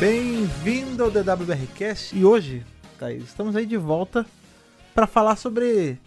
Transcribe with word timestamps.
Bem-vindo 0.00 1.04
ao 1.04 1.10
DWRcast 1.10 2.16
e 2.16 2.24
hoje, 2.24 2.64
Thaís, 2.98 3.22
estamos 3.24 3.54
aí 3.54 3.66
de 3.66 3.76
volta 3.76 4.24
para 4.94 5.06
falar 5.06 5.36
sobre 5.36 5.98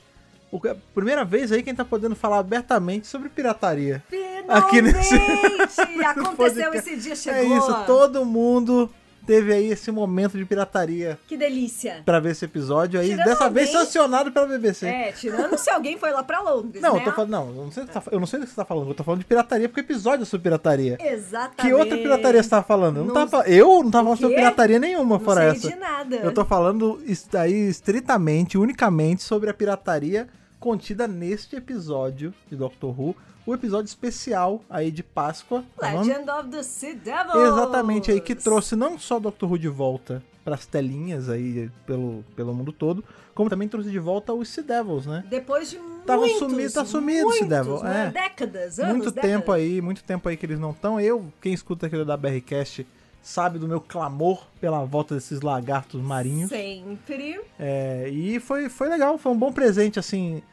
o 0.52 0.58
a 0.68 0.76
primeira 0.96 1.24
vez 1.24 1.52
aí 1.52 1.62
quem 1.62 1.76
tá 1.76 1.86
podendo 1.86 2.16
falar 2.16 2.40
abertamente 2.40 3.06
sobre 3.06 3.30
pirataria. 3.30 4.04
Aqui 4.48 4.82
nesse- 4.82 5.16
Finalmente! 5.16 6.02
Aconteceu 6.06 6.74
esse 6.74 6.98
dia, 6.98 7.14
É 7.14 7.16
chegou. 7.16 7.56
isso, 7.56 7.86
todo 7.86 8.26
mundo 8.26 8.90
teve 9.26 9.54
aí 9.54 9.68
esse 9.72 9.92
momento 9.92 10.38
de 10.38 10.46
pirataria 10.46 11.18
Que 11.28 11.38
delícia. 11.38 12.02
pra 12.06 12.20
ver 12.20 12.32
esse 12.32 12.46
episódio 12.46 13.00
aí, 13.00 13.10
Tirando 13.10 13.26
dessa 13.26 13.50
vez 13.50 13.68
alguém- 13.70 13.86
sancionado 13.86 14.32
pela 14.32 14.46
BBC. 14.48 14.86
É, 14.88 15.12
tirando 15.12 15.58
se 15.58 15.70
alguém 15.70 15.98
foi 15.98 16.12
lá 16.12 16.24
pra 16.24 16.42
Londres, 16.42 16.82
Não, 16.82 16.96
né? 16.96 17.02
eu 17.02 17.06
tô 17.06 17.12
falando, 17.12 17.30
não, 17.32 17.48
eu 17.50 17.64
não 17.66 17.72
sei, 17.72 17.86
tá- 17.86 18.04
eu 18.12 18.20
não 18.20 18.28
sei 18.28 18.40
do 18.40 18.44
que 18.46 18.50
você 18.52 18.56
tá 18.56 18.66
falando, 18.66 18.88
eu 18.90 18.94
tô 18.96 19.04
falando 19.04 19.20
de 19.22 19.26
pirataria 19.26 19.68
porque 19.70 19.82
o 19.82 19.86
episódio 19.86 20.24
é 20.24 20.26
sobre 20.26 20.44
pirataria. 20.44 20.98
Exatamente. 21.02 21.62
Que 21.62 21.74
outra 21.74 21.98
pirataria 21.98 22.44
você 22.44 22.50
tava 22.50 22.64
falando? 22.64 22.98
Eu 22.98 23.06
não, 23.06 23.14
Não- 23.14 23.28
tava, 23.28 23.48
eu 23.50 23.68
não 23.84 23.92
tava 23.92 24.04
falando 24.06 24.20
sobre 24.20 24.36
pirataria 24.36 24.80
nenhuma 24.80 25.18
Não 25.18 25.24
fora 25.26 25.42
sei 25.42 25.50
essa. 25.52 25.70
de 25.70 25.76
nada. 25.76 26.16
Eu 26.18 26.34
tô 26.34 26.44
falando 26.46 27.02
aí 27.40 27.68
estritamente, 27.70 28.58
unicamente 28.58 29.24
sobre 29.24 29.50
a 29.50 29.54
pirataria 29.54 30.28
contida 30.60 31.08
neste 31.08 31.56
episódio 31.56 32.34
de 32.50 32.56
Doctor 32.56 32.98
Who, 33.00 33.16
o 33.46 33.54
episódio 33.54 33.88
especial 33.88 34.62
aí 34.70 34.92
de 34.92 35.04
Páscoa. 35.04 35.64
tá 35.80 35.94
o? 35.96 36.00
Legend 36.02 36.30
of 36.30 36.50
the 36.50 36.64
Sea 36.64 36.96
Devils. 36.96 37.48
Exatamente 37.48 38.12
aí 38.12 38.22
que 38.22 38.36
trouxe 38.36 38.76
não 38.76 38.98
só 38.98 39.20
Doctor 39.20 39.52
Who 39.52 39.58
de 39.60 39.68
volta 39.70 40.24
pras 40.44 40.66
telinhas 40.66 41.30
aí 41.30 41.70
pelo, 41.86 42.24
pelo 42.36 42.54
mundo 42.54 42.74
todo, 42.74 43.02
como 43.34 43.50
também 43.50 43.68
trouxe 43.68 43.90
de 43.90 44.00
volta 44.00 44.34
os 44.34 44.50
Sea 44.50 44.64
Devils, 44.64 45.06
né? 45.06 45.24
Depois 45.30 45.70
de 45.70 45.80
Tava 46.06 46.20
muitos, 46.22 46.40
sumido- 46.40 46.74
tá 46.74 46.84
sumido 46.86 47.30
esse 47.32 47.46
muitos, 47.46 47.48
Devil, 47.48 47.84
né? 47.84 48.08
é. 48.08 48.12
Décadas, 48.12 48.78
anos, 48.78 48.92
muito 48.98 49.12
décadas. 49.12 49.32
tempo 49.40 49.52
aí, 49.54 49.82
muito 49.82 50.04
tempo 50.04 50.28
aí 50.28 50.36
que 50.36 50.46
eles 50.46 50.60
não 50.60 50.72
estão. 50.72 51.00
Eu, 51.00 51.32
quem 51.42 51.54
escuta 51.54 51.88
aquele 51.88 52.04
da 52.04 52.18
BRCast, 52.18 52.86
sabe 53.22 53.58
do 53.58 53.70
meu 53.70 53.80
clamor 53.80 54.46
pela 54.60 54.84
volta 54.84 55.16
desses 55.16 55.40
lagartos 55.40 56.02
marinhos. 56.02 56.50
Sempre. 56.50 57.40
É, 57.58 58.10
e 58.10 58.38
foi, 58.42 58.68
foi 58.68 58.90
legal, 58.90 59.18
foi 59.18 59.32
um 59.32 59.38
bom 59.38 59.54
presente, 59.54 59.98
assim. 59.98 60.44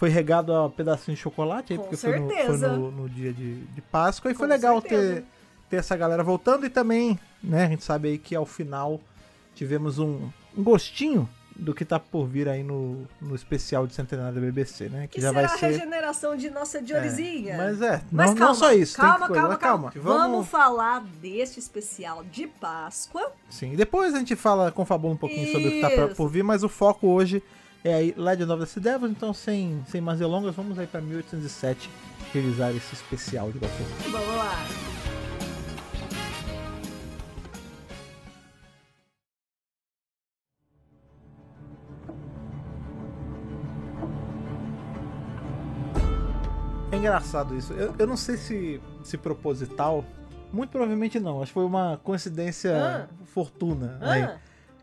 Foi 0.00 0.08
regado 0.08 0.54
a 0.54 0.70
pedacinho 0.70 1.14
de 1.14 1.20
chocolate 1.22 1.74
aí, 1.74 1.78
porque 1.78 1.94
foi 1.94 2.18
no, 2.18 2.30
foi 2.30 2.56
no, 2.56 2.90
no 2.90 3.06
dia 3.06 3.34
de, 3.34 3.56
de 3.66 3.82
Páscoa. 3.82 4.30
E 4.30 4.34
foi 4.34 4.46
Com 4.46 4.50
legal 4.54 4.80
certeza. 4.80 5.14
ter, 5.16 5.24
ter 5.68 5.76
essa 5.76 5.94
galera 5.94 6.24
voltando. 6.24 6.64
E 6.64 6.70
também, 6.70 7.20
né, 7.44 7.66
a 7.66 7.68
gente 7.68 7.84
sabe 7.84 8.08
aí 8.08 8.16
que 8.18 8.34
ao 8.34 8.46
final 8.46 8.98
tivemos 9.54 9.98
um, 9.98 10.30
um 10.56 10.62
gostinho 10.62 11.28
do 11.54 11.74
que 11.74 11.84
tá 11.84 12.00
por 12.00 12.24
vir 12.26 12.48
aí 12.48 12.62
no, 12.62 13.06
no 13.20 13.34
especial 13.34 13.86
de 13.86 13.92
centenário 13.94 14.34
da 14.34 14.40
BBC, 14.40 14.88
né? 14.88 15.02
Que, 15.06 15.16
Que 15.16 15.20
já 15.20 15.28
será 15.34 15.46
vai 15.48 15.54
a 15.54 15.58
ser. 15.58 15.66
regeneração 15.66 16.34
de 16.34 16.48
nossa 16.48 16.78
É, 16.78 16.80
Diorizinha. 16.80 17.58
mas 17.58 17.82
é, 17.82 18.02
Mas 18.10 18.30
não, 18.30 18.36
calma, 18.36 18.52
não 18.52 18.54
só 18.54 18.72
isso. 18.72 18.96
Calma, 18.96 19.26
coisa, 19.26 19.34
calma, 19.34 19.48
mas 19.50 19.58
calma, 19.58 19.92
Vamos, 19.96 20.22
Vamos 20.32 20.48
falar 20.48 21.04
deste 21.20 21.60
especial 21.60 22.24
de 22.24 22.46
Páscoa. 22.46 23.32
Sim, 23.50 23.76
depois 23.76 24.14
a 24.14 24.18
gente 24.18 24.34
fala, 24.34 24.72
confabula 24.72 25.12
um 25.12 25.18
pouquinho 25.18 25.52
sobre 25.52 25.68
o 25.68 25.70
que 25.72 25.80
tá 25.82 26.06
Isso. 26.06 26.14
por 26.16 26.30
vir, 26.30 26.42
mas 26.42 26.64
o 26.64 26.68
foco 26.70 27.06
hoje 27.08 27.42
é 27.84 27.94
of 28.52 28.60
the 28.60 28.66
Sea 28.66 28.82
Devils, 28.82 29.10
então 29.10 29.32
sem, 29.32 29.82
sem 29.88 30.00
mais 30.00 30.18
delongas, 30.18 30.54
vamos 30.54 30.78
aí 30.78 30.86
pra 30.86 31.00
1807 31.00 31.90
revisar 32.32 32.74
esse 32.74 32.94
especial 32.94 33.50
de. 33.50 33.58
Vamos 33.58 34.36
lá. 34.36 34.66
É 46.92 46.96
engraçado 46.96 47.56
isso, 47.56 47.72
eu, 47.72 47.94
eu 47.98 48.06
não 48.06 48.16
sei 48.16 48.36
se, 48.36 48.80
se 49.04 49.16
proposital, 49.16 50.04
muito 50.52 50.70
provavelmente 50.70 51.20
não, 51.20 51.38
acho 51.40 51.50
que 51.50 51.54
foi 51.54 51.64
uma 51.64 52.00
coincidência 52.02 52.72
Ah. 52.76 53.06
fortuna 53.26 53.96
Ah, 54.00 54.12
aí. 54.12 54.28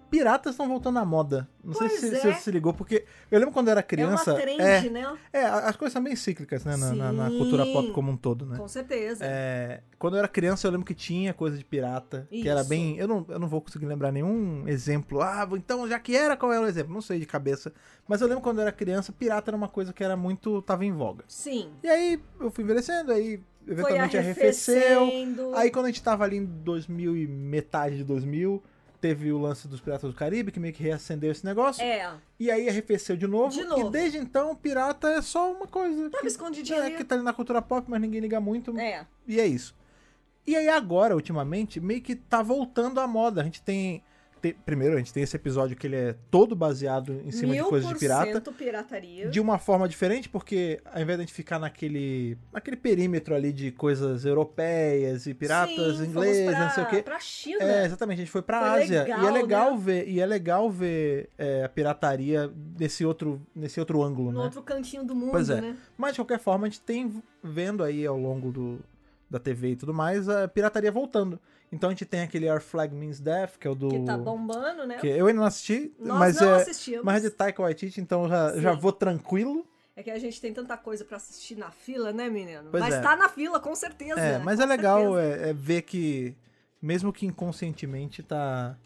Piratas 0.10 0.54
estão 0.54 0.68
voltando 0.68 1.00
à 1.00 1.06
moda. 1.06 1.48
Não 1.64 1.74
sei 1.74 1.90
Pois 1.90 2.00
se, 2.00 2.08
é. 2.08 2.20
se 2.20 2.22
você 2.22 2.34
se 2.40 2.52
ligou, 2.52 2.74
porque 2.74 3.04
eu 3.30 3.40
lembro 3.40 3.54
quando 3.54 3.68
eu 3.68 3.72
era 3.72 3.82
é 3.82 3.84
criança. 3.84 4.32
uma 4.34 4.40
trend, 4.42 4.62
é, 4.62 4.90
né? 4.90 5.18
é, 5.34 5.44
as 5.46 5.76
coisas 5.76 5.94
são 5.94 6.02
bem 6.04 6.16
cíclicas, 6.16 6.64
né? 6.64 6.78
Na, 6.78 6.94
na- 6.94 7.12
na 7.12 7.30
cultura 7.30 7.66
pop 7.66 7.92
como 7.92 8.12
um 8.12 8.18
todo, 8.18 8.46
né? 8.46 8.58
Com 8.58 8.68
certeza. 8.68 9.26
É, 9.26 9.82
quando 10.00 10.14
eu 10.16 10.20
era 10.20 10.28
criança, 10.28 10.66
eu 10.68 10.72
lembro 10.72 10.86
que 10.86 10.94
tinha 10.94 11.34
coisa 11.34 11.58
de 11.58 11.66
pirata, 11.66 12.28
que 12.30 12.48
era 12.48 12.62
Isso. 12.62 12.70
bem. 12.70 12.98
Eu 12.98 13.08
não, 13.08 13.26
eu 13.28 13.38
não 13.40 13.48
vou 13.48 13.62
conseguir 13.62 13.86
lembrar 13.86 14.12
nenhum 14.12 14.68
exemplo. 14.68 15.22
Ah, 15.22 15.48
então 15.54 15.88
já 15.88 16.00
que 16.00 16.16
era, 16.16 16.38
qual 16.38 16.54
é 16.54 16.60
o 16.60 16.66
exemplo? 16.66 16.94
Não 16.94 17.02
sei 17.02 17.20
de 17.20 17.26
cabeça. 17.26 17.74
Mas 18.08 18.22
eu 18.22 18.28
lembro 18.28 18.42
quando 18.42 18.60
eu 18.60 18.62
era 18.64 18.72
criança, 18.72 19.12
pirata 19.12 19.50
era 19.52 19.58
uma 19.58 19.68
coisa 19.68 19.92
que 19.92 20.04
era 20.04 20.16
muito. 20.16 20.62
tava 20.62 20.86
em 20.86 20.92
voga. 20.94 21.26
Sim. 21.28 21.70
E 21.84 21.88
aí 21.90 22.20
eu 22.40 22.50
fui 22.50 22.64
envelhecendo, 22.64 23.12
aí 23.12 23.42
eventualmente 23.68 24.18
arrefeceu. 24.18 25.10
Aí 25.56 25.70
quando 25.70 25.86
a 25.86 25.90
gente 25.90 26.02
tava 26.02 26.24
ali 26.24 26.38
em 26.38 26.46
2000 26.46 27.18
e 27.18 27.28
metade 27.28 27.98
de 27.98 28.04
2000, 28.06 28.64
teve 29.08 29.32
o 29.32 29.38
lance 29.38 29.68
dos 29.68 29.80
Piratas 29.80 30.12
do 30.12 30.16
Caribe, 30.16 30.52
que 30.52 30.60
meio 30.60 30.74
que 30.74 30.84
reacendeu 30.84 31.32
esse 31.32 31.46
negócio. 31.46 31.82
É, 31.82 32.14
E 32.38 32.52
aí 32.52 32.68
arrefeceu 32.68 33.16
de 33.16 33.26
novo. 33.26 33.54
De 33.54 33.64
novo. 33.64 33.88
E 33.88 33.92
desde 33.92 34.18
então, 34.18 34.54
pirata 34.56 35.08
é 35.10 35.22
só 35.22 35.52
uma 35.52 35.66
coisa. 35.66 36.10
tava 36.10 36.22
que, 36.22 36.28
escondidinho 36.28 36.82
é, 36.82 36.92
que 36.92 37.04
tá 37.04 37.16
ali 37.16 37.24
na 37.24 37.32
cultura 37.32 37.62
pop, 37.62 37.90
mas 37.90 38.02
ninguém 38.02 38.20
liga 38.20 38.42
muito. 38.42 38.78
É. 38.78 39.06
E 39.26 39.40
é 39.40 39.48
isso. 39.48 39.74
E 40.46 40.56
aí 40.56 40.68
agora, 40.68 41.16
ultimamente, 41.16 41.80
meio 41.80 42.02
que 42.02 42.16
tá 42.16 42.42
voltando 42.42 43.00
à 43.00 43.08
moda. 43.08 43.42
A 43.42 43.44
gente 43.46 43.62
tem, 43.62 44.04
tem- 44.42 44.54
Primeiro, 44.66 44.96
a 44.96 44.98
gente 44.98 45.14
tem 45.14 45.24
esse 45.24 45.36
episódio 45.36 45.76
que 45.76 45.88
ele 45.88 45.96
é 45.96 46.16
todo 46.32 46.56
baseado 46.56 47.22
em 47.26 47.32
cima 47.32 47.54
de 47.54 47.64
coisas 47.64 47.90
de 47.90 47.96
pirata. 47.96 48.42
pirataria. 48.52 49.30
De 49.30 49.40
uma 49.40 49.58
forma 49.58 49.88
diferente, 49.88 50.30
porque 50.30 50.80
ao 50.86 51.02
invés 51.02 51.18
de 51.18 51.24
a 51.24 51.26
gente 51.26 51.34
ficar 51.34 51.60
naquele, 51.60 52.38
naquele 52.52 52.78
perímetro 52.78 53.36
ali 53.36 53.52
de 53.52 53.72
coisas 53.72 54.26
europeias 54.26 55.26
e 55.28 55.34
piratas 55.34 55.98
Sim, 55.98 56.06
ingleses, 56.06 56.46
pra, 56.52 56.60
não 56.66 56.70
sei 56.72 56.84
o 56.84 56.88
quê. 56.88 57.02
Pra 57.04 57.20
China. 57.20 57.64
É, 57.64 57.86
exatamente, 57.86 58.18
a 58.18 58.22
gente 58.24 58.32
foi 58.32 58.42
pra 58.42 58.60
Foi 58.72 58.84
Ásia. 58.84 59.04
legal, 59.04 59.24
e 59.24 59.28
é 59.28 59.32
legal 59.32 59.72
né? 59.72 59.78
ver, 59.84 60.08
e 60.10 60.20
é 60.20 60.26
legal 60.26 60.70
ver 60.72 61.30
é, 61.38 61.64
a 61.64 61.70
pirataria 61.70 62.52
nesse 62.80 63.06
outro, 63.06 63.42
nesse 63.56 63.80
outro 63.80 64.02
ângulo, 64.04 64.32
no 64.32 64.40
né? 64.40 64.46
outro 64.46 64.62
cantinho 64.62 65.04
do 65.04 65.16
mundo, 65.16 65.32
Pois 65.32 65.50
é. 65.50 65.62
né? 65.62 65.76
Mas 65.98 66.14
de 66.14 66.20
qualquer 66.20 66.40
forma, 66.40 66.68
a 66.68 66.70
gente 66.70 66.82
tem 66.82 67.22
vendo 67.44 67.84
aí 67.84 68.06
ao 68.06 68.18
longo 68.18 68.52
do, 68.52 68.80
da 69.30 69.40
TV 69.40 69.72
e 69.72 69.76
tudo 69.76 69.94
mais 69.94 70.30
a 70.30 70.48
pirataria 70.48 70.92
voltando. 70.92 71.40
Então 71.72 71.90
a 71.90 71.92
gente 71.92 72.06
tem 72.06 72.22
aquele 72.22 72.50
Our 72.50 72.62
Flag 72.62 72.96
Means 72.96 73.20
Death, 73.20 73.58
que 73.60 73.68
é 73.68 73.72
o 73.72 73.76
do. 73.76 73.90
Que 73.90 74.00
tá 74.06 74.18
bombando, 74.18 74.86
né? 74.88 74.98
que 74.98 75.08
eu 75.08 75.28
ainda 75.28 75.40
não 75.40 75.48
assisti, 75.48 75.94
Nós 76.00 76.18
mas 76.18 76.40
não 76.40 76.50
é. 76.50 76.62
assistimos. 76.62 77.04
Mas 77.04 77.26
é 77.26 77.30
de 77.30 77.36
Taika 77.36 77.62
Waititi, 77.62 78.00
então 78.00 78.28
já, 78.30 78.54
Sim. 78.54 78.62
já 78.62 78.74
vou 78.74 78.94
tranquilo. 78.94 79.66
É 79.96 80.04
que 80.04 80.12
a 80.12 80.20
gente 80.20 80.40
tem 80.40 80.54
tanta 80.54 80.78
coisa 80.78 81.04
pra 81.04 81.18
assistir 81.18 81.56
na 81.58 81.72
fila, 81.72 82.14
né, 82.14 82.30
menino? 82.30 82.70
Pois 82.70 82.84
Mas 82.84 82.94
é. 82.94 83.02
tá 83.02 83.16
na 83.16 83.28
fila, 83.28 83.60
com 83.60 83.76
certeza. 83.76 84.20
É, 84.20 84.38
mas 84.38 84.58
com 84.58 84.64
é 84.64 84.66
legal 84.68 85.18
é, 85.18 85.50
é 85.50 85.54
ver 85.54 85.82
que, 85.82 86.36
mesmo 86.80 87.12
que 87.12 87.26
inconscientemente, 87.26 88.22
tá. 88.22 88.78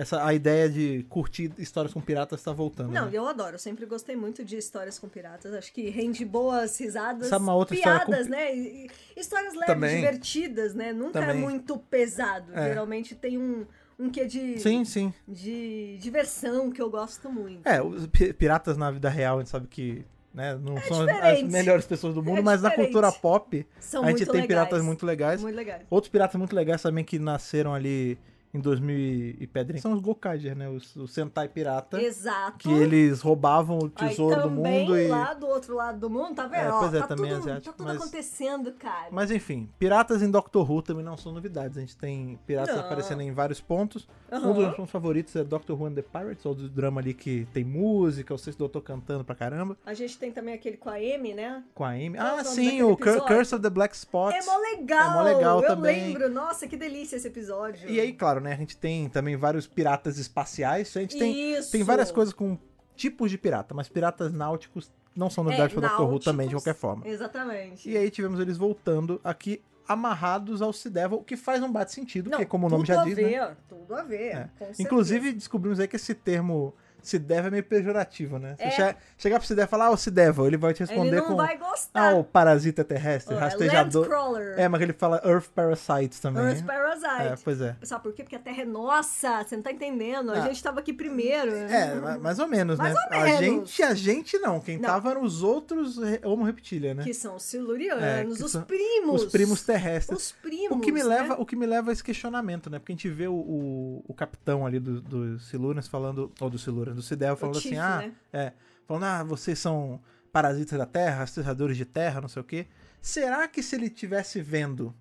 Essa, 0.00 0.24
a 0.24 0.32
ideia 0.32 0.68
de 0.70 1.04
curtir 1.08 1.50
histórias 1.58 1.92
com 1.92 2.00
piratas 2.00 2.40
tá 2.40 2.52
voltando. 2.52 2.92
Não, 2.92 3.06
né? 3.06 3.10
eu 3.12 3.26
adoro. 3.26 3.56
Eu 3.56 3.58
sempre 3.58 3.84
gostei 3.84 4.14
muito 4.14 4.44
de 4.44 4.56
histórias 4.56 4.96
com 4.96 5.08
piratas. 5.08 5.52
Acho 5.52 5.72
que 5.72 5.90
rende 5.90 6.24
boas 6.24 6.78
risadas. 6.78 7.26
Sabe 7.26 7.42
uma 7.42 7.56
outra 7.56 7.76
piadas, 7.76 8.26
com- 8.26 8.30
né? 8.32 8.54
E- 8.56 8.86
e 9.16 9.20
histórias 9.20 9.54
leves, 9.54 9.66
Também. 9.66 9.96
divertidas, 9.96 10.72
né? 10.72 10.92
Nunca 10.92 11.18
é 11.18 11.26
Também. 11.26 11.42
muito 11.42 11.76
pesado. 11.76 12.52
É. 12.54 12.68
Geralmente 12.68 13.16
tem 13.16 13.36
um, 13.36 13.66
um 13.98 14.08
quê 14.08 14.24
de, 14.24 14.60
Sim, 14.60 14.84
sim. 14.84 15.12
de 15.26 15.98
diversão 16.00 16.70
que 16.70 16.80
eu 16.80 16.88
gosto 16.88 17.28
muito. 17.28 17.66
É, 17.66 17.82
os 17.82 18.06
pi- 18.06 18.32
piratas 18.32 18.76
na 18.76 18.92
vida 18.92 19.08
real, 19.10 19.38
a 19.38 19.40
gente 19.40 19.50
sabe 19.50 19.66
que 19.66 20.04
né, 20.32 20.54
não 20.62 20.80
são 20.82 21.00
as 21.00 21.06
diferente. 21.08 21.50
melhores 21.50 21.84
pessoas 21.86 22.14
do 22.14 22.22
mundo, 22.22 22.38
É 22.38 22.42
mas 22.42 22.62
na 22.62 22.68
diferente. 22.68 22.92
cultura 22.92 23.10
pop 23.10 23.66
São 23.80 24.04
a 24.04 24.10
gente 24.10 24.18
tem 24.26 24.26
legais. 24.42 24.46
piratas 24.46 24.80
muito 24.80 25.04
legais. 25.04 25.42
Muito 25.42 25.56
legais. 25.56 25.82
Outros 25.90 26.08
piratas 26.08 26.36
muito 26.38 26.54
legais 26.54 26.80
também 26.80 27.02
que 27.04 27.18
nasceram 27.18 27.74
ali 27.74 28.16
em 28.58 28.60
2000 28.60 28.96
e 29.40 29.46
pedrinha 29.46 29.80
são 29.80 29.92
os 29.92 30.00
Gokaiger, 30.00 30.56
né? 30.56 30.68
Os, 30.68 30.94
o 30.96 31.06
Sentai 31.06 31.48
pirata. 31.48 32.00
Exato. 32.00 32.58
Que 32.58 32.72
eles 32.72 33.20
roubavam 33.20 33.78
o 33.78 33.92
Aí 33.96 34.08
tesouro 34.10 34.36
do 34.36 34.42
também, 34.48 34.80
mundo 34.86 34.98
e. 34.98 35.08
lá 35.08 35.34
do 35.34 35.46
outro 35.46 35.74
lado 35.74 35.98
do 35.98 36.10
mundo, 36.10 36.34
tá 36.34 36.46
vendo? 36.46 36.60
É, 36.62 36.70
Ó, 36.72 36.80
pois 36.80 36.94
é, 36.94 36.98
tá 37.00 37.06
também 37.06 37.30
tudo, 37.30 37.38
asiático, 37.38 37.66
tá 37.72 37.72
tudo 37.76 37.86
mas- 37.86 37.96
acontecendo, 37.96 38.72
cara. 38.72 39.08
Mas 39.10 39.30
enfim, 39.30 39.68
piratas 39.78 40.22
em 40.22 40.30
Doctor 40.30 40.70
Who 40.70 40.82
também 40.82 41.04
não 41.04 41.16
são 41.16 41.32
novidades. 41.32 41.76
A 41.76 41.80
gente 41.80 41.96
tem 41.96 42.38
piratas 42.46 42.74
Não. 42.76 42.84
aparecendo 42.84 43.22
em 43.22 43.32
vários 43.32 43.60
pontos. 43.60 44.06
Aham. 44.30 44.48
Um 44.50 44.52
dos 44.54 44.76
meus 44.76 44.90
favoritos 44.90 45.34
é 45.36 45.44
Doctor 45.44 45.80
Who 45.80 45.86
and 45.86 45.94
the 45.94 46.02
Pirates, 46.02 46.44
ou 46.44 46.54
do 46.54 46.68
drama 46.68 47.00
ali 47.00 47.14
que 47.14 47.46
tem 47.52 47.64
música, 47.64 48.34
o 48.34 48.38
sexto 48.38 48.58
doutor 48.58 48.82
cantando 48.82 49.24
pra 49.24 49.34
caramba. 49.34 49.76
A 49.86 49.94
gente 49.94 50.18
tem 50.18 50.30
também 50.32 50.54
aquele 50.54 50.76
com 50.76 50.90
a 50.90 50.94
Amy, 50.94 51.34
né? 51.34 51.62
Com 51.74 51.84
a 51.84 51.90
Amy. 51.90 52.16
É 52.16 52.20
Ah, 52.20 52.36
nome 52.42 52.44
sim, 52.44 52.82
o 52.82 52.92
episódio? 52.92 53.22
Curse 53.26 53.54
of 53.54 53.62
the 53.62 53.70
Black 53.70 53.94
Spot. 53.96 54.34
É 54.34 54.42
mó 54.44 54.56
legal! 54.58 55.10
É 55.10 55.14
mó 55.14 55.22
legal 55.22 55.62
eu 55.62 55.68
também. 55.68 56.08
lembro, 56.08 56.28
nossa, 56.28 56.66
que 56.66 56.76
delícia 56.76 57.16
esse 57.16 57.28
episódio. 57.28 57.88
E 57.88 58.00
aí, 58.00 58.12
claro, 58.12 58.40
né? 58.40 58.47
A 58.52 58.56
gente 58.56 58.76
tem 58.76 59.08
também 59.08 59.36
vários 59.36 59.66
piratas 59.66 60.18
espaciais. 60.18 60.96
A 60.96 61.00
gente 61.00 61.18
tem, 61.18 61.54
Isso. 61.54 61.72
tem 61.72 61.82
várias 61.82 62.10
coisas 62.10 62.32
com 62.34 62.58
tipos 62.96 63.30
de 63.30 63.38
pirata, 63.38 63.74
mas 63.74 63.88
piratas 63.88 64.32
náuticos 64.32 64.90
não 65.14 65.28
são 65.30 65.42
novidade 65.44 65.72
É, 65.72 65.78
pra 65.78 65.88
Doctor 65.88 66.04
Who 66.04 66.10
náuticos. 66.12 66.24
também, 66.32 66.48
de 66.48 66.54
qualquer 66.54 66.74
forma. 66.74 67.06
Exatamente. 67.06 67.88
E 67.88 67.96
aí 67.96 68.10
tivemos 68.10 68.38
eles 68.40 68.56
voltando 68.56 69.20
aqui 69.24 69.60
amarrados 69.86 70.60
ao 70.60 70.72
Sea 70.72 70.90
Devil, 70.90 71.18
o 71.18 71.24
que 71.24 71.36
faz 71.36 71.62
um 71.62 71.72
bate 71.72 71.92
sentido, 71.92 72.28
porque 72.30 72.44
como 72.44 72.66
o 72.66 72.70
nome 72.70 72.82
tudo 72.84 72.94
já 72.94 73.00
a 73.00 73.04
diz, 73.04 73.16
ver, 73.16 73.40
né? 73.40 73.56
Tudo 73.68 73.94
a 73.94 74.02
ver, 74.02 74.26
É. 74.36 74.42
com 74.58 74.58
certeza. 74.66 74.82
Inclusive, 74.82 75.32
descobrimos 75.32 75.80
aí 75.80 75.88
que 75.88 75.96
esse 75.96 76.14
termo 76.14 76.74
se 77.02 77.18
deve 77.18 77.48
é 77.48 77.50
meio 77.50 77.64
pejorativo, 77.64 78.38
né? 78.38 78.54
É. 78.58 78.70
che- 78.70 78.96
chegar 79.16 79.38
pro 79.38 79.46
se 79.46 79.54
deve 79.54 79.66
e 79.66 79.70
falar, 79.70 79.86
ah, 79.86 79.90
o 79.90 79.96
se 79.96 80.10
deve, 80.10 80.42
ele 80.42 80.56
vai 80.56 80.74
te 80.74 80.80
responder 80.80 81.08
ele 81.08 81.16
não 81.16 81.26
com 81.26 81.36
vai 81.36 81.54
ah, 81.54 81.58
gostar. 81.58 82.14
o 82.14 82.24
parasita 82.24 82.84
terrestre, 82.84 83.34
é 83.34 83.38
rastejador. 83.38 84.02
Landcrawler. 84.02 84.58
É, 84.58 84.68
mas 84.68 84.80
ele 84.80 84.92
fala 84.92 85.20
Earth 85.24 85.48
Parasites 85.54 86.20
também. 86.20 86.42
Earth 86.44 86.64
né? 86.64 86.74
Hazard. 86.88 87.26
É, 87.26 87.34
pois 87.44 87.60
é. 87.60 87.76
Sabe 87.82 88.02
por 88.02 88.12
quê? 88.12 88.22
Porque 88.22 88.36
a 88.36 88.38
Terra 88.38 88.62
é 88.62 88.64
nossa, 88.64 89.44
você 89.44 89.56
não 89.56 89.62
tá 89.62 89.70
entendendo. 89.72 90.30
A 90.30 90.34
Ah. 90.34 90.40
gente 90.48 90.62
tava 90.62 90.80
aqui 90.80 90.92
primeiro. 90.92 91.54
É, 91.54 91.94
ma- 91.94 92.18
mais 92.18 92.38
ou 92.38 92.48
menos, 92.48 92.78
Mais 92.78 92.94
né? 92.94 93.00
ou 93.00 93.16
A 93.18 93.24
menos. 93.24 93.38
gente, 93.40 93.82
a 93.82 93.94
gente 93.94 94.38
não. 94.38 94.58
Quem 94.60 94.78
Não. 94.78 94.88
tava 94.88 95.10
eram 95.10 95.22
os 95.22 95.42
outros 95.42 95.98
Homo 96.24 96.44
reptilia, 96.44 96.94
né? 96.94 97.04
Que 97.04 97.14
são 97.14 97.36
os 97.36 97.42
silurianos, 97.42 98.02
É, 98.02 98.24
os 98.24 98.50
são 98.50 98.62
primos. 98.62 99.22
Os 99.24 99.30
primos 99.32 99.62
terrestres. 99.62 100.18
Os 100.18 100.32
primos. 100.32 100.76
O 100.78 100.80
que, 100.80 100.90
me 100.90 101.00
né? 101.02 101.06
leva, 101.08 101.34
o 101.40 101.44
que 101.46 101.54
me 101.56 101.66
leva 101.66 101.90
a 101.90 101.92
esse 101.92 102.02
questionamento, 102.02 102.70
né? 102.70 102.78
Porque 102.78 102.92
a 102.92 102.94
gente 102.96 103.08
vê 103.08 103.28
o, 103.28 103.34
o, 103.34 104.04
o 104.08 104.14
capitão 104.14 104.66
ali 104.66 104.78
do, 104.80 105.00
do 105.00 105.38
Silurians 105.38 105.86
falando, 105.88 106.32
ou 106.40 106.50
do 106.50 106.58
Silurians, 106.58 106.87
do 106.94 107.02
Sidel 107.02 107.36
falando 107.36 107.58
assim, 107.58 107.76
ah, 107.76 107.98
né? 107.98 108.12
é, 108.32 108.52
falando, 108.86 109.04
ah, 109.04 109.22
vocês 109.24 109.58
são 109.58 110.00
parasitas 110.32 110.78
da 110.78 110.86
Terra, 110.86 111.18
rastreadores 111.20 111.76
de 111.76 111.84
Terra, 111.84 112.20
não 112.20 112.28
sei 112.28 112.40
o 112.42 112.44
quê. 112.44 112.66
Será 113.00 113.46
que 113.48 113.62
se 113.62 113.74
ele 113.76 113.88
tivesse 113.88 114.40
vendo 114.40 114.94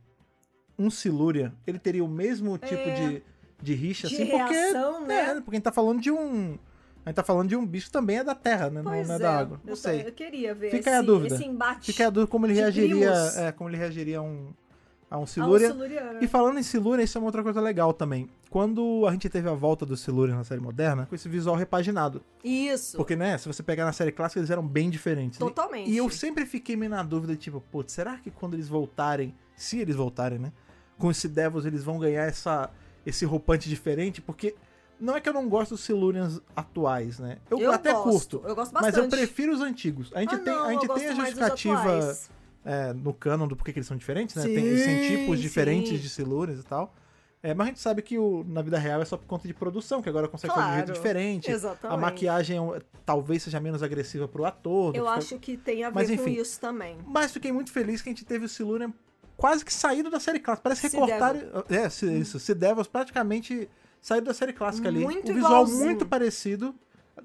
um 0.78 0.90
Silurian, 0.90 1.54
ele 1.66 1.80
teria 1.80 2.04
o 2.04 2.08
mesmo 2.08 2.58
tipo 2.58 2.76
É. 2.76 2.94
de, 3.10 3.24
de 3.62 3.74
rixa, 3.74 4.08
De 4.08 4.16
assim? 4.16 4.26
Porque, 4.28 4.54
reação, 4.54 5.06
né? 5.08 5.16
é, 5.16 5.34
porque 5.36 5.52
a 5.52 5.54
gente 5.56 5.64
tá 5.64 5.72
falando 5.72 6.00
de 6.02 6.12
um... 6.12 6.58
A 7.06 7.10
gente 7.10 7.16
tá 7.16 7.24
falando 7.24 7.48
de 7.48 7.56
um 7.56 7.66
bicho 7.66 7.86
que 7.88 7.92
também 7.94 8.18
é 8.18 8.24
da 8.24 8.36
Terra, 8.36 8.70
né? 8.70 8.82
Não, 8.82 8.92
Pois 8.92 9.08
não 9.08 9.14
é, 9.16 9.18
é, 9.18 9.22
da 9.22 9.38
água. 9.40 9.56
eu 9.64 9.70
Não 9.70 9.76
tô- 9.76 9.76
sei. 9.78 10.06
Eu 10.06 10.12
queria 10.12 10.54
ver 10.54 10.68
Fica 10.72 10.80
esse, 10.82 10.90
aí 10.90 10.96
a 10.96 11.02
dúvida. 11.02 11.36
esse 11.36 11.46
embate. 11.46 11.92
Fica 11.94 12.08
a 12.08 12.10
dúvida 12.10 12.30
como 12.30 12.46
ele 12.46 12.54
reagiria, 12.54 13.12
é, 13.38 13.52
como 13.54 13.70
ele 13.70 13.78
reagiria 13.78 14.18
a 14.20 14.22
um, 14.22 14.54
a 15.10 15.18
um 15.18 15.22
um 15.22 15.26
Silurian. 15.26 15.76
E 16.22 16.28
falando 16.28 16.60
em 16.60 16.64
Silurian, 16.64 17.04
isso 17.04 17.18
é 17.18 17.20
uma 17.20 17.28
outra 17.28 17.42
coisa 17.44 17.62
legal 17.62 17.94
também. 17.94 18.30
Quando 18.50 19.06
a 19.08 19.12
gente 19.12 19.30
teve 19.30 19.48
a 19.48 19.54
volta 19.54 19.86
do 19.86 19.96
Silurian 19.96 20.36
na 20.36 20.44
série 20.44 20.60
moderna, 20.62 21.06
com 21.06 21.16
esse 21.16 21.30
visual 21.30 21.56
repaginado. 21.56 22.22
Isso. 22.44 22.98
Porque, 22.98 23.16
né, 23.16 23.38
se 23.38 23.48
você 23.48 23.64
pegar 23.64 23.86
na 23.86 23.94
série 23.94 24.12
clássica, 24.12 24.40
eles 24.40 24.50
eram 24.50 24.66
bem 24.68 24.90
diferentes. 24.90 25.38
E- 25.38 25.40
Totalmente. 25.40 25.90
E 25.90 25.96
eu 25.98 26.10
sempre 26.10 26.46
fiquei 26.46 26.76
meio 26.76 26.92
na 26.92 27.04
dúvida, 27.04 27.36
tipo, 27.36 27.62
putz, 27.72 27.94
será 27.94 28.18
que 28.18 28.30
quando 28.32 28.54
eles 28.56 28.68
voltarem, 28.68 29.34
se 29.56 29.80
eles 29.80 29.96
voltarem, 29.96 30.40
né, 30.40 30.52
com 30.98 31.10
esse 31.12 31.28
Devils, 31.28 31.66
eles 31.66 31.84
vão 31.84 32.00
ganhar 32.00 32.24
essa, 32.24 32.70
esse 33.06 33.24
roupante 33.26 33.70
diferente? 33.70 34.22
Porque 34.22 34.56
não 35.00 35.16
é 35.16 35.22
que 35.22 35.30
eu 35.30 35.34
não 35.34 35.48
gosto 35.48 35.72
dos 35.72 35.82
Silurians 35.82 36.42
atuais, 36.56 37.20
né? 37.20 37.38
Eu, 37.52 37.60
Eu 37.60 37.72
até 37.72 37.94
gosto, 37.94 38.40
curto. 38.40 38.50
eu 38.50 38.56
gosto 38.56 38.74
Mas 38.74 38.84
bastante. 38.88 39.04
eu 39.04 39.10
prefiro 39.20 39.54
os 39.54 39.62
antigos. 39.62 40.12
A 40.14 40.22
gente 40.22 40.36
Ah, 40.36 40.40
tem, 40.40 40.54
não, 40.54 40.64
a, 40.66 40.72
gente 40.74 40.88
tem 40.88 41.08
a 41.08 41.14
justificativa. 41.14 42.18
É, 42.68 42.94
no 42.94 43.14
canon 43.14 43.48
do 43.48 43.56
porquê 43.56 43.72
que 43.72 43.80
eles 43.80 43.88
são 43.88 43.96
diferentes, 43.96 44.36
né? 44.36 44.44
tem, 44.44 44.56
Sim, 44.56 44.62
eles 44.66 44.84
têm 44.86 45.08
tipos 45.18 45.40
diferentes 45.40 45.90
sim. 45.92 45.98
de 45.98 46.10
Silurians 46.10 46.60
e 46.60 46.64
tal. 46.64 46.94
É, 47.42 47.54
mas 47.54 47.68
a 47.68 47.70
gente 47.70 47.80
sabe 47.80 48.02
que 48.02 48.18
o, 48.18 48.44
na 48.48 48.62
vida 48.64 48.78
real 48.80 49.02
é 49.02 49.06
só 49.06 49.16
por 49.16 49.26
conta 49.28 49.48
de 49.48 49.54
produção, 49.54 50.02
que 50.02 50.10
agora 50.10 50.28
consegue 50.28 50.54
fazer 50.54 50.66
de 50.66 50.72
um 50.72 50.76
jeito 50.76 50.86
Claro, 50.88 51.00
diferente. 51.02 51.52
exatamente. 51.52 51.94
A 51.98 51.98
maquiagem 52.02 52.58
é 52.58 52.62
um- 52.62 52.80
talvez 53.06 53.44
seja 53.44 53.60
menos 53.60 53.82
agressiva 53.84 54.28
pro 54.28 54.44
ator. 54.44 54.96
Eu 54.96 55.08
acho 55.08 55.38
que 55.40 55.56
tem 55.56 55.84
a 55.84 55.90
ver 55.90 55.96
Mas, 55.96 56.08
com 56.08 56.14
enfim. 56.16 56.32
isso 56.34 56.60
também. 56.60 56.98
Mas 57.06 57.32
fiquei 57.32 57.52
muito 57.52 57.72
feliz 57.72 58.02
que 58.02 58.10
a 58.10 58.12
gente 58.12 58.26
teve 58.26 58.46
o 58.46 58.50
Silurian 58.50 58.92
quase 59.38 59.64
que 59.64 59.72
saído 59.74 60.10
da 60.10 60.20
série 60.20 60.40
clássica. 60.40 60.64
Parece 60.64 60.88
recortar. 60.90 61.36
É, 61.70 61.88
se, 61.90 62.12
isso. 62.20 62.40
Se 62.40 62.54
Devils 62.56 62.88
praticamente 62.88 63.70
saído 64.02 64.26
da 64.26 64.34
série 64.34 64.52
clássica 64.52 64.88
ali. 64.90 65.00
Muito 65.04 65.32
o 65.32 65.36
visual 65.36 65.52
igualzinho. 65.64 65.86
muito 65.86 66.06
parecido. 66.08 66.76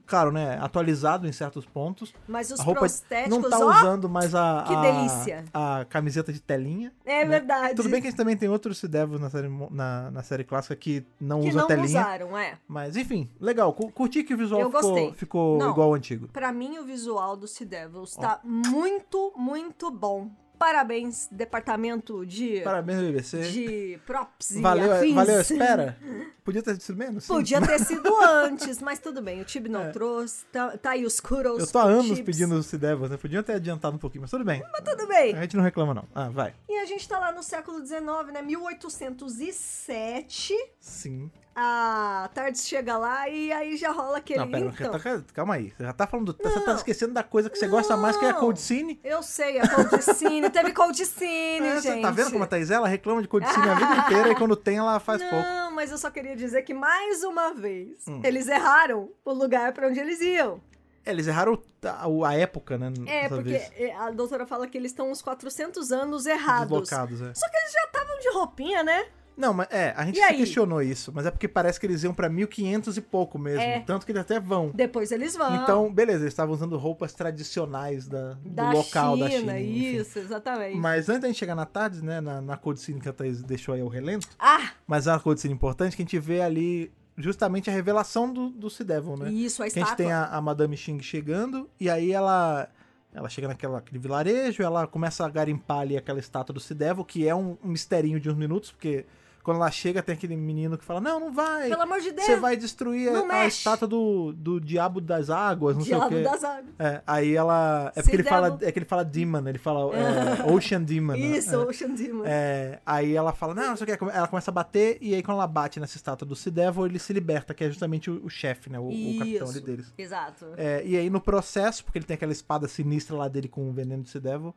Claro, 0.07 0.31
né? 0.33 0.59
Atualizado 0.61 1.27
em 1.27 1.33
certos 1.33 1.65
pontos. 1.65 2.13
Mas 2.29 2.51
os 2.51 2.61
a 2.61 2.63
roupa 2.63 2.81
prostéticos, 2.81 3.31
não 3.39 3.49
tá 3.51 3.59
ó, 3.59 3.71
usando 3.71 4.09
mais 4.09 4.35
a, 4.35 4.65
que 4.67 4.75
a- 4.75 4.81
delícia. 4.83 5.45
a 5.53 5.85
camiseta 5.89 6.33
de 6.33 6.41
telinha. 6.41 6.93
é 7.05 7.25
né? 7.25 7.25
verdade. 7.25 7.75
Tudo 7.75 7.89
bem 7.89 8.01
que 8.01 8.09
a 8.09 8.11
gente 8.11 8.17
também 8.19 8.37
tem 8.37 8.49
outros 8.49 8.83
Devils 8.83 9.21
na 9.21 9.31
série, 9.31 9.49
na, 9.71 10.11
na 10.11 10.23
série 10.23 10.45
clássica 10.45 10.75
que 10.77 11.07
não 11.21 11.41
que 11.41 11.49
usam 11.49 11.61
não 11.63 11.69
telinha. 11.69 11.87
usaram, 12.01 12.37
é. 12.37 12.59
Mas 12.67 12.97
enfim, 12.97 13.31
legal. 13.41 13.73
Cu- 13.73 13.91
Curti 13.93 14.23
que 14.25 14.35
o 14.35 14.37
visual 14.37 14.61
Eu 14.61 14.71
ficou, 14.71 14.83
gostei. 14.83 15.13
ficou 15.15 15.59
Não. 15.59 15.71
igual 15.71 15.89
ao 15.89 15.95
antigo. 15.95 16.29
Pra 16.29 16.53
mim, 16.53 16.79
o 16.79 16.85
visual 16.85 17.37
do 17.37 17.47
Sea 17.47 17.67
Devils 17.67 18.15
tá 18.17 18.41
muito, 18.45 19.33
muito 19.37 19.91
bom. 19.91 20.31
Parabéns, 20.63 21.27
departamento 21.33 22.25
de, 22.25 22.61
Parabéns, 22.61 23.01
BBC. 23.01 23.41
de 23.51 23.99
props 24.07 24.53
e 24.53 24.61
Valeu, 24.61 24.93
afins. 24.93 25.13
valeu 25.15 25.41
espera? 25.41 25.99
Podia 26.45 26.63
ter 26.63 26.81
sido 26.81 26.97
menos? 26.97 27.25
Sim. 27.25 27.35
Podia 27.35 27.61
ter 27.61 27.81
sido 27.81 28.09
antes, 28.23 28.81
mas 28.81 29.01
tudo 29.01 29.21
bem. 29.21 29.41
O 29.41 29.45
Tib 29.45 29.67
não 29.67 29.83
É. 29.83 29.91
trouxe. 29.91 30.45
Tá, 30.53 30.79
tá 30.79 30.91
aí 30.91 31.05
os 31.05 31.19
kudos. 31.19 31.59
Eu 31.59 31.67
tô 31.67 31.79
há 31.81 31.85
anos 31.85 32.21
pedindo 32.21 32.55
os 32.55 32.71
Devils, 32.71 33.11
né? 33.11 33.17
Podiam 33.17 33.43
ter 33.43 33.55
adiantado 33.55 33.97
um 33.97 33.99
pouquinho, 33.99 34.23
mas 34.23 34.31
tudo 34.31 34.45
bem. 34.45 34.63
Mas 34.73 34.85
tudo 34.89 35.05
bem. 35.09 35.35
A 35.37 35.41
gente 35.43 35.57
não 35.57 35.65
reclama, 35.65 35.95
não. 35.95 36.05
Ah, 36.15 36.29
vai. 36.29 36.55
E 36.69 36.79
a 36.79 36.85
gente 36.85 37.09
tá 37.09 37.19
lá 37.19 37.33
no 37.33 37.43
século 37.43 37.85
XIX, 37.85 37.99
né? 38.33 38.41
1807. 38.43 40.55
Sim. 40.81 41.29
A 41.55 42.31
Tardes 42.33 42.67
chega 42.67 42.97
lá 42.97 43.29
e 43.29 43.53
aí 43.53 43.77
já 43.77 43.91
rola 43.93 44.19
aquele. 44.19 44.39
Não, 44.41 44.51
pera, 44.51 44.65
então, 44.67 44.99
tá- 44.99 45.23
calma 45.35 45.55
aí. 45.55 45.71
Você 45.77 45.85
já 45.85 45.93
tá 45.93 46.07
falando. 46.07 46.35
Você 46.43 46.61
tá 46.61 46.67
Não. 46.69 46.75
esquecendo 46.77 47.13
da 47.13 47.23
coisa 47.23 47.51
que 47.51 47.59
você 47.59 47.69
gosta 47.69 47.97
mais, 47.97 48.17
que 48.17 48.25
é 48.25 48.31
a 48.31 48.33
Não. 48.33 48.41
Cold 48.41 48.59
Scene. 48.61 48.99
Eu 49.05 49.23
sei, 49.23 49.59
a 49.59 49.69
Coldicine. 49.69 50.49
Teve 50.51 50.73
Coldicine, 50.75 51.67
É, 51.67 51.81
gente. 51.81 51.95
você 51.97 52.01
tá 52.01 52.11
vendo 52.11 52.33
como 52.33 52.45
a 52.45 52.47
Thaís? 52.47 52.71
Ela 52.71 52.89
reclama 52.89 53.21
de 53.21 53.29
Cold 53.29 53.47
Scene 53.49 53.69
a 53.69 53.75
vida 53.75 53.97
inteira 53.97 54.31
e 54.31 54.35
quando 54.35 54.57
tem, 54.57 54.79
ela 54.79 54.99
faz 54.99 55.21
Não, 55.21 55.29
pouco. 55.29 55.75
mas 55.75 55.91
eu 55.91 55.99
só 55.99 56.11
queria 56.11 56.35
dizer 56.35 56.63
que 56.63 56.73
mais 56.73 57.23
uma 57.23 57.53
vez 57.53 57.99
Hum. 58.09 58.21
eles 58.25 58.49
erraram 58.49 59.11
o 59.25 59.33
lugar 59.33 59.73
pra 59.73 59.89
onde 59.89 60.01
eles 60.01 60.21
iam. 60.21 60.61
É, 61.05 61.11
eles 61.11 61.27
erraram 61.27 61.61
a, 61.85 62.29
a 62.29 62.35
época, 62.35 62.79
né? 62.79 62.93
É, 63.07 63.29
porque 63.29 63.43
vez. 63.51 63.71
é, 63.77 63.95
a 63.97 64.11
doutora 64.11 64.47
fala 64.47 64.67
que 64.69 64.79
eles 64.79 64.93
estão 64.93 65.11
uns 65.11 65.21
400 65.21 65.91
anos 65.93 66.27
errados. 66.27 66.81
Deslocados, 66.89 67.21
é. 67.21 67.35
Só 67.35 67.49
que 67.51 67.57
eles 67.57 67.73
já 67.73 67.85
estavam 67.87 68.19
de 68.21 68.29
roupinha, 68.31 68.83
né? 68.85 69.07
Não, 69.37 69.55
mas 69.55 69.69
é, 69.71 69.95
a 69.97 70.05
gente 70.05 70.21
questionou 70.37 70.83
isso, 70.83 71.11
mas 71.15 71.27
é 71.27 71.31
porque 71.31 71.49
parece 71.49 71.81
que 71.81 71.87
eles 71.87 72.03
iam 72.05 72.13
pra 72.13 72.29
1500 72.29 72.97
e 72.97 73.01
pouco 73.01 73.39
mesmo. 73.39 73.61
É. 73.63 73.81
Tanto 73.81 74.05
que 74.05 74.13
eles 74.13 74.21
até 74.23 74.39
vão. 74.39 74.71
Depois 74.75 75.11
eles 75.11 75.35
vão. 75.37 75.55
Então, 75.57 75.93
beleza, 75.93 76.21
eles 76.21 76.33
estavam 76.33 76.55
usando 76.55 76.77
roupas 76.77 77.13
tradicionais 77.15 78.07
da, 78.07 78.37
da 78.45 78.71
do 78.71 78.77
local 78.77 79.15
China, 79.17 79.29
da 79.29 79.31
China. 79.37 79.61
enfim. 79.61 79.97
isso, 79.97 80.19
exatamente. 80.19 80.77
Mas 80.77 81.09
antes 81.09 81.23
da 81.23 81.29
gente 81.29 81.39
chegar 81.39 81.55
na 81.55 81.67
tarde, 81.67 82.03
né, 82.05 82.21
na, 82.21 82.41
na 82.41 82.57
Cold 82.57 82.79
Scene 82.81 83.01
que 83.01 83.09
a 83.09 83.13
Thaís 83.13 83.43
deixou 83.43 83.75
aí 83.75 83.81
ao 83.81 83.89
relento, 83.89 84.29
Ah, 84.39 84.71
mas 84.87 85.07
é 85.07 85.13
uma 85.13 85.21
Cold 85.21 85.41
Scene 85.41 85.55
importante 85.55 85.97
que 85.97 86.03
a 86.03 86.05
gente 86.05 86.19
vê 86.19 86.41
ali 86.41 86.93
justamente 87.17 87.69
a 87.69 87.73
revelação 87.73 88.33
do, 88.33 88.49
do 88.51 88.69
Sea 88.71 88.87
Devil, 88.87 89.17
né? 89.17 89.31
isso, 89.31 89.63
a 89.63 89.67
Que 89.67 89.73
a 89.73 89.75
gente 89.75 89.85
estátua. 89.85 89.97
tem 90.05 90.13
a, 90.13 90.27
a 90.27 90.41
Madame 90.41 90.77
Xing 90.77 91.01
chegando, 91.01 91.69
e 91.79 91.89
aí 91.91 92.13
ela 92.13 92.69
ela 93.15 93.29
chega 93.29 93.47
naquela, 93.47 93.77
aquele 93.79 93.99
vilarejo, 93.99 94.63
ela 94.63 94.87
começa 94.87 95.25
a 95.27 95.29
garimpar 95.29 95.81
ali 95.81 95.99
aquela 95.99 96.19
estátua 96.19 96.55
do 96.55 96.61
Sea 96.61 96.75
Devil, 96.75 97.05
que 97.05 97.29
é 97.29 97.35
um, 97.35 97.59
um 97.63 97.69
misterinho 97.69 98.19
de 98.19 98.31
uns 98.31 98.37
minutos, 98.37 98.73
porque 98.73 99.05
quando 99.43 99.57
ela 99.57 99.71
chega 99.71 100.03
tem 100.03 100.15
aquele 100.15 100.37
menino 100.37 100.79
que 100.79 100.85
fala, 100.85 101.01
não, 101.01 101.19
não 101.19 101.33
vai, 101.33 101.69
Pelo 101.69 101.83
amor 101.83 102.01
de 102.01 102.13
Deus. 102.13 102.25
você 102.27 102.37
vai 102.37 102.57
destruir 102.57 103.09
a, 103.15 103.21
a 103.21 103.25
mexe." 103.25 103.59
estátua 103.59 103.89
do, 103.89 104.33
do 104.33 104.61
diabo 104.61 105.01
das 105.01 105.31
águas, 105.31 105.77
não 105.77 105.83
sei 105.85 105.95
o 105.95 105.99
Diabo 105.99 106.17
quê. 106.17 106.23
das 106.23 106.45
águas. 106.45 106.75
É, 106.79 107.03
aí 107.07 107.35
ela. 107.35 107.93
É 107.97 108.03
porque 108.03 108.17
ele 108.17 108.23
fala, 108.23 108.59
é 108.63 108.71
que 108.73 108.79
ele 108.79 108.87
fala 108.87 109.05
Demon, 109.05 109.49
ele 109.49 109.59
fala 109.59 109.95
é, 109.97 110.45
Ocean 110.53 110.83
Demon. 110.83 111.13
né? 111.15 111.19
Isso, 111.19 111.55
É. 111.55 111.59
Ocean 111.59 111.91
Demon. 111.95 112.23
É, 112.25 112.79
aí 112.87 113.15
ela 113.15 113.33
fala, 113.33 113.55
não, 113.55 113.69
não 113.69 113.77
sei 113.77 113.93
o 113.95 113.99
que. 113.99 114.05
Ela 114.05 114.29
começa 114.29 114.51
a 114.51 114.55
bater, 114.55 114.99
e 115.01 115.15
aí 115.15 115.23
quando 115.23 115.37
ela 115.39 115.47
bate 115.47 115.81
nessa 115.81 115.97
estátua 115.97 116.27
do 116.27 116.37
Sea 116.37 116.53
Devil, 116.53 116.87
ele 116.87 116.99
se 116.99 117.13
liberta, 117.13 117.53
que 117.53 117.65
é 117.65 117.69
justamente 117.69 118.11
o, 118.11 118.25
o 118.25 118.31
chefe, 118.31 118.71
né? 118.71 118.79
O, 118.79 118.89
o 118.89 119.19
capitão 119.19 119.49
ali 119.49 119.61
deles. 119.61 119.93
Exato. 119.99 120.47
É, 120.57 120.83
e 120.85 120.97
aí 120.97 121.11
no 121.11 121.21
processo, 121.21 121.85
porque 121.85 121.99
ele 121.99 122.07
tem 122.07 122.15
aquela 122.15 122.33
espada 122.33 122.69
sinistra 122.69 123.17
lá 123.17 123.29
dele 123.29 123.49
com 123.49 123.69
o 123.69 123.73
veneno 123.73 124.03
do 124.03 124.09
Sea 124.09 124.21
Devil, 124.21 124.55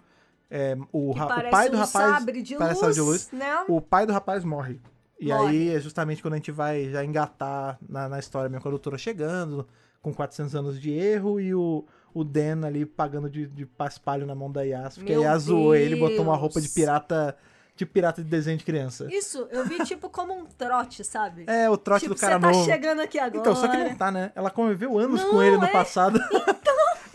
é, 0.50 0.78
o, 0.92 1.12
o 1.12 1.16
pai 1.50 1.70
do 1.70 1.78
um 1.78 1.80
rapaz. 1.80 1.92
sabre 1.92 2.42
de 2.42 2.56
parece 2.56 2.74
luz, 2.76 2.80
sabre 2.80 2.94
de 2.96 3.02
luz. 3.02 3.30
né? 3.32 3.66
O 3.68 3.82
pai 3.82 4.06
do 4.06 4.14
rapaz 4.14 4.44
morre. 4.44 4.80
E 5.20 5.28
Morre. 5.30 5.48
aí 5.48 5.76
é 5.76 5.80
justamente 5.80 6.22
quando 6.22 6.34
a 6.34 6.38
gente 6.38 6.52
vai 6.52 6.90
já 6.90 7.04
engatar 7.04 7.78
na, 7.88 8.10
na 8.10 8.20
história 8.20 8.50
mesmo, 8.50 8.62
com 8.62 8.68
a 8.68 8.72
doutora 8.72 8.98
chegando, 8.98 9.66
com 10.02 10.14
400 10.14 10.54
anos 10.56 10.80
de 10.82 10.92
erro, 10.92 11.40
e 11.40 11.56
o, 11.56 11.86
o 12.14 12.24
Dan 12.24 12.66
ali 12.66 12.86
pagando 12.86 13.30
de, 13.30 13.48
de 13.48 13.66
paspalho 13.66 14.26
na 14.26 14.36
mão 14.36 14.52
da 14.52 14.62
Yas. 14.64 14.96
Porque 14.98 15.14
Meu 15.14 15.22
a 15.22 15.26
Yas 15.26 15.44
zoou 15.44 15.74
ele 15.74 15.96
botou 15.96 16.22
uma 16.22 16.36
roupa 16.36 16.60
de 16.60 16.68
pirata, 16.68 17.36
de 17.78 17.86
pirata 17.86 18.22
de 18.22 18.30
desenho 18.30 18.58
de 18.58 18.66
criança. 18.66 19.08
Isso, 19.10 19.48
eu 19.52 19.64
vi 19.66 19.84
tipo 19.86 20.10
como 20.10 20.34
um 20.34 20.46
trote, 20.46 21.02
sabe? 21.06 21.46
É, 21.48 21.70
o 21.70 21.78
trote 21.78 22.02
tipo, 22.02 22.14
do 22.14 22.20
cara 22.20 22.36
você 22.36 22.42
tá 22.42 22.52
novo. 22.52 22.66
chegando 22.66 23.00
aqui 23.02 23.18
agora. 23.18 23.40
Então, 23.40 23.56
só 23.56 23.70
que 23.70 23.78
não 23.78 23.96
tá, 23.96 24.12
né? 24.12 24.34
Ela 24.36 24.52
conviveu 24.52 25.00
anos 25.00 25.22
Não, 25.24 25.32
com 25.32 25.42
ele 25.42 25.58
no 25.58 25.66
é. 25.66 25.72
passado. 25.72 26.20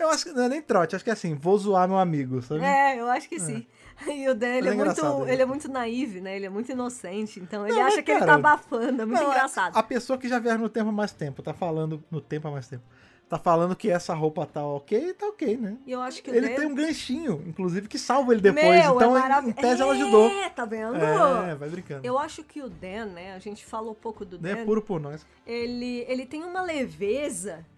Eu 0.01 0.09
acho 0.09 0.25
que 0.25 0.31
não 0.31 0.43
é 0.43 0.49
nem 0.49 0.61
trote, 0.61 0.95
acho 0.95 1.03
que 1.03 1.09
é 1.09 1.13
assim, 1.13 1.35
vou 1.35 1.57
zoar 1.57 1.87
meu 1.87 1.97
amigo, 1.97 2.41
sabe? 2.41 2.63
É, 2.63 2.99
eu 2.99 3.07
acho 3.09 3.29
que 3.29 3.39
sim. 3.39 3.65
E 4.07 4.27
o 4.27 4.33
Dan, 4.33 4.47
ele 4.47 4.69
é, 4.69 4.71
é 4.71 4.75
muito, 4.75 5.05
ele. 5.21 5.31
ele 5.31 5.41
é 5.41 5.45
muito 5.45 5.71
naive, 5.71 6.21
né? 6.21 6.35
Ele 6.35 6.47
é 6.47 6.49
muito 6.49 6.71
inocente, 6.71 7.39
então 7.39 7.67
ele 7.67 7.75
Não, 7.75 7.85
acha 7.85 7.97
mas, 7.97 8.05
que 8.05 8.11
ele 8.11 8.19
cara, 8.19 8.31
tá 8.31 8.35
abafando, 8.37 9.01
é 9.01 9.05
muito 9.05 9.21
Não, 9.21 9.29
engraçado. 9.29 9.77
A, 9.77 9.83
pessoa 9.83 10.17
que 10.17 10.27
já 10.27 10.39
viaja 10.39 10.57
no 10.57 10.69
tempo 10.69 10.89
há 10.89 10.91
mais 10.91 11.11
tempo, 11.11 11.43
tá 11.43 11.53
falando. 11.53 12.03
No 12.09 12.19
tempo 12.19 12.47
há 12.47 12.51
mais 12.51 12.67
tempo. 12.67 12.83
Tá 13.29 13.37
falando 13.37 13.75
que 13.77 13.89
essa 13.89 14.13
roupa 14.13 14.45
tá 14.45 14.65
ok, 14.65 15.13
tá 15.13 15.27
ok, 15.27 15.55
né? 15.55 15.77
E 15.85 15.91
eu 15.91 16.01
acho 16.01 16.21
que 16.21 16.29
Ele 16.29 16.49
Dan... 16.49 16.55
tem 16.55 16.65
um 16.65 16.75
ganchinho, 16.75 17.41
inclusive, 17.47 17.87
que 17.87 17.97
salva 17.97 18.33
ele 18.33 18.41
depois. 18.41 18.65
Meu, 18.65 18.95
então, 18.95 19.15
é 19.15 19.19
em- 19.19 19.21
maravilhoso. 19.21 19.59
em 19.59 19.61
tese, 19.61 19.81
ela 19.81 19.93
ajudou. 19.93 20.29
É, 20.29 20.49
tá 20.49 20.65
vendo? 20.65 20.95
É, 20.97 21.55
vai 21.55 21.69
brincando. 21.69 22.05
Eu 22.05 22.19
acho 22.19 22.43
que 22.43 22.61
o 22.61 22.69
Dan, 22.69 23.05
né? 23.05 23.33
A 23.33 23.39
gente 23.39 23.63
falou 23.63 23.95
pouco 23.95 24.25
do 24.25 24.37
Dan 24.37 24.55
Dan. 24.55 24.61
é 24.61 24.65
puro 24.65 24.81
por 24.81 24.99
nós. 24.99 25.25
Ele, 25.45 26.03
ele 26.09 26.25
tem 26.25 26.43
uma 26.43 26.61
leveza 26.61 27.51
é 27.51 27.70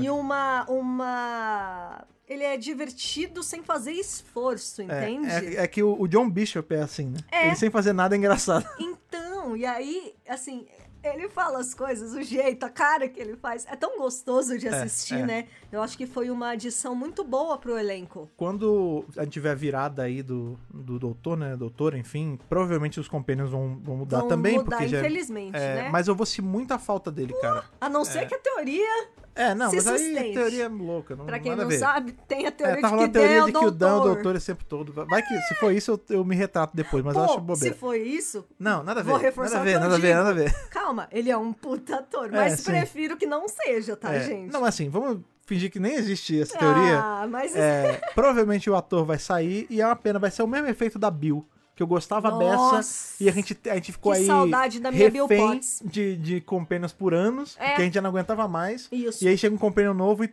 e 0.00 0.10
uma, 0.10 0.64
uma... 0.68 2.04
Ele 2.28 2.42
é 2.42 2.56
divertido 2.56 3.42
sem 3.42 3.62
fazer 3.62 3.92
esforço, 3.92 4.82
entende? 4.82 5.28
É, 5.28 5.54
é, 5.54 5.62
é 5.62 5.66
que 5.66 5.82
o, 5.82 6.00
o 6.00 6.08
John 6.08 6.28
Bishop 6.30 6.74
é 6.74 6.80
assim, 6.80 7.10
né? 7.10 7.18
É. 7.30 7.46
Ele 7.46 7.56
sem 7.56 7.70
fazer 7.70 7.92
nada 7.92 8.14
é 8.14 8.18
engraçado. 8.18 8.66
Então, 8.78 9.56
e 9.56 9.64
aí, 9.66 10.14
assim, 10.26 10.66
Ele 11.04 11.28
fala 11.28 11.58
as 11.58 11.74
coisas, 11.74 12.14
o 12.14 12.22
jeito, 12.22 12.64
a 12.64 12.70
cara 12.70 13.06
que 13.08 13.20
ele 13.20 13.36
faz. 13.36 13.66
É 13.68 13.76
tão 13.76 13.98
gostoso 13.98 14.56
de 14.58 14.66
assistir, 14.66 15.18
é. 15.20 15.26
né? 15.26 15.48
Eu 15.70 15.82
acho 15.82 15.98
que 15.98 16.06
foi 16.06 16.30
uma 16.30 16.50
adição 16.50 16.94
muito 16.94 17.22
boa 17.22 17.58
pro 17.58 17.78
elenco. 17.78 18.30
Quando 18.38 19.04
a 19.16 19.24
gente 19.24 19.34
tiver 19.34 19.50
a 19.50 19.54
virada 19.54 20.02
aí 20.02 20.22
do, 20.22 20.58
do 20.72 20.98
doutor, 20.98 21.36
né? 21.36 21.56
Doutor, 21.56 21.94
enfim, 21.94 22.38
provavelmente 22.48 22.98
os 22.98 23.06
companions 23.06 23.50
vão, 23.50 23.78
vão 23.82 23.96
mudar 23.98 24.20
Vão 24.20 24.28
também. 24.28 24.56
mudar, 24.56 24.78
porque 24.78 24.88
já, 24.88 25.00
infelizmente, 25.00 25.56
é, 25.56 25.74
né? 25.74 25.88
Mas 25.90 26.08
eu 26.08 26.14
vou 26.14 26.24
sentir 26.24 26.42
muita 26.42 26.78
falta 26.78 27.12
dele, 27.12 27.34
cara. 27.34 27.64
A 27.78 27.88
não 27.90 28.02
ser 28.02 28.26
que 28.26 28.34
a 28.34 28.38
teoria, 28.38 29.08
É, 29.36 29.52
não, 29.54 29.68
Se 29.70 29.76
mas 29.76 29.86
aí 29.88 29.98
sustente. 29.98 30.34
teoria 30.34 30.64
é 30.64 30.68
louca. 30.68 31.16
Não, 31.16 31.26
pra 31.26 31.38
quem 31.40 31.56
não 31.56 31.68
sabe, 31.72 32.12
tem 32.28 32.44
a 32.44 32.48
É, 32.48 32.50
teoria 32.52 32.80
tá 32.80 32.88
de 32.90 32.96
que 32.98 33.08
teoria 33.08 33.40
Dan 33.40 33.44
de 33.46 33.50
é 33.52 33.58
o 33.58 33.60
que 33.60 33.66
o 33.66 33.70
Dan 33.72 33.88
é 33.88 33.92
o 33.92 34.00
doutor. 34.00 34.36
esse 34.36 34.46
tempo 34.46 34.64
todo. 34.64 34.92
Vai 34.92 35.22
que, 35.22 35.36
se 35.42 35.54
for 35.56 35.72
isso, 35.72 35.90
eu, 35.90 36.16
eu 36.18 36.24
me 36.24 36.36
retrato 36.36 36.76
depois, 36.76 37.02
mas 37.04 37.16
eu 37.16 37.24
Pô, 37.24 37.30
acho 37.32 37.40
bobeira. 37.40 37.74
se 37.74 37.80
foi 37.80 37.98
isso, 38.02 38.46
Não, 38.58 38.82
nada 38.84 39.00
a 39.00 39.02
ver. 39.02 39.10
Vou 39.10 39.18
reforçar 39.18 39.58
nada 39.58 39.62
a 39.62 39.64
ver, 39.64 39.74
eu 39.74 39.80
nada 39.80 39.94
a 39.96 39.98
ver, 39.98 40.14
nada 40.14 40.30
a 40.30 40.32
ver. 40.32 40.68
calma, 40.70 41.08
ele 41.10 41.30
é 41.30 41.36
um 41.36 41.52
puta 41.52 41.96
ator, 41.96 42.30
mas 42.30 42.60
sim. 42.60 42.64
prefiro 42.70 43.16
que 43.16 43.26
não 43.26 43.48
seja, 43.48 43.96
tá, 43.96 44.14
É, 44.14 44.20
gente? 44.20 44.52
Não, 44.52 44.64
assim, 44.64 44.88
vamos 44.88 45.20
fingir 45.46 45.70
que 45.70 45.80
nem 45.80 45.94
existe 45.96 46.40
essa 46.40 46.56
teoria. 46.56 47.00
Ah, 47.00 47.26
mas 47.28 47.54
É, 47.56 48.00
provavelmente 48.14 48.70
o 48.70 48.76
ator 48.76 49.04
vai 49.04 49.18
sair 49.18 49.66
e 49.68 49.80
é 49.80 49.86
uma 49.86 49.96
pena, 49.96 50.18
vai 50.18 50.30
ser 50.30 50.42
o 50.42 50.46
mesmo 50.46 50.68
efeito 50.68 50.98
da 50.98 51.10
Bill. 51.10 51.44
Que 51.74 51.82
eu 51.82 51.86
gostava 51.88 52.30
dessa 52.38 52.56
Nossa. 52.56 53.14
e 53.22 53.28
a 53.28 53.32
gente, 53.32 53.58
a 53.68 53.74
gente 53.74 53.90
ficou 53.92 54.12
Que 54.12 54.18
aí. 54.18 54.26
saudade 54.26 54.78
da 54.80 54.92
minha 54.92 55.10
refém 55.10 55.60
de, 55.84 56.16
de 56.16 56.40
companions 56.40 56.92
por 56.92 57.12
anos, 57.12 57.56
É. 57.58 57.74
que 57.74 57.82
a 57.82 57.84
gente 57.84 57.94
já 57.94 58.00
não 58.00 58.10
aguentava 58.10 58.46
mais. 58.46 58.88
Isso. 58.92 59.24
E 59.24 59.28
aí 59.28 59.36
chega 59.36 59.54
um 59.54 59.58
companion 59.58 59.92
novo 59.92 60.22
e, 60.24 60.32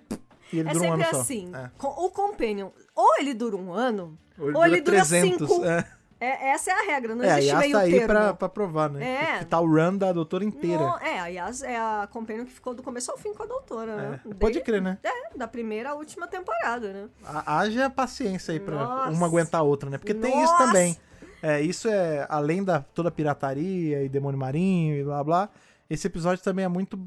e 0.53 0.59
ele 0.59 0.69
É 0.69 0.73
dura 0.73 0.87
um 0.89 0.93
ano 0.93 1.05
só. 1.09 1.19
assim. 1.21 1.51
É. 1.55 1.71
Com- 1.79 1.87
O 2.05 2.11
Companion, 2.11 2.69
ou 2.95 3.17
ele 3.17 3.33
dura 3.33 3.55
um 3.57 3.73
ano, 3.73 4.15
Ou 4.37 4.55
ou 4.55 4.65
ele 4.65 4.81
dura, 4.81 4.97
300. 4.97 5.49
cinco. 5.49 5.65
É, 5.65 5.83
É, 6.23 6.51
essa 6.51 6.69
é 6.69 6.73
a 6.75 6.83
regra, 6.93 7.15
não 7.15 7.25
é 7.25 7.31
a 7.31 7.37
existe 7.39 7.49
Yas 7.49 7.59
meio 7.59 7.71
tá 7.73 7.79
aí 7.79 7.91
termo. 7.91 8.05
pra, 8.07 8.33
pra 8.35 8.47
provar, 8.49 8.91
né? 8.91 9.03
É. 9.03 9.39
Que 9.39 9.45
tá 9.45 9.59
o 9.59 9.65
run 9.65 9.97
da 9.97 10.13
doutora 10.13 10.43
inteira. 10.45 10.77
Não, 10.77 10.99
é, 10.99 11.19
a 11.19 11.25
Yas 11.25 11.63
é 11.63 11.75
a 11.75 12.07
Companion 12.11 12.45
que 12.45 12.51
ficou 12.51 12.75
do 12.75 12.83
começo 12.83 13.09
ao 13.09 13.17
fim 13.17 13.33
com 13.33 13.41
a 13.41 13.47
doutora, 13.47 13.95
né? 13.95 14.19
É, 14.23 14.27
Pode 14.35 14.53
Desde- 14.53 14.61
crer, 14.61 14.79
né? 14.83 14.99
É, 15.01 15.35
da 15.35 15.47
primeira 15.47 15.89
à 15.89 15.93
última 15.95 16.27
temporada, 16.27 16.93
né? 16.93 17.09
Ha- 17.25 17.57
Haja 17.61 17.89
paciência 17.89 18.51
aí 18.51 18.59
pra 18.59 18.75
Nossa. 18.75 19.09
uma 19.09 19.25
aguentar 19.25 19.61
a 19.61 19.63
outra, 19.63 19.89
né? 19.89 19.97
Porque 19.97 20.13
tem 20.13 20.29
isso 20.43 20.51
Nossa. 20.51 20.67
também. 20.67 20.95
É, 21.41 21.61
isso 21.61 21.87
é, 21.87 22.25
além 22.29 22.63
da 22.63 22.81
toda 22.81 23.09
a 23.09 23.11
pirataria 23.11 24.03
e 24.03 24.09
demônio 24.09 24.39
marinho 24.39 24.95
e 24.95 25.03
blá 25.03 25.23
blá, 25.23 25.49
esse 25.89 26.07
episódio 26.07 26.43
também 26.43 26.65
é 26.65 26.67
muito 26.67 26.99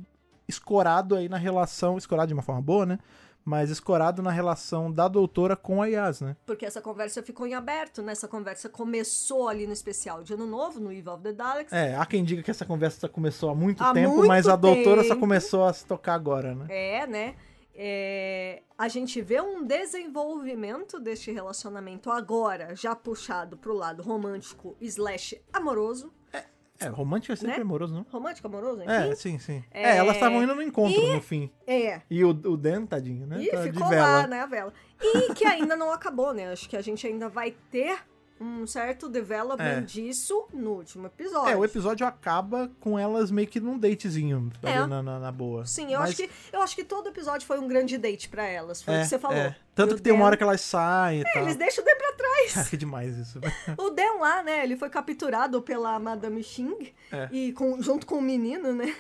escorado 0.49 1.15
aí 1.15 1.29
na 1.29 1.37
relação, 1.39 1.97
escorado 1.97 2.29
de 2.29 2.35
uma 2.35 2.43
forma 2.43 2.61
boa, 2.61 2.85
né? 2.85 2.99
Mas 3.47 3.69
escorado 3.69 4.23
na 4.23 4.31
relação 4.31 4.91
da 4.91 5.07
doutora 5.07 5.55
com 5.55 5.83
a 5.83 5.87
Yas, 5.87 6.23
né? 6.23 6.35
Porque 6.47 6.65
essa 6.65 6.81
conversa 6.81 7.23
ficou 7.23 7.47
em 7.47 7.53
aberto, 7.53 8.03
né? 8.03 8.13
Essa 8.13 8.27
conversa 8.27 8.71
começou 8.71 9.49
ali 9.49 9.67
no 9.67 9.73
especial 9.73 10.23
de 10.23 10.33
Ano 10.33 10.47
Novo, 10.47 10.81
no 10.81 10.91
Eve 10.91 11.09
of 11.11 11.23
the 11.23 11.33
Daleks. 11.33 11.71
É, 11.71 11.95
há 11.95 12.07
quem 12.07 12.25
diga 12.25 12.43
que 12.43 12.51
essa 12.51 12.65
conversa 12.65 13.07
começou 13.07 13.51
há 13.51 13.55
muito 13.55 13.85
Há 13.85 13.93
tempo, 13.93 14.15
muito 14.17 14.29
mas 14.29 14.49
a 14.49 14.57
doutora 14.57 15.03
só 15.03 15.11
tempo. 15.11 15.21
começou 15.21 15.67
a 15.67 15.75
se 15.75 15.85
tocar 15.85 16.15
agora, 16.15 16.55
né? 16.55 16.67
É, 16.71 17.07
né? 17.07 17.35
É, 17.77 18.63
a 18.79 18.87
gente 18.89 19.21
vê 19.21 19.41
um 19.41 19.65
desenvolvimento 19.65 21.01
deste 21.01 21.33
relacionamento 21.33 22.11
agora, 22.11 22.75
já 22.75 22.95
puxado 22.95 23.57
pro 23.57 23.75
lado 23.75 24.03
romântico 24.03 24.77
slash 24.81 25.41
amoroso. 25.53 26.13
É, 26.81 26.89
romântico 26.89 27.33
é 27.33 27.37
sempre 27.37 27.57
Né? 27.57 27.63
amoroso, 27.63 27.95
não? 27.95 28.05
Romântico, 28.11 28.49
amoroso, 28.49 28.83
enfim. 28.83 28.91
É, 28.93 29.15
sim, 29.15 29.39
sim. 29.39 29.65
É, 29.71 29.91
É, 29.91 29.97
elas 29.97 30.15
estavam 30.17 30.43
indo 30.43 30.55
no 30.57 30.63
encontro 30.63 31.01
no 31.15 31.21
fim. 31.21 31.49
É. 31.67 32.03
E 32.11 32.25
o, 32.25 32.31
o 32.31 32.57
Dan, 32.57 32.85
tadinho, 32.85 33.27
né? 33.29 33.43
E 33.43 33.49
Tá 33.49 33.63
de 33.63 33.73
ficou 33.73 33.89
vela. 33.89 34.07
lá, 34.23 34.27
né, 34.27 34.41
a 34.41 34.47
vela. 34.47 34.73
E 35.01 35.33
que 35.35 35.45
ainda 35.47 35.77
não 35.77 35.93
acabou, 35.93 36.35
né? 36.35 36.51
Acho 36.51 36.69
que 36.69 36.77
a 36.77 36.83
gente 36.83 37.07
ainda 37.07 37.29
vai 37.29 37.53
ter 37.71 37.97
um 38.41 38.67
certo 38.67 39.09
development 39.09 39.65
É. 39.65 39.81
disso 39.81 40.47
no 40.53 40.73
último 40.73 41.07
episódio. 41.07 41.51
É, 41.53 41.57
o 41.57 41.65
episódio 41.65 42.07
acaba 42.07 42.71
com 42.81 42.99
elas 42.99 43.31
meio 43.31 43.47
que 43.47 43.61
num 43.61 43.79
datezinho 43.79 44.51
ali 44.63 44.73
É. 44.75 44.87
na, 44.87 45.03
na, 45.03 45.19
na 45.21 45.33
boa. 45.33 45.65
Sim, 45.65 45.93
eu, 45.93 46.01
Mas- 46.01 46.11
acho 46.11 46.17
que, 46.17 46.31
eu 46.53 46.61
acho 46.61 46.75
que 46.77 46.85
todo 46.85 47.09
episódio 47.09 47.47
foi 47.47 47.59
um 47.59 47.69
grande 47.69 47.97
date 47.97 48.29
pra 48.29 48.45
elas. 48.45 48.83
Foi 48.83 48.97
o 48.97 49.01
que 49.01 49.07
você 49.07 49.19
falou. 49.19 49.37
é. 49.37 49.57
Tanto 49.75 49.93
E 49.93 49.95
que 49.95 50.01
o 50.01 50.05
tem 50.05 50.13
uma 50.13 50.21
Dan- 50.21 50.27
hora 50.27 50.37
que 50.37 50.43
elas 50.43 50.61
saem 50.61 51.19
e 51.21 51.23
É, 51.23 51.33
tal. 51.33 51.43
eles 51.43 51.57
deixam 51.57 51.83
o 51.83 51.87
Dan 51.87 51.97
pra 51.97 52.13
trás. 52.13 52.57
Ah, 52.59 52.65
que 52.71 52.77
demais 52.77 53.17
isso. 53.17 53.41
O 53.79 53.91
Dan 53.91 54.15
lá, 54.21 54.43
né? 54.43 54.63
Ele 54.63 54.77
foi 54.77 54.89
capturado 54.91 55.61
pela 55.63 55.99
Madame 55.99 56.43
Xing 56.45 56.93
É. 57.11 57.29
e 57.33 57.53
com, 57.53 57.81
junto 57.83 58.07
com 58.07 58.17
o 58.19 58.23
menino, 58.23 58.73
né? 58.73 58.95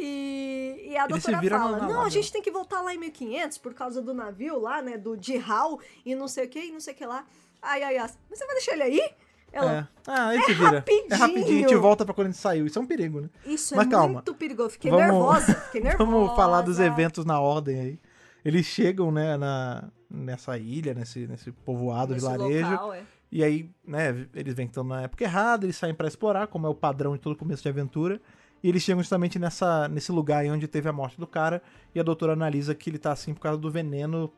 E, 0.00 0.90
e 0.92 0.96
a 0.96 1.04
Ele 1.04 1.08
doutora 1.08 1.42
fala: 1.50 1.78
Não, 1.88 2.02
a 2.02 2.08
gente 2.08 2.30
tem 2.32 2.40
que 2.42 2.50
voltar 2.50 2.80
lá 2.82 2.94
em 2.94 2.98
1500 2.98 3.58
por 3.58 3.74
causa 3.74 4.00
do 4.00 4.14
navio 4.14 4.58
lá, 4.58 4.80
né? 4.80 4.96
Do 4.96 5.16
Jihal 5.20 5.80
e 6.04 6.14
não 6.14 6.28
sei 6.28 6.46
o 6.46 6.48
que, 6.48 6.66
e 6.66 6.72
não 6.72 6.80
sei 6.80 6.94
o 6.94 6.96
que 6.96 7.04
lá. 7.06 7.24
Ai, 7.60 7.82
ai, 7.82 7.98
ai. 7.98 8.08
Mas 8.30 8.38
você 8.38 8.46
vai 8.46 8.54
deixar 8.54 8.72
ele 8.74 8.82
aí? 8.84 9.10
Ela, 9.50 9.72
É. 9.72 9.86
Ah, 10.06 10.34
ele 10.34 10.44
se 10.44 10.52
vira. 10.54 10.70
rapidinho. 10.78 11.06
É 11.10 11.14
rapidinho, 11.16 11.56
a 11.64 11.68
gente 11.68 11.74
volta 11.76 12.04
pra 12.04 12.14
quando 12.14 12.26
a 12.28 12.30
gente 12.30 12.40
saiu. 12.40 12.66
Isso 12.66 12.78
é 12.78 12.82
um 12.82 12.86
perigo, 12.86 13.20
né? 13.22 13.30
Isso 13.46 13.74
Mas 13.74 13.86
é 13.86 13.90
calma. 13.90 14.12
muito 14.14 14.34
perigoso. 14.34 14.70
Fiquei 14.70 14.90
Vamos- 14.90 15.06
nervosa. 15.06 15.54
Fiquei 15.54 15.80
nervosa. 15.82 16.10
Vamos 16.10 16.36
falar 16.36 16.60
dos 16.62 16.78
eventos 16.78 17.24
na 17.24 17.40
ordem 17.40 17.80
aí. 17.80 18.00
Eles 18.44 18.66
chegam, 18.66 19.10
né, 19.10 19.36
na, 19.36 19.88
nessa 20.08 20.56
ilha, 20.56 20.94
nesse, 20.94 21.26
nesse 21.26 21.50
povoado, 21.50 22.12
Nesse 22.14 22.26
vilarejo. 22.26 22.70
local, 22.70 22.92
é. 22.92 23.02
E 23.32 23.42
aí, 23.44 23.70
né, 23.86 24.26
eles 24.34 24.54
vêm 24.54 24.66
que 24.66 24.70
estão 24.70 24.84
na 24.84 25.02
época 25.02 25.24
errada, 25.24 25.66
eles 25.66 25.76
saem 25.76 25.94
pra 25.94 26.08
explorar, 26.08 26.46
como 26.46 26.66
é 26.66 26.70
o 26.70 26.74
padrão 26.74 27.12
de 27.14 27.18
todo 27.20 27.36
começo 27.36 27.62
de 27.62 27.68
aventura. 27.68 28.20
E 28.62 28.68
eles 28.68 28.82
chegam 28.82 29.02
justamente 29.02 29.38
nessa, 29.38 29.88
nesse 29.88 30.10
lugar 30.10 30.38
aí 30.38 30.50
onde 30.50 30.66
teve 30.66 30.88
a 30.88 30.92
morte 30.92 31.18
do 31.18 31.26
cara. 31.26 31.62
E 31.94 32.00
a 32.00 32.02
doutora 32.02 32.32
analisa 32.32 32.74
que 32.74 32.90
ele 32.90 32.98
tá 32.98 33.12
assim 33.12 33.34
por 33.34 33.40
causa 33.40 33.58
do 33.58 33.70
veneno 33.70 34.32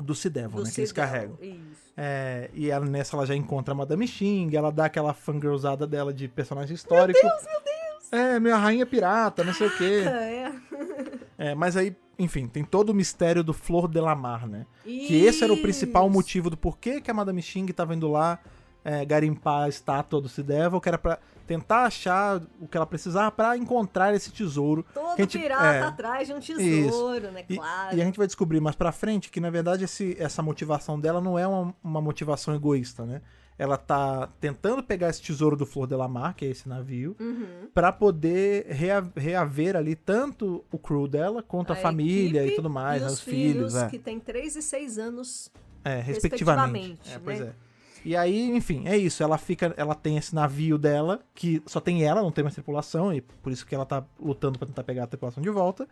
do 0.00 0.14
Do 0.56 0.64
né, 0.64 0.70
que 0.74 0.80
eles 0.80 0.92
carregam. 0.92 1.36
Isso. 1.40 1.92
É, 1.96 2.50
e 2.54 2.70
ela, 2.70 2.84
nessa 2.86 3.16
ela 3.16 3.26
já 3.26 3.36
encontra 3.36 3.72
a 3.72 3.76
Madame 3.76 4.06
Xing, 4.06 4.50
ela 4.54 4.72
dá 4.72 4.86
aquela 4.86 5.12
fangirlzada 5.12 5.86
dela 5.86 6.12
de 6.12 6.26
personagem 6.28 6.74
histórico. 6.74 7.18
Meu 7.22 7.30
Deus, 7.30 7.44
meu 7.44 7.60
Deus! 7.60 8.12
É, 8.12 8.40
minha 8.40 8.56
rainha 8.56 8.86
pirata, 8.86 9.44
não 9.44 9.54
sei 9.54 9.66
o 9.66 9.76
quê. 9.76 10.02
É. 10.06 10.52
É, 11.38 11.56
mas 11.56 11.76
aí, 11.76 11.96
enfim, 12.16 12.46
tem 12.46 12.62
todo 12.62 12.90
o 12.90 12.94
mistério 12.94 13.42
do 13.42 13.52
Flor 13.52 13.88
de 13.88 13.98
Lamar, 13.98 14.46
né? 14.46 14.64
Que 14.84 15.24
esse 15.24 15.42
era 15.42 15.52
o 15.52 15.60
principal 15.60 16.04
Isso. 16.04 16.12
motivo 16.12 16.48
do 16.48 16.56
porquê 16.56 17.00
que 17.00 17.10
a 17.10 17.14
Madame 17.14 17.42
Xing 17.42 17.66
tava 17.68 17.96
indo 17.96 18.08
lá 18.08 18.38
é, 18.84 19.04
garimpar 19.04 19.64
a 19.64 19.68
estátua 19.68 20.20
do 20.20 20.28
Sea 20.28 20.42
Devil, 20.44 20.80
que 20.80 20.88
era 20.88 20.98
pra 20.98 21.18
tentar 21.46 21.84
achar 21.84 22.40
o 22.60 22.66
que 22.68 22.76
ela 22.76 22.86
precisava 22.86 23.30
pra 23.30 23.56
encontrar 23.56 24.14
esse 24.14 24.30
tesouro. 24.30 24.84
Todo 24.94 25.16
que 25.16 25.22
a 25.22 25.24
gente- 25.24 25.38
pirata 25.38 25.66
é, 25.66 25.80
atrás 25.82 26.28
de 26.28 26.34
um 26.34 26.40
tesouro, 26.40 27.30
né? 27.30 27.44
E, 27.48 27.56
Claro. 27.56 27.96
e 27.96 28.00
a 28.00 28.04
gente 28.04 28.16
vai 28.16 28.26
descobrir 28.26 28.60
mais 28.60 28.74
pra 28.76 28.90
frente 28.92 29.30
que, 29.30 29.40
na 29.40 29.50
verdade, 29.50 29.84
esse- 29.84 30.16
essa 30.18 30.40
motivação 30.42 30.98
dela 30.98 31.20
não 31.20 31.38
é 31.38 31.46
uma, 31.46 31.74
uma 31.82 32.00
motivação 32.00 32.54
egoísta, 32.54 33.04
né? 33.04 33.20
Ela 33.58 33.76
tá 33.76 34.28
tentando 34.40 34.82
pegar 34.82 35.10
esse 35.10 35.20
tesouro 35.20 35.54
do 35.56 35.66
Flor 35.66 35.86
de 35.86 35.94
Lamar, 35.94 36.34
que 36.34 36.44
é 36.44 36.48
esse 36.48 36.68
navio, 36.68 37.14
Uhum. 37.20 37.68
pra 37.74 37.92
poder 37.92 38.66
rea- 38.70 39.04
reaver 39.14 39.76
ali 39.76 39.94
tanto 39.94 40.64
o 40.72 40.78
crew 40.78 41.06
dela 41.06 41.42
quanto 41.42 41.72
a, 41.72 41.76
família 41.76 42.46
e 42.46 42.56
tudo 42.56 42.70
mais, 42.70 43.02
e 43.02 43.04
né, 43.04 43.06
os 43.08 43.12
os 43.14 43.20
filhos, 43.20 43.74
é. 43.74 43.88
que 43.88 43.98
tem 43.98 44.18
3 44.18 44.56
e 44.56 44.62
6 44.62 44.98
anos. 44.98 45.50
É, 45.84 46.00
respectivamente. 46.00 46.98
respectivamente, 47.00 47.14
É, 47.14 47.18
pois 47.18 47.40
né? 47.40 47.46
é. 47.46 47.71
E 48.04 48.16
aí, 48.16 48.50
enfim, 48.50 48.82
é 48.86 48.96
isso. 48.96 49.22
Ela 49.22 49.38
fica, 49.38 49.72
ela 49.76 49.94
tem 49.94 50.16
esse 50.16 50.34
navio 50.34 50.76
dela 50.76 51.20
que 51.34 51.62
só 51.66 51.80
tem 51.80 52.04
ela, 52.04 52.22
não 52.22 52.32
tem 52.32 52.42
mais 52.42 52.54
tripulação 52.54 53.12
e 53.12 53.20
por 53.20 53.52
isso 53.52 53.66
que 53.66 53.74
ela 53.74 53.86
tá 53.86 54.04
lutando 54.20 54.58
pra 54.58 54.66
tentar 54.66 54.82
pegar 54.84 55.04
a 55.04 55.06
tripulação 55.06 55.42
de 55.42 55.50
volta. 55.50 55.88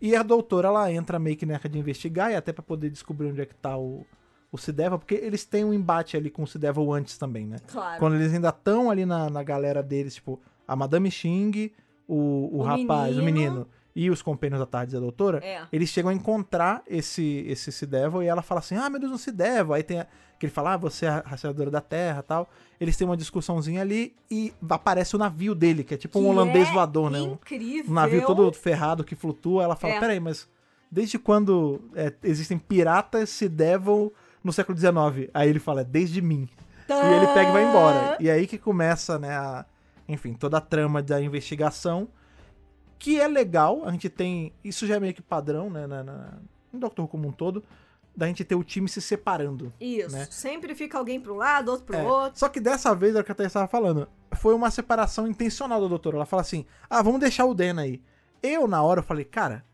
E 0.00 0.16
a 0.16 0.22
doutora 0.22 0.68
ela 0.68 0.92
entra 0.92 1.18
meio 1.18 1.36
que 1.36 1.46
nessa 1.46 1.68
de 1.68 1.78
investigar 1.78 2.32
e 2.32 2.34
até 2.34 2.52
pra 2.52 2.62
poder 2.62 2.90
descobrir 2.90 3.28
onde 3.28 3.40
é 3.40 3.46
que 3.46 3.54
tá 3.54 3.76
o 3.76 4.04
o 4.52 4.58
Sidevil, 4.58 4.98
porque 4.98 5.14
eles 5.14 5.46
têm 5.46 5.64
um 5.64 5.72
embate 5.72 6.14
ali 6.14 6.28
com 6.28 6.42
o 6.42 6.46
Sidevil 6.46 6.92
antes 6.92 7.16
também, 7.16 7.46
né? 7.46 7.56
Claro. 7.66 7.98
Quando 7.98 8.16
eles 8.16 8.34
ainda 8.34 8.50
estão 8.50 8.90
ali 8.90 9.06
na, 9.06 9.30
na 9.30 9.42
galera 9.42 9.82
deles, 9.82 10.16
tipo, 10.16 10.38
a 10.68 10.76
Madame 10.76 11.10
Xing, 11.10 11.72
o, 12.06 12.14
o, 12.52 12.58
O 12.58 12.62
rapaz, 12.62 13.16
o 13.16 13.22
menino. 13.22 13.66
E 13.94 14.10
os 14.10 14.22
companheiros 14.22 14.58
da 14.58 14.66
tarde 14.66 14.94
e 14.94 14.96
a 14.96 15.00
doutora, 15.00 15.38
É. 15.44 15.62
eles 15.72 15.90
chegam 15.90 16.10
a 16.10 16.14
encontrar 16.14 16.82
esse 16.86 17.44
esse 17.46 17.84
Devil 17.86 18.22
e 18.22 18.26
ela 18.26 18.42
fala 18.42 18.60
assim: 18.60 18.76
"Ah, 18.76 18.88
meu 18.88 18.98
Deus, 18.98 19.26
um 19.28 19.32
Devil". 19.32 19.74
Aí 19.74 19.82
tem 19.82 20.00
a, 20.00 20.06
que 20.38 20.46
ele 20.46 20.52
fala: 20.52 20.72
"Ah, 20.74 20.76
você 20.76 21.06
é 21.06 21.08
a 21.10 21.20
rastreadora 21.20 21.70
da 21.70 21.80
Terra", 21.80 22.22
tal. 22.22 22.48
Eles 22.80 22.96
têm 22.96 23.06
uma 23.06 23.16
discussãozinha 23.16 23.80
ali 23.82 24.14
e 24.30 24.52
aparece 24.68 25.14
o 25.14 25.18
navio 25.18 25.54
dele, 25.54 25.84
que 25.84 25.94
é 25.94 25.96
tipo 25.96 26.18
um 26.18 26.22
Que 26.22 26.28
holandês 26.28 26.68
é 26.68 26.72
voador, 26.72 27.10
né? 27.10 27.20
Um, 27.20 27.32
Incrível. 27.34 27.90
um 27.90 27.94
navio 27.94 28.24
todo 28.26 28.52
ferrado 28.52 29.04
que 29.04 29.14
flutua. 29.14 29.62
Ela 29.64 29.76
fala: 29.76 29.94
É. 29.94 30.00
"Peraí, 30.00 30.18
mas 30.20 30.48
desde 30.90 31.18
quando 31.18 31.80
é, 31.94 32.12
existem 32.22 32.58
piratas 32.58 33.40
Devil 33.50 34.12
no 34.42 34.52
século 34.52 34.76
XIX?" 34.78 35.28
Aí 35.34 35.48
ele 35.50 35.58
fala: 35.58 35.82
"É 35.82 35.84
desde 35.84 36.20
mim". 36.22 36.48
E 36.88 37.14
ele 37.14 37.26
pega 37.28 37.48
e 37.48 37.52
vai 37.52 37.64
embora. 37.64 38.16
E 38.20 38.30
aí 38.30 38.46
que 38.46 38.58
começa, 38.58 39.18
né, 39.18 39.30
a, 39.36 39.64
enfim, 40.08 40.34
toda 40.34 40.58
a 40.58 40.60
trama 40.60 41.02
da 41.02 41.20
investigação, 41.22 42.08
que 43.02 43.20
é 43.20 43.26
legal. 43.26 43.82
A 43.84 43.90
gente 43.90 44.08
tem, 44.08 44.52
isso 44.62 44.86
já 44.86 44.94
é 44.94 45.00
meio 45.00 45.12
que 45.12 45.20
padrão, 45.20 45.68
né, 45.68 45.88
na, 45.88 46.04
na, 46.04 46.38
no 46.72 46.78
Doctor 46.78 47.08
como 47.08 47.26
um 47.26 47.32
todo, 47.32 47.64
da 48.16 48.28
gente 48.28 48.44
ter 48.44 48.54
o 48.54 48.62
time 48.62 48.88
se 48.88 49.02
separando. 49.02 49.72
Isso. 49.80 50.14
né? 50.14 50.24
Sempre 50.30 50.72
fica 50.72 50.98
alguém 50.98 51.20
pro 51.20 51.34
lado, 51.34 51.72
outro 51.72 51.84
pro 51.84 51.96
É, 51.96 52.02
outro. 52.04 52.38
Só 52.38 52.48
que 52.48 52.60
dessa 52.60 52.94
vez, 52.94 53.16
é 53.16 53.20
o 53.20 53.24
que 53.24 53.32
a 53.32 53.34
Thaís 53.34 53.48
estava 53.48 53.66
falando, 53.66 54.08
foi 54.36 54.54
uma 54.54 54.70
separação 54.70 55.26
intencional 55.26 55.80
da 55.80 55.88
doutora. 55.88 56.16
Ela 56.16 56.26
fala 56.26 56.42
assim, 56.42 56.64
ah, 56.88 57.02
vamos 57.02 57.18
deixar 57.18 57.44
o 57.44 57.54
Dan 57.54 57.80
aí. 57.80 58.00
Eu, 58.40 58.68
na 58.68 58.80
hora, 58.84 59.00
eu 59.00 59.04
falei, 59.04 59.24
cara, 59.24 59.64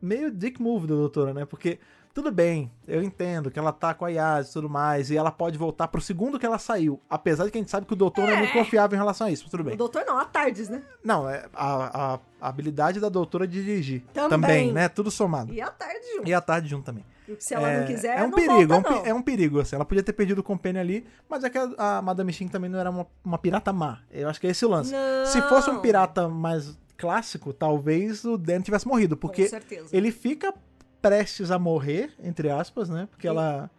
meio 0.00 0.30
dick 0.30 0.60
move 0.62 0.86
da 0.86 0.94
doutora, 0.94 1.34
né? 1.34 1.44
Porque 1.44 1.78
Tudo 2.12 2.32
bem, 2.32 2.70
eu 2.88 3.02
entendo 3.02 3.50
que 3.52 3.58
ela 3.58 3.72
tá 3.72 3.94
com 3.94 4.04
a 4.04 4.08
Yas 4.08 4.50
e 4.50 4.52
tudo 4.54 4.68
mais, 4.68 5.10
e 5.12 5.16
ela 5.16 5.30
pode 5.30 5.56
voltar 5.56 5.86
pro 5.88 6.00
segundo 6.00 6.40
que 6.40 6.44
ela 6.44 6.58
saiu. 6.58 7.00
Apesar 7.08 7.44
de 7.44 7.52
que 7.52 7.58
a 7.58 7.60
gente 7.60 7.70
sabe 7.70 7.86
que 7.86 7.92
o 7.92 7.96
doutor 7.96 8.26
não 8.26 8.34
é 8.34 8.36
muito 8.38 8.52
confiável 8.52 8.96
em 8.96 8.98
relação 9.00 9.28
a 9.28 9.30
isso, 9.30 9.44
mas 9.44 9.50
tudo 9.52 9.60
O 9.60 9.64
bem. 9.64 9.76
doutor 9.76 10.04
não, 10.04 10.18
a 10.18 10.24
Tardes, 10.24 10.68
né? 10.68 10.82
Não, 11.04 11.28
é 11.30 11.46
a, 11.54 12.14
a- 12.14 12.20
a 12.40 12.48
habilidade 12.48 12.98
da 12.98 13.08
doutora 13.08 13.46
de 13.46 13.62
dirigir. 13.62 14.02
Também. 14.12 14.72
né? 14.72 14.88
Tudo 14.88 15.08
somado. 15.10 15.52
E 15.54 15.60
a 15.60 15.70
Tardes 15.70 16.12
junto. 16.16 16.28
E 16.28 16.34
a 16.34 16.40
tarde 16.40 16.68
junto 16.68 16.84
também. 16.84 17.04
Se 17.38 17.54
ela 17.54 17.78
não 17.78 17.86
quiser, 17.86 18.18
é 18.18 18.24
um 18.24 18.30
perigo, 18.32 18.66
volta, 18.74 18.88
é, 18.88 18.92
um, 18.92 19.06
é 19.06 19.14
um 19.14 19.22
perigo, 19.22 19.60
assim. 19.60 19.76
Ela 19.76 19.84
podia 19.84 20.02
ter 20.02 20.12
perdido 20.12 20.40
o 20.40 20.42
Companion 20.42 20.80
ali, 20.80 21.06
mas 21.28 21.44
é 21.44 21.48
que 21.50 21.56
a, 21.58 21.98
a 21.98 22.02
Madame 22.02 22.32
Xing 22.32 22.48
também 22.48 22.68
não 22.68 22.80
era 22.80 22.90
uma, 22.90 23.06
uma 23.24 23.38
pirata 23.38 23.72
má. 23.72 24.00
Eu 24.10 24.28
acho 24.28 24.40
que 24.40 24.48
é 24.48 24.50
esse 24.50 24.66
o 24.66 24.68
lance. 24.68 24.90
Não. 24.92 25.26
Se 25.26 25.40
fosse 25.42 25.70
um 25.70 25.78
pirata 25.80 26.28
mais 26.28 26.76
clássico, 26.96 27.52
talvez 27.52 28.24
o 28.24 28.36
Dan 28.36 28.62
tivesse 28.62 28.86
morrido, 28.88 29.16
porque 29.16 29.44
Com 29.44 29.48
certeza. 29.50 29.96
ele 29.96 30.10
fica 30.10 30.52
prestes 31.00 31.50
a 31.50 31.58
morrer, 31.58 32.12
entre 32.22 32.50
aspas, 32.50 32.88
né? 32.88 33.08
Porque 33.10 33.26
ela. 33.28 33.70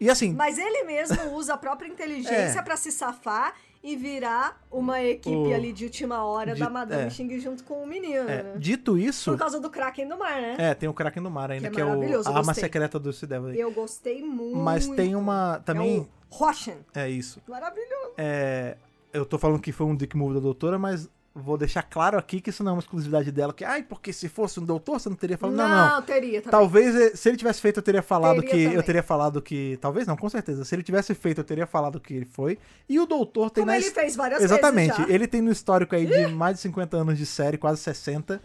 E 0.00 0.10
assim, 0.10 0.32
Mas 0.32 0.58
ele 0.58 0.82
mesmo 0.84 1.32
usa 1.34 1.54
a 1.54 1.56
própria 1.56 1.86
inteligência 1.88 2.32
É. 2.58 2.62
pra 2.62 2.76
se 2.76 2.90
safar 2.90 3.54
e 3.84 3.96
virar 3.96 4.60
uma 4.70 5.00
equipe 5.02 5.34
O- 5.36 5.54
ali 5.54 5.72
de 5.72 5.84
última 5.84 6.24
hora 6.24 6.54
de- 6.54 6.60
da 6.60 6.68
Madame 6.70 7.04
é. 7.04 7.10
Xing 7.10 7.38
junto 7.40 7.62
com 7.64 7.82
o 7.82 7.86
menino, 7.86 8.28
é, 8.28 8.42
né? 8.42 8.54
dito 8.56 8.96
isso. 8.98 9.30
Por 9.30 9.38
causa 9.38 9.60
do 9.60 9.68
Kraken 9.70 10.08
do 10.08 10.16
mar, 10.18 10.40
né? 10.40 10.56
É, 10.58 10.74
tem 10.74 10.88
o 10.88 10.94
Kraken 10.94 11.22
do 11.22 11.30
Mar 11.30 11.50
ainda, 11.52 11.68
Que 11.68 11.76
que 11.76 11.80
é 11.80 11.84
é, 11.84 11.86
o, 11.86 12.28
a 12.28 12.36
arma 12.36 12.54
secreta 12.54 12.98
do 12.98 13.12
Sea 13.12 13.28
Devil. 13.28 13.54
Eu 13.54 13.70
gostei 13.72 14.22
muito. 14.22 14.56
Mas 14.56 14.86
tem 14.88 15.14
uma. 15.16 15.60
Também. 15.64 15.98
É 15.98 16.00
o 16.00 16.08
Roshan. 16.30 16.76
É 16.94 17.08
isso. 17.08 17.40
Maravilhoso. 17.48 18.12
É, 18.18 18.76
eu 19.12 19.24
tô 19.26 19.38
falando 19.38 19.60
que 19.60 19.70
foi 19.72 19.86
um 19.86 19.94
dick 19.96 20.16
move 20.16 20.34
da 20.34 20.40
doutora, 20.40 20.78
mas 20.78 21.08
vou 21.34 21.56
deixar 21.56 21.82
claro 21.82 22.18
aqui 22.18 22.40
que 22.40 22.50
isso 22.50 22.62
não 22.62 22.72
é 22.72 22.74
uma 22.74 22.80
exclusividade 22.80 23.30
dela. 23.32 23.52
Que, 23.52 23.64
ai, 23.64 23.82
porque 23.82 24.12
se 24.12 24.28
fosse 24.28 24.60
um 24.60 24.64
doutor, 24.64 25.00
você 25.00 25.08
não 25.08 25.16
teria 25.16 25.38
falado. 25.38 25.56
Não, 25.56 25.94
não. 25.94 26.02
teria 26.02 26.42
também. 26.42 26.50
Talvez, 26.50 26.94
eh, 26.94 27.16
se 27.16 27.28
ele 27.28 27.36
tivesse 27.36 27.60
feito, 27.60 27.78
eu 27.78 27.82
teria 27.82 28.02
falado 28.02 28.40
Teria 28.40 28.50
que. 28.50 28.62
Eu 28.62 28.70
também. 28.70 28.82
teria 28.86 29.02
falado 29.02 29.42
que. 29.42 29.78
Talvez 29.80 30.06
não, 30.06 30.16
com 30.16 30.28
certeza. 30.28 30.64
Se 30.64 30.74
ele 30.74 30.82
tivesse 30.82 31.14
feito, 31.14 31.38
eu 31.38 31.44
teria 31.44 31.66
falado 31.66 31.98
que 32.00 32.14
ele 32.14 32.26
foi. 32.26 32.58
E 32.88 33.00
o 33.00 33.06
doutor 33.06 33.50
tem 33.50 33.62
Como 33.62 33.72
na 33.72 33.78
ele 33.78 33.90
fez 33.90 34.14
várias 34.14 34.42
Exatamente. 34.42 34.90
vezes 34.90 35.06
já. 35.08 35.14
Ele 35.14 35.26
tem 35.26 35.40
no 35.40 35.50
histórico 35.50 35.94
aí 35.94 36.06
de 36.06 36.26
mais 36.28 36.56
de 36.56 36.62
50 36.62 36.96
anos 36.96 37.18
de 37.18 37.24
série, 37.24 37.56
quase 37.56 37.80
60, 37.80 38.40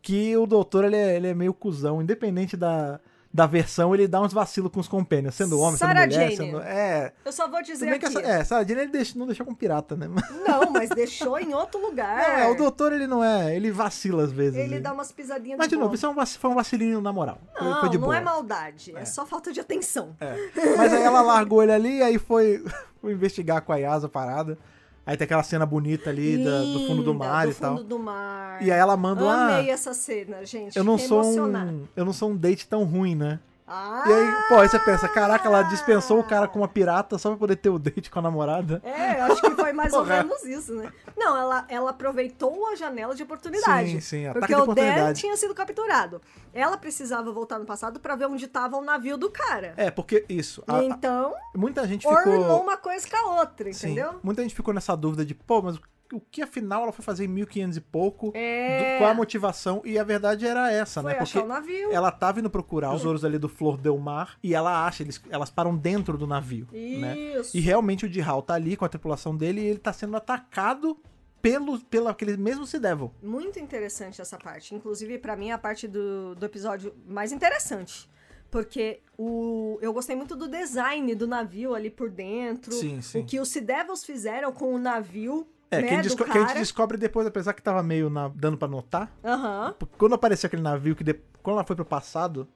que 0.00 0.36
o 0.36 0.46
doutor 0.46 0.84
ele 0.84 0.96
é, 0.96 1.16
ele 1.16 1.26
é 1.28 1.34
meio 1.34 1.52
cuzão, 1.52 2.00
independente 2.00 2.56
da, 2.56 3.00
da 3.32 3.46
versão, 3.46 3.94
ele 3.94 4.08
dá 4.08 4.20
uns 4.22 4.32
vacilos 4.32 4.72
com 4.72 4.80
os 4.80 4.88
companions, 4.88 5.34
sendo 5.34 5.60
homem, 5.60 5.76
Sarah 5.76 6.00
sendo 6.00 6.12
mulher, 6.14 6.30
Jane. 6.32 6.36
sendo. 6.36 6.60
É. 6.62 7.12
Eu 7.24 7.30
só 7.32 7.46
vou 7.48 7.62
dizer 7.62 7.88
aqui. 7.90 8.06
essa, 8.06 8.20
é, 8.22 8.42
Sarah 8.44 8.66
Jane 8.66 8.80
ele 8.80 8.90
deixa- 8.90 9.18
não 9.18 9.26
deixou 9.26 9.44
com 9.44 9.54
pirata, 9.54 9.94
né? 9.96 10.08
Não, 10.48 10.70
mas 10.72 10.88
deixou 10.88 11.38
em 11.38 11.52
outro 11.54 11.78
lugar. 11.80 12.16
Não, 12.16 12.24
é, 12.38 12.48
o 12.50 12.54
doutor 12.54 12.92
ele 12.92 13.06
não 13.06 13.22
é. 13.22 13.54
Ele 13.54 13.70
vacila 13.70 14.24
às 14.24 14.32
vezes. 14.32 14.56
Ele 14.58 14.74
ele- 14.76 14.80
dá 14.80 14.92
umas 14.92 15.12
pisadinhas 15.12 15.58
Mas 15.58 15.68
de 15.68 15.76
novo, 15.76 15.94
isso 15.94 16.06
é 16.06 16.08
um 16.08 16.14
vac- 16.14 16.26
foi 16.38 16.50
um 16.50 16.54
vacilinho 16.54 17.00
na 17.02 17.12
moral. 17.12 17.38
Não, 17.60 17.80
foi 17.80 17.90
de 17.90 17.98
não 17.98 18.04
boa. 18.06 18.16
é 18.16 18.20
maldade. 18.20 18.94
É. 18.96 19.04
só 19.04 19.26
falta 19.26 19.52
de 19.52 19.60
atenção. 19.60 20.16
É. 20.20 20.34
Mas 20.76 20.92
aí 20.92 21.02
ela 21.02 21.20
largou 21.20 21.62
ele 21.62 21.72
ali, 21.72 22.02
aí 22.02 22.18
foi, 22.18 22.64
foi 23.00 23.12
investigar 23.12 23.60
com 23.62 23.72
a 23.72 23.76
Yasa 23.76 24.06
a 24.06 24.10
parada. 24.10 24.58
Aí 25.08 25.16
tem 25.16 25.24
aquela 25.24 25.42
cena 25.42 25.64
bonita 25.64 26.10
ali 26.10 26.44
da- 26.44 26.60
do 26.60 26.86
fundo 26.86 27.02
do 27.02 27.12
Linda, 27.12 27.24
mar 27.24 27.46
do 27.46 27.52
e 27.52 27.54
tal. 27.54 27.76
fundo 27.78 27.88
do 27.88 27.98
mar. 27.98 28.62
E 28.62 28.70
aí 28.70 28.78
ela 28.78 28.94
manda 28.94 29.24
ah, 29.24 29.56
Amei 29.56 29.70
essa 29.70 29.94
cena, 29.94 30.44
gente. 30.44 30.76
eu 30.76 30.84
não 30.84 30.98
Fiquei 30.98 31.08
sou 31.08 31.24
um, 31.24 31.84
eu 31.96 32.04
não 32.04 32.12
sou 32.12 32.28
um 32.30 32.36
date 32.36 32.68
tão 32.68 32.84
ruim, 32.84 33.14
né? 33.14 33.40
Ah! 33.70 34.04
E 34.06 34.12
aí, 34.12 34.34
pô, 34.48 34.54
aí 34.60 34.68
você 34.68 34.78
pensa, 34.78 35.06
caraca, 35.08 35.46
ela 35.46 35.62
dispensou 35.64 36.18
o 36.18 36.24
cara 36.24 36.48
com 36.48 36.58
uma 36.60 36.68
pirata 36.68 37.18
só 37.18 37.28
pra 37.30 37.38
poder 37.38 37.56
ter 37.56 37.68
o 37.68 37.78
date 37.78 38.10
com 38.10 38.18
a 38.18 38.22
namorada. 38.22 38.80
É, 38.82 39.20
eu 39.20 39.24
acho 39.26 39.42
que 39.42 39.50
foi 39.50 39.72
mais 39.72 39.92
ou 39.92 40.04
menos 40.06 40.42
isso, 40.44 40.74
né? 40.74 40.90
Não, 41.16 41.36
ela, 41.36 41.66
ela 41.68 41.90
aproveitou 41.90 42.66
a 42.68 42.74
janela 42.74 43.14
de 43.14 43.22
oportunidade. 43.22 43.90
Sim, 43.90 44.00
sim, 44.00 44.32
Porque 44.32 44.54
o 44.54 44.74
Dan 44.74 45.12
tinha 45.12 45.36
sido 45.36 45.54
capturado. 45.54 46.20
Ela 46.54 46.78
precisava 46.78 47.30
voltar 47.30 47.58
no 47.58 47.66
passado 47.66 48.00
pra 48.00 48.16
ver 48.16 48.26
onde 48.26 48.46
tava 48.46 48.76
o 48.76 48.82
navio 48.82 49.18
do 49.18 49.30
cara. 49.30 49.74
É, 49.76 49.90
porque 49.90 50.24
isso. 50.28 50.62
a- 50.66 50.78
a- 50.78 50.84
então, 50.84 51.34
muita 51.54 51.86
gente 51.86 52.06
ornou 52.06 52.40
ficou. 52.42 52.62
uma 52.62 52.76
coisa 52.76 53.06
com 53.08 53.16
a 53.16 53.40
outra, 53.40 53.72
Sim, 53.72 53.88
entendeu? 53.92 54.18
muita 54.22 54.42
gente 54.42 54.54
ficou 54.54 54.72
nessa 54.72 54.96
dúvida 54.96 55.24
de, 55.26 55.34
pô, 55.34 55.60
mas 55.60 55.78
o 56.12 56.20
que 56.20 56.42
afinal 56.42 56.82
ela 56.84 56.92
foi 56.92 57.04
fazer 57.04 57.24
em 57.24 57.28
1500 57.28 57.76
e 57.76 57.80
pouco? 57.80 58.32
É. 58.34 58.94
Do- 58.94 58.98
qual 58.98 59.10
a 59.10 59.14
motivação? 59.14 59.82
E 59.84 59.98
a 59.98 60.04
verdade 60.04 60.46
era 60.46 60.70
essa, 60.72 61.02
Foi 61.02 61.12
né? 61.12 61.18
achar 61.18 61.40
Porque 61.40 61.52
o 61.52 61.54
navio. 61.54 61.92
ela 61.92 62.10
tava 62.10 62.40
indo 62.40 62.48
procurar 62.50 62.94
os 62.94 63.04
ouros 63.04 63.24
ali 63.24 63.38
do 63.38 63.48
Flor 63.48 63.76
Del 63.76 63.98
Mar 63.98 64.38
e 64.42 64.54
ela 64.54 64.86
acha, 64.86 65.02
eles, 65.02 65.20
elas 65.30 65.50
param 65.50 65.76
dentro 65.76 66.16
do 66.16 66.26
navio, 66.26 66.66
né? 66.72 67.16
Isso. 67.18 67.56
E 67.56 67.60
realmente 67.60 68.06
o 68.06 68.08
Dihal 68.08 68.42
tá 68.42 68.54
ali 68.54 68.76
com 68.76 68.84
a 68.84 68.88
tripulação 68.88 69.36
dele 69.36 69.60
e 69.60 69.66
ele 69.66 69.78
tá 69.78 69.92
sendo 69.92 70.16
atacado 70.16 70.96
pelo, 71.40 71.78
pelo 71.80 72.08
aquele 72.08 72.36
mesmo 72.36 72.66
Sea 72.66 72.80
Devil. 72.80 73.12
Muito 73.22 73.58
interessante 73.58 74.20
essa 74.20 74.36
parte. 74.36 74.74
Inclusive, 74.74 75.18
pra 75.18 75.36
mim, 75.36 75.50
é 75.50 75.52
a 75.52 75.58
parte 75.58 75.86
do, 75.86 76.34
do 76.34 76.44
episódio 76.44 76.94
mais 77.06 77.30
interessante. 77.32 78.08
Porque 78.50 79.00
o, 79.16 79.78
eu 79.82 79.92
gostei 79.92 80.16
muito 80.16 80.34
do 80.34 80.48
design 80.48 81.14
do 81.14 81.26
navio 81.26 81.74
ali 81.74 81.90
por 81.90 82.08
dentro. 82.10 82.72
Sim, 82.72 83.00
sim. 83.02 83.20
O 83.20 83.24
que 83.24 83.38
os 83.38 83.48
Sea 83.50 83.60
Devils 83.62 84.04
fizeram 84.04 84.50
com 84.52 84.74
o 84.74 84.78
navio. 84.78 85.46
É, 85.70 85.82
né, 85.82 85.82
que, 85.82 85.88
a 85.94 85.96
gente 85.96 86.08
do 86.08 86.16
desco- 86.16 86.32
que 86.32 86.38
a 86.38 86.40
gente 86.46 86.54
descobre 86.58 86.96
depois, 86.96 87.26
apesar 87.26 87.52
que 87.52 87.62
tava 87.62 87.82
meio 87.82 88.08
na- 88.08 88.28
dando 88.28 88.56
pra 88.56 88.66
notar, 88.68 89.12
Aham. 89.24 89.74
porque 89.78 89.94
quando 89.98 90.14
apareceu 90.14 90.46
aquele 90.46 90.62
navio, 90.62 90.96
que 90.96 91.04
de- 91.04 91.20
quando 91.42 91.56
ela 91.56 91.64
foi 91.64 91.76
pro 91.76 91.84
passado, 91.84 92.48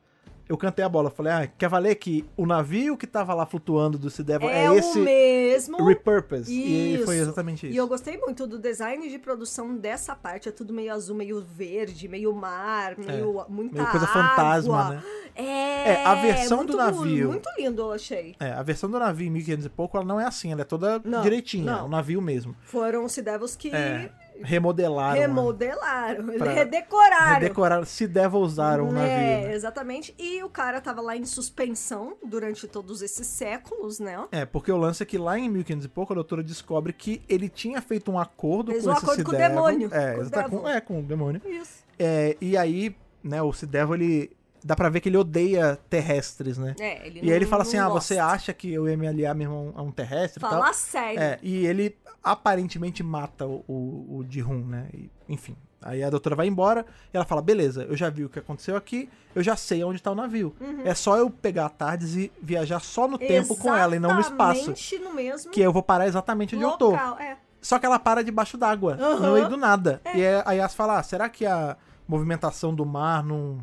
eu 0.49 0.57
cantei 0.57 0.85
a 0.85 0.89
bola. 0.89 1.11
Falei, 1.11 1.33
ah, 1.33 1.47
quer 1.47 1.69
valer 1.69 1.95
que 1.97 2.25
o 2.37 2.47
navio 2.47 2.97
que 2.97 3.07
tava 3.07 3.35
lá 3.35 3.47
flutuando 3.47 3.99
do 3.99 4.11
Sea 4.11 4.25
Devil 4.25 4.49
é, 4.49 4.67
É, 4.67 4.75
esse 4.77 4.99
o 5.01 5.05
mesmo. 5.05 5.85
repurpose. 5.85 6.53
E 6.53 6.95
Isso. 6.95 7.05
foi 7.05 7.17
exatamente 7.19 7.67
isso. 7.67 7.75
E 7.75 7.77
eu 7.77 7.87
gostei 7.89 8.17
muito 8.19 8.47
do 8.47 8.59
design 8.59 9.09
de 9.09 9.19
produção 9.19 9.77
dessa 9.77 10.15
parte. 10.15 10.49
É 10.49 10.53
tudo 10.53 10.73
meio 10.73 10.93
azul, 10.93 11.17
meio 11.17 11.41
verde, 11.41 12.09
meio 12.09 12.33
mar, 12.35 12.97
meio 12.99 13.45
muita 13.49 13.77
É, 13.77 13.81
meio 13.81 13.91
coisa 13.91 14.07
água. 14.07 14.23
fantasma, 14.23 14.91
né? 14.91 15.03
É, 15.35 15.93
É, 15.93 16.05
a 16.05 16.15
versão 16.15 16.59
muito, 16.59 16.73
do 16.73 16.77
navio- 16.77 17.29
Muito 17.29 17.49
lindo, 17.59 17.81
eu 17.83 17.93
achei. 17.93 18.35
É, 18.39 18.53
a 18.53 18.63
versão 18.63 18.91
do 18.91 18.99
navio 18.99 19.27
em 19.27 19.31
1500 19.31 19.65
e 19.67 19.69
pouco, 19.71 19.97
ela 19.97 20.05
não 20.07 20.21
é 20.21 20.27
assim, 20.27 20.53
ela 20.53 20.61
é 20.61 20.65
toda 20.65 21.01
Não, 21.05 21.23
direitinha, 21.23 21.65
não. 21.73 21.79
é 21.81 21.83
um 21.85 21.89
navio 21.89 22.21
mesmo. 22.21 22.55
Foram 22.63 23.05
os 23.05 23.13
Sea 23.13 23.23
Devils 23.25 23.57
que 23.57 23.69
É, 23.75 24.11
remodelaram. 24.43 25.15
né? 25.15 25.27
remodelaram, 25.27 26.27
Pra- 26.39 26.53
redecoraram. 26.53 27.35
Redecoraram, 27.41 27.85
se 27.85 28.07
deve 28.07 28.37
usaram 28.37 28.89
o 28.89 28.93
navio. 28.93 29.11
É, 29.11 29.49
né? 29.49 29.55
exatamente. 29.55 30.15
E 30.19 30.43
o 30.43 30.49
cara 30.49 30.81
tava 30.81 31.01
lá 31.01 31.17
em 31.17 31.25
suspensão 31.25 32.17
durante 32.25 32.67
todos 32.67 33.03
esses 33.03 33.27
séculos, 33.27 33.99
né? 33.99 34.27
É, 34.33 34.45
porque 34.45 34.71
o 34.71 34.77
lance 34.77 35.03
é 35.03 35.07
que 35.07 35.19
lá 35.19 35.39
em 35.39 35.49
1500 35.49 35.85
e 35.87 35.89
pouco 35.89 36.13
a 36.13 36.15
doutora 36.15 36.43
descobre 36.43 36.93
que 36.93 37.23
ele 37.29 37.49
tinha 37.49 37.81
feito 37.81 38.11
um 38.11 38.19
acordo 38.19 38.73
Fez 38.73 38.85
com 38.85 38.91
um 38.91 38.93
esse 38.95 39.05
acordo 39.05 39.25
com 39.25 39.33
o 39.33 39.37
demônio, 39.37 39.91
É, 39.93 40.15
com 40.15 40.21
o 40.23 40.61
com, 40.61 40.69
é, 40.69 40.81
com 40.81 40.99
o 41.01 41.03
demônio. 41.03 41.41
Isso. 41.45 41.83
É, 41.99 42.37
e 42.41 42.57
aí, 42.57 42.95
né, 43.23 43.43
o 43.43 43.53
Sea 43.53 43.69
Devil, 43.69 43.95
ele... 43.95 44.31
Dá 44.65 44.77
pra 44.77 44.89
ver 44.89 45.01
que 45.01 45.09
ele 45.09 45.17
odeia 45.17 45.79
terrestres, 45.91 46.57
né? 46.59 46.75
É, 46.79 47.07
ele 47.07 47.21
E 47.21 47.23
aí 47.25 47.31
ele 47.37 47.45
não- 47.45 47.51
fala 47.51 47.63
assim, 47.63 47.77
não 47.79 47.87
ah, 47.87 47.89
você 47.89 48.19
acha 48.19 48.53
que 48.53 48.73
eu 48.73 48.89
ia 48.89 48.97
me 48.97 49.07
aliar 49.09 49.35
mesmo 49.35 49.73
a 49.77 49.83
um, 49.83 49.91
terrestre 49.91 50.39
e 50.39 50.41
tal? 50.41 50.51
Fala 50.51 50.73
sério. 50.73 51.21
É, 51.21 51.39
e 51.43 51.67
ele 51.67 51.97
aparentemente 52.23 53.03
mata 53.03 53.47
o, 53.47 53.65
o, 53.69 54.19
o 54.19 54.27
Ji-Hun, 54.29 54.65
né? 54.67 54.89
E, 54.95 55.11
enfim. 55.29 55.57
Aí 55.85 56.03
a 56.05 56.09
doutora 56.09 56.37
vai 56.37 56.47
embora 56.47 56.87
e 57.13 57.17
ela 57.17 57.25
fala: 57.27 57.43
beleza, 57.43 57.83
eu 57.85 57.97
já 57.97 58.09
vi 58.09 58.25
o 58.25 58.29
que 58.29 58.39
aconteceu 58.39 58.77
aqui, 58.77 59.11
eu 59.35 59.43
já 59.43 59.57
sei 59.57 59.83
onde 59.83 60.01
tá 60.01 60.13
o 60.13 60.15
navio. 60.15 60.55
Uhum. 60.61 60.83
É 60.85 60.95
só 60.95 61.17
eu 61.19 61.29
pegar 61.29 61.67
a 61.67 61.69
Tardes 61.69 62.15
e 62.15 62.31
viajar 62.41 62.79
só 62.81 63.09
no 63.09 63.19
tempo 63.19 63.57
com 63.57 63.75
ela 63.75 63.97
e 63.97 63.99
não 63.99 64.15
no 64.15 64.21
espaço. 64.21 64.71
Exatamente 64.71 64.99
no 65.01 65.13
mesmo 65.13 65.51
Que 65.51 65.61
eu 65.61 65.73
vou 65.73 65.83
parar 65.83 66.07
exatamente 66.07 66.55
onde 66.55 66.65
eu 66.65 66.71
tô. 66.73 66.91
local. 66.91 67.19
É. 67.19 67.37
Só 67.61 67.79
que 67.81 67.87
ela 67.87 67.99
para 67.99 68.23
debaixo 68.23 68.57
d'água, 68.57 68.95
Aham. 69.01 69.21
no 69.27 69.33
meio 69.35 69.49
do 69.49 69.57
nada. 69.57 70.01
E 70.15 70.25
aí 70.25 70.43
a 70.45 70.53
Yas 70.53 70.73
fala: 70.75 70.99
ah, 71.01 71.03
será 71.03 71.29
que 71.29 71.45
a 71.45 71.77
movimentação 72.07 72.73
do 72.75 72.87
mar 72.87 73.25
não, 73.25 73.59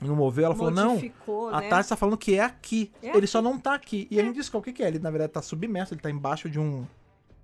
não 0.00 0.14
moveu? 0.14 0.44
Ela 0.44 0.54
falou: 0.54 0.70
não. 0.70 0.98
A 1.52 1.60
né? 1.60 1.68
Tardes 1.68 1.88
tá 1.88 1.96
falando 1.96 2.18
que 2.18 2.34
é 2.34 2.42
aqui. 2.42 2.92
É 3.02 3.16
ele 3.16 3.26
só 3.26 3.40
não 3.40 3.58
tá 3.58 3.74
aqui. 3.74 4.06
E 4.10 4.20
a 4.20 4.22
gente 4.22 4.36
descobre 4.36 4.70
o 4.70 4.72
que 4.72 4.78
que 4.78 4.84
é. 4.84 4.88
Ele, 4.88 4.98
na 4.98 5.10
verdade, 5.10 5.32
tá 5.32 5.40
submerso, 5.40 5.94
ele 5.94 6.00
tá 6.00 6.10
embaixo 6.10 6.50
de 6.50 6.60
um, 6.60 6.86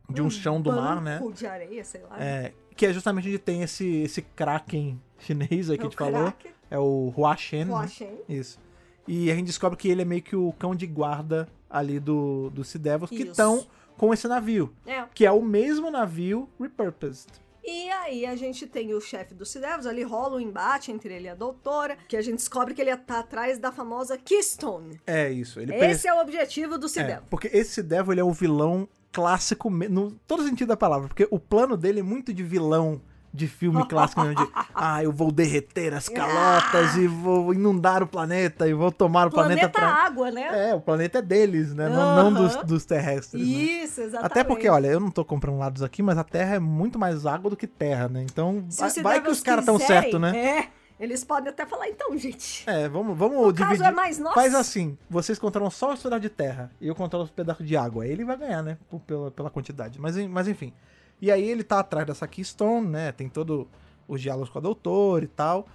de 0.09 0.21
um, 0.21 0.29
chão 0.29 0.61
do 0.61 0.71
mar, 0.73 1.01
né? 1.01 1.21
de 1.35 1.47
areia, 1.47 1.85
sei 1.85 2.03
lá. 2.03 2.17
É, 2.21 2.53
que 2.77 2.87
é 2.87 2.93
justamente 2.93 3.29
onde 3.29 3.39
tem 3.39 3.63
esse, 3.63 4.03
esse 4.03 4.23
Kraken 4.23 5.01
chinês 5.19 5.71
aí 5.71 5.79
que 5.79 5.83
É 5.83 5.87
a 5.87 5.89
o 5.89 5.91
gente 5.91 5.99
falou. 5.99 6.35
É 6.71 6.79
o 6.79 7.13
Hua 7.17 7.37
Shen. 7.37 7.65
né? 7.65 7.73
Hua 7.73 7.87
Shen. 7.87 8.19
Isso. 8.29 8.59
E 9.07 9.31
a 9.31 9.35
gente 9.35 9.47
descobre 9.47 9.77
que 9.79 9.89
ele 9.89 10.03
é 10.03 10.05
meio 10.05 10.23
que 10.23 10.37
o 10.37 10.53
cão 10.53 10.75
de 10.75 10.87
guarda 10.87 11.49
ali 11.69 11.99
do, 11.99 12.51
do 12.51 12.63
Sea 12.63 12.81
Devils 12.81 13.11
que 13.11 13.23
estão 13.23 13.67
com 13.97 14.13
esse 14.13 14.29
navio. 14.29 14.73
É. 14.87 15.05
Que 15.15 15.27
é 15.27 15.33
o 15.33 15.43
mesmo 15.43 15.91
navio 15.91 16.49
repurposed. 16.61 17.33
E 17.65 17.91
aí 17.91 18.27
a 18.27 18.35
gente 18.35 18.67
tem 18.67 18.93
o 18.93 19.01
chefe 19.01 19.35
dos 19.35 19.53
Devils, 19.55 19.87
ali 19.87 20.03
rola 20.03 20.37
um 20.37 20.41
embate 20.41 20.91
entre 20.91 21.15
ele 21.15 21.27
e 21.27 21.29
a 21.29 21.35
doutora, 21.35 21.97
que 22.09 22.17
a 22.17 22.23
gente 22.23 22.37
descobre 22.37 22.75
que 22.75 22.81
ele 22.81 22.97
tá 22.97 23.21
atrás 23.21 23.59
da 23.59 23.71
famosa 23.71 24.19
Keystone. 24.19 25.01
É 25.07 25.31
isso. 25.31 25.61
Ele 25.61 25.75
Esse 25.75 26.09
é 26.09 26.15
o 26.15 26.21
objetivo 26.21 26.77
do 26.77 26.89
Sea 26.89 27.03
É, 27.03 27.23
porque 27.31 27.49
esse 27.53 27.75
Sea 27.75 27.85
Devil 27.85 28.13
ele 28.13 28.21
é 28.21 28.25
o 28.25 28.33
vilão 28.33 28.89
clássico, 29.13 29.71
no 29.71 30.13
todo 30.27 30.43
sentido 30.43 30.69
da 30.69 30.77
palavra, 30.77 31.07
porque 31.07 31.29
o 31.31 31.39
plano 31.39 31.77
dele 31.77 32.01
é 32.01 32.03
muito 32.03 32.33
de 32.33 32.43
vilão 32.43 33.01
de 33.35 33.49
filme 33.49 33.87
clássico 33.89 34.21
mesmo, 34.21 34.37
de 34.45 34.53
ah, 34.75 35.03
eu 35.03 35.11
vou 35.11 35.33
derreter 35.33 35.95
as 35.95 36.09
calotas 36.09 36.97
e 36.97 37.07
vou 37.07 37.55
inundar 37.55 38.03
o 38.03 38.07
planeta 38.07 38.69
e 38.69 38.75
vou 38.75 38.93
tomar 38.93 39.29
o 39.29 39.31
planeta, 39.31 39.69
Planeta 39.71 39.79
pra... 39.79 40.05
Água, 40.05 40.31
né? 40.31 40.71
É, 40.71 40.75
o 40.75 40.81
planeta 40.81 41.19
é 41.19 41.23
deles, 41.23 41.75
né? 41.75 41.89
Não, 41.89 42.31
não 42.31 42.33
dos, 42.33 42.57
dos 42.65 42.85
terrestres. 42.85 43.41
né? 43.41 43.49
Isso, 43.49 44.01
exatamente. 44.03 44.27
Até 44.33 44.45
porque, 44.45 44.69
olha, 44.69 44.89
eu 44.89 45.01
não 45.01 45.11
tô 45.11 45.25
comprando 45.25 45.59
lados 45.59 45.83
aqui, 45.83 46.03
mas 46.03 46.19
a 46.19 46.25
Terra 46.25 46.57
é 46.57 46.59
muito 46.59 46.99
mais 46.99 47.25
água 47.25 47.49
do 47.51 47.57
que 47.57 47.67
terra, 47.67 48.09
né? 48.09 48.23
Então, 48.23 48.65
vai, 48.79 48.91
vai 49.03 49.21
que 49.23 49.31
os 49.31 49.41
caras 49.41 49.65
tão 49.65 49.79
quiserem, 49.79 50.03
certo, 50.03 50.19
né? 50.19 50.37
É, 50.37 50.69
Eles 51.01 51.25
podem 51.25 51.49
até 51.49 51.65
falar, 51.65 51.89
então, 51.89 52.17
gente. 52.19 52.69
É, 52.69 52.89
vamos, 52.89 53.17
vamos 53.17 53.39
O 53.39 53.53
dividir. 53.53 53.79
caso 53.79 53.85
é 53.85 53.91
mais 53.91 54.19
nosso. 54.19 54.35
Faz 54.35 54.55
assim, 54.55 54.97
vocês 55.09 55.39
controlam 55.39 55.71
só 55.71 55.93
os 55.95 56.03
pedaços 56.03 56.23
de 56.23 56.29
terra 56.29 56.71
e 56.81 56.87
eu 56.87 56.95
controlo 56.95 57.25
os 57.25 57.31
pedaços 57.31 57.67
de 57.67 57.77
água. 57.77 58.05
Aí 58.05 58.11
ele 58.11 58.25
vai 58.25 58.37
ganhar, 58.37 58.63
né? 58.63 58.77
por- 58.91 59.01
pela, 59.01 59.31
pela 59.31 59.49
quantidade. 59.51 59.99
Mas, 60.01 60.17
mas 60.29 60.47
enfim. 60.49 60.73
E 61.23 61.31
aí 61.31 61.49
ele 61.49 61.63
tá 61.63 61.79
atrás 61.79 62.07
dessa 62.07 62.27
Keystone, 62.27 62.87
né? 62.89 63.13
Tem 63.13 63.29
todo 63.29 63.69
os 64.09 64.21
diálogos 64.21 64.51
com 64.51 64.59
a 64.59 64.61
doutora 64.61 65.25
e 65.25 65.29
tal. 65.29 65.67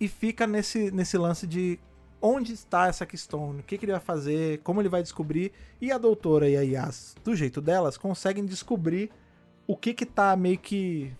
E 0.00 0.08
fica 0.08 0.44
nesse, 0.46 0.90
nesse 0.90 1.16
lance 1.16 1.46
de 1.46 1.78
onde 2.20 2.52
está 2.52 2.88
essa 2.88 3.06
Keystone, 3.06 3.60
o 3.60 3.62
que, 3.62 3.78
que 3.78 3.84
ele 3.84 3.92
vai 3.92 4.00
fazer, 4.00 4.58
como 4.64 4.80
ele 4.82 4.88
vai 4.88 5.00
descobrir. 5.02 5.52
E 5.80 5.92
a 5.92 5.98
doutora 5.98 6.48
e 6.48 6.56
a 6.56 6.62
Yas, 6.62 7.14
do 7.24 7.34
jeito 7.36 7.60
delas, 7.60 7.96
conseguem 7.96 8.44
descobrir 8.44 9.08
o 9.68 9.76
que 9.76 9.94
que 9.94 10.04
tá 10.04 10.34
meio 10.36 10.58
que... 10.58 11.12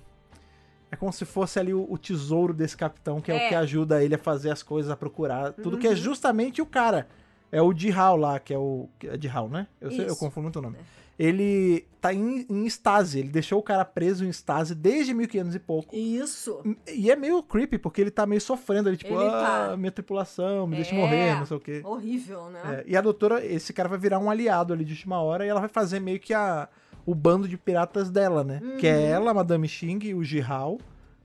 É 0.90 0.96
como 0.96 1.12
se 1.12 1.24
fosse 1.24 1.58
ali 1.60 1.72
o, 1.72 1.86
o 1.88 1.96
tesouro 1.98 2.52
desse 2.52 2.76
capitão, 2.76 3.20
que 3.20 3.30
é, 3.30 3.36
É. 3.44 3.46
o 3.46 3.48
que 3.50 3.54
ajuda 3.54 4.02
ele 4.02 4.14
a 4.14 4.18
fazer 4.18 4.50
as 4.50 4.62
coisas, 4.62 4.90
a 4.90 4.96
procurar. 4.96 5.52
Tudo 5.52 5.78
que 5.78 5.86
é 5.86 5.90
Uhum. 5.90 5.96
justamente 5.96 6.60
o 6.62 6.66
cara. 6.66 7.06
É 7.52 7.62
o 7.62 7.72
Dihal 7.72 8.16
lá, 8.16 8.38
que 8.40 8.52
é 8.52 8.58
o. 8.58 8.88
É 9.04 9.16
Dihal, 9.16 9.48
né? 9.48 9.66
Eu, 9.80 9.90
sei, 9.90 10.08
eu 10.08 10.16
confundo 10.16 10.44
muito 10.44 10.58
o 10.58 10.62
nome. 10.62 10.76
Ele 11.18 11.84
tá 12.00 12.14
em, 12.14 12.46
em 12.48 12.64
estase. 12.64 13.18
Ele 13.18 13.28
deixou 13.28 13.58
o 13.58 13.62
cara 13.62 13.84
preso 13.84 14.24
em 14.24 14.28
estase 14.28 14.74
desde 14.74 15.12
1500 15.12 15.54
e 15.54 15.58
pouco. 15.58 15.96
Isso. 15.96 16.62
E 16.94 17.10
é 17.10 17.16
meio 17.16 17.42
creepy, 17.42 17.76
porque 17.76 18.00
ele 18.00 18.10
tá 18.10 18.24
meio 18.24 18.40
sofrendo 18.40 18.88
ali, 18.88 18.96
tipo, 18.96 19.12
Ele 19.14 19.24
ah, 19.28 19.68
tá. 19.70 19.76
minha 19.76 19.90
tripulação, 19.90 20.66
me 20.66 20.76
deixa 20.76 20.94
É. 20.94 20.98
morrer, 20.98 21.34
não 21.38 21.46
sei 21.46 21.56
o 21.56 21.60
quê. 21.60 21.80
Horrível, 21.84 22.48
né? 22.50 22.60
É, 22.64 22.84
e 22.86 22.96
a 22.96 23.00
doutora, 23.00 23.44
esse 23.44 23.72
cara 23.72 23.88
vai 23.88 23.98
virar 23.98 24.20
um 24.20 24.30
aliado 24.30 24.72
ali 24.72 24.84
de 24.84 24.92
última 24.92 25.20
hora 25.20 25.44
e 25.44 25.48
ela 25.48 25.58
vai 25.60 25.68
fazer 25.68 25.98
meio 25.98 26.20
que 26.20 26.32
a, 26.32 26.68
o 27.04 27.14
bando 27.16 27.48
de 27.48 27.58
piratas 27.58 28.10
dela, 28.10 28.44
né? 28.44 28.60
Que 28.78 28.86
é 28.86 28.94
Uhum. 28.96 29.06
ela, 29.06 29.30
a 29.32 29.34
Madame 29.34 29.66
Xing, 29.66 30.14
o 30.14 30.22
Jihal, 30.22 30.78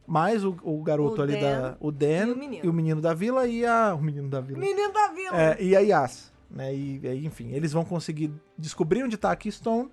mais 0.07 0.43
o, 0.43 0.57
o 0.63 0.81
garoto 0.81 1.21
O 1.21 1.23
ali 1.23 1.33
Dan 1.39 1.61
da. 1.61 1.77
O 1.79 1.91
Dan 1.91 2.07
e 2.27 2.31
o 2.31 2.35
menino. 2.35 2.73
menino 2.73 2.99
da 3.01 3.13
vila 3.13 3.47
e 3.47 3.63
a. 3.63 3.93
O 3.93 4.01
menino 4.01 4.27
da 4.27 4.41
vila. 4.41 4.59
Menino 4.59 4.91
da 4.91 5.07
vila. 5.09 5.39
É, 5.41 5.63
e 5.63 5.75
a 5.75 5.79
Yas, 5.81 6.32
né? 6.53 6.73
E, 6.73 6.99
e, 7.03 7.25
enfim, 7.25 7.51
eles 7.51 7.73
vão 7.73 7.83
conseguir 7.83 8.31
descobrir 8.57 9.03
onde 9.03 9.17
tá 9.17 9.31
a 9.31 9.35
Keystone, 9.35 9.89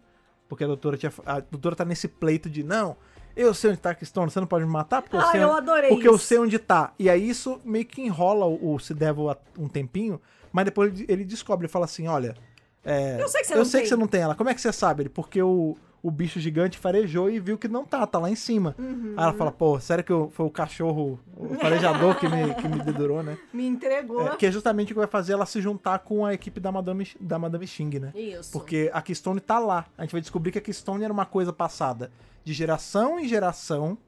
porque 0.49 0.63
a 0.63 0.67
doutora 0.67 0.97
tinha. 0.97 1.13
A 1.27 1.41
doutora 1.41 1.75
tá 1.75 1.85
nesse 1.85 2.07
pleito 2.07 2.49
de 2.51 2.63
não. 2.63 2.97
Eu 3.37 3.55
sei 3.55 3.71
onde 3.71 3.79
tá 3.81 3.91
a 3.91 3.95
Keystone, 3.95 4.31
você 4.31 4.39
não 4.41 4.47
pode 4.47 4.65
me 4.65 4.71
matar 4.71 5.01
porque 5.03 5.17
eu 5.17 5.21
Ah, 5.21 5.31
sei. 5.33 5.43
eu 5.43 5.49
onde- 5.51 5.89
Porque 5.89 6.09
eu 6.09 6.19
sei 6.19 6.39
onde 6.39 6.59
tá. 6.59 6.93
E 6.99 7.09
aí 7.09 7.29
isso 7.29 7.61
meio 7.65 7.87
que 7.87 8.03
enrola 8.03 8.45
o, 8.45 8.75
o 8.75 8.79
Sea 8.79 8.95
Devil 8.95 9.35
um 9.59 9.69
tempinho, 9.69 10.21
mas 10.53 10.65
depois 10.67 10.93
ele, 10.93 11.07
ele 11.09 11.25
descobre, 11.25 11.65
ele 11.67 11.73
fala 11.73 11.85
assim: 11.87 12.07
olha. 12.09 12.37
é, 12.85 13.21
Eu 13.23 13.29
sei 13.29 13.41
que 13.41 13.47
você 13.47 13.55
eu 13.55 13.59
não 13.59 13.65
sei 13.65 13.81
tem. 13.81 13.83
que 13.85 13.89
você 13.89 13.97
não 13.97 14.07
tem 14.09 14.21
ela. 14.23 14.35
Como 14.35 14.51
é 14.51 14.55
que 14.55 14.61
você 14.61 14.73
sabe? 14.73 15.03
Ele, 15.05 15.09
porque 15.09 15.41
o, 15.43 15.77
o 16.03 16.11
bicho 16.11 16.41
gigante 16.41 16.79
farejou 16.79 17.29
e 17.31 17.39
viu 17.39 17.59
que 17.59 17.69
não 17.69 17.85
tá, 17.85 18.07
tá 18.07 18.19
lá 18.19 18.31
em 18.31 18.35
cima. 18.35 18.75
Uhum. 18.79 19.15
Aí 19.17 19.25
ela 19.25 19.33
fala, 19.35 19.53
pô, 19.53 19.79
sério 19.81 20.03
que 20.03 20.11
eu- 20.13 20.31
foi 20.31 20.47
o 20.47 20.51
cachorro, 20.51 21.19
o 21.37 21.55
farejador 21.57 22.19
que 22.19 22.29
me, 22.29 22.55
que 22.55 22.69
me 22.69 22.79
dedurou, 22.83 23.23
né? 23.23 23.37
Me 23.53 23.67
entregou. 23.67 24.27
É, 24.27 24.37
que 24.37 24.47
é 24.47 24.51
justamente 24.53 24.93
o 24.93 24.95
que 24.95 24.99
vai 25.01 25.07
fazer 25.07 25.33
ela 25.35 25.45
se 25.47 25.61
juntar 25.61 25.99
com 26.01 26.25
a 26.25 26.33
equipe 26.33 26.59
da 26.61 26.71
Madame, 26.73 27.07
da 27.21 27.39
Madame 27.39 27.67
Xing, 27.67 27.99
né? 27.99 28.13
Isso. 28.15 28.53
Porque 28.53 28.91
a 28.95 29.03
Keystone 29.03 29.41
tá 29.41 29.59
lá. 29.59 29.87
A 29.99 30.03
gente 30.03 30.13
vai 30.13 30.21
descobrir 30.21 30.53
que 30.53 30.59
a 30.59 30.63
Keystone 30.63 31.05
era 31.05 31.13
uma 31.13 31.27
coisa 31.27 31.53
passada 31.53 32.11
de 32.45 32.53
geração 32.53 33.19
em 33.19 33.27
geração 33.29 33.99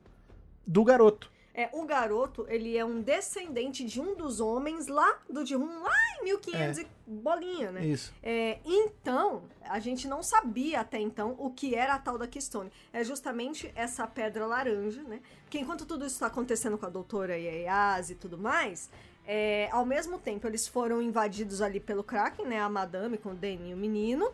do 0.67 0.85
garoto. 0.85 1.32
É, 1.55 1.69
o 1.73 1.85
garoto, 1.85 2.47
ele 2.49 2.79
é 2.79 2.85
um 2.85 3.03
descendente 3.03 3.85
de 3.85 4.01
um 4.01 4.15
dos 4.15 4.41
homens 4.41 4.87
lá 4.87 5.19
do 5.29 5.45
Jihun, 5.45 5.83
lá 5.83 5.93
em 6.21 6.25
1500 6.25 6.79
e 6.79 6.87
bolinha, 7.07 7.71
né? 7.71 7.85
Isso. 7.85 8.13
É, 8.23 8.59
então, 8.65 9.43
a 9.63 9.79
gente 9.79 10.09
não 10.09 10.23
sabia 10.23 10.81
até 10.81 10.99
então 10.99 11.35
o 11.39 11.51
que 11.51 11.75
era 11.75 11.95
a 11.95 11.99
tal 11.99 12.17
da 12.17 12.27
Keystone. 12.27 12.73
É 12.91 13.05
justamente 13.05 13.71
essa 13.75 14.07
pedra 14.07 14.47
laranja, 14.47 15.03
né? 15.03 15.21
Porque 15.43 15.59
enquanto 15.59 15.85
tudo 15.85 16.07
isso 16.07 16.15
está 16.15 16.29
acontecendo 16.29 16.79
com 16.79 16.87
a 16.87 16.91
doutora 16.91 17.37
Yayaz 17.37 18.09
e 18.09 18.15
tudo 18.15 18.39
mais, 18.39 18.89
é, 19.27 19.69
ao 19.73 19.85
mesmo 19.85 20.19
tempo 20.19 20.47
eles 20.47 20.67
foram 20.67 21.03
invadidos 21.03 21.61
ali 21.61 21.81
pelo 21.81 22.03
Kraken, 22.03 22.47
né? 22.47 22.61
A 22.61 22.69
madame 22.69 23.19
com 23.19 23.31
o 23.31 23.35
Danny 23.35 23.71
e 23.71 23.75
o 23.75 23.77
menino. 23.77 24.33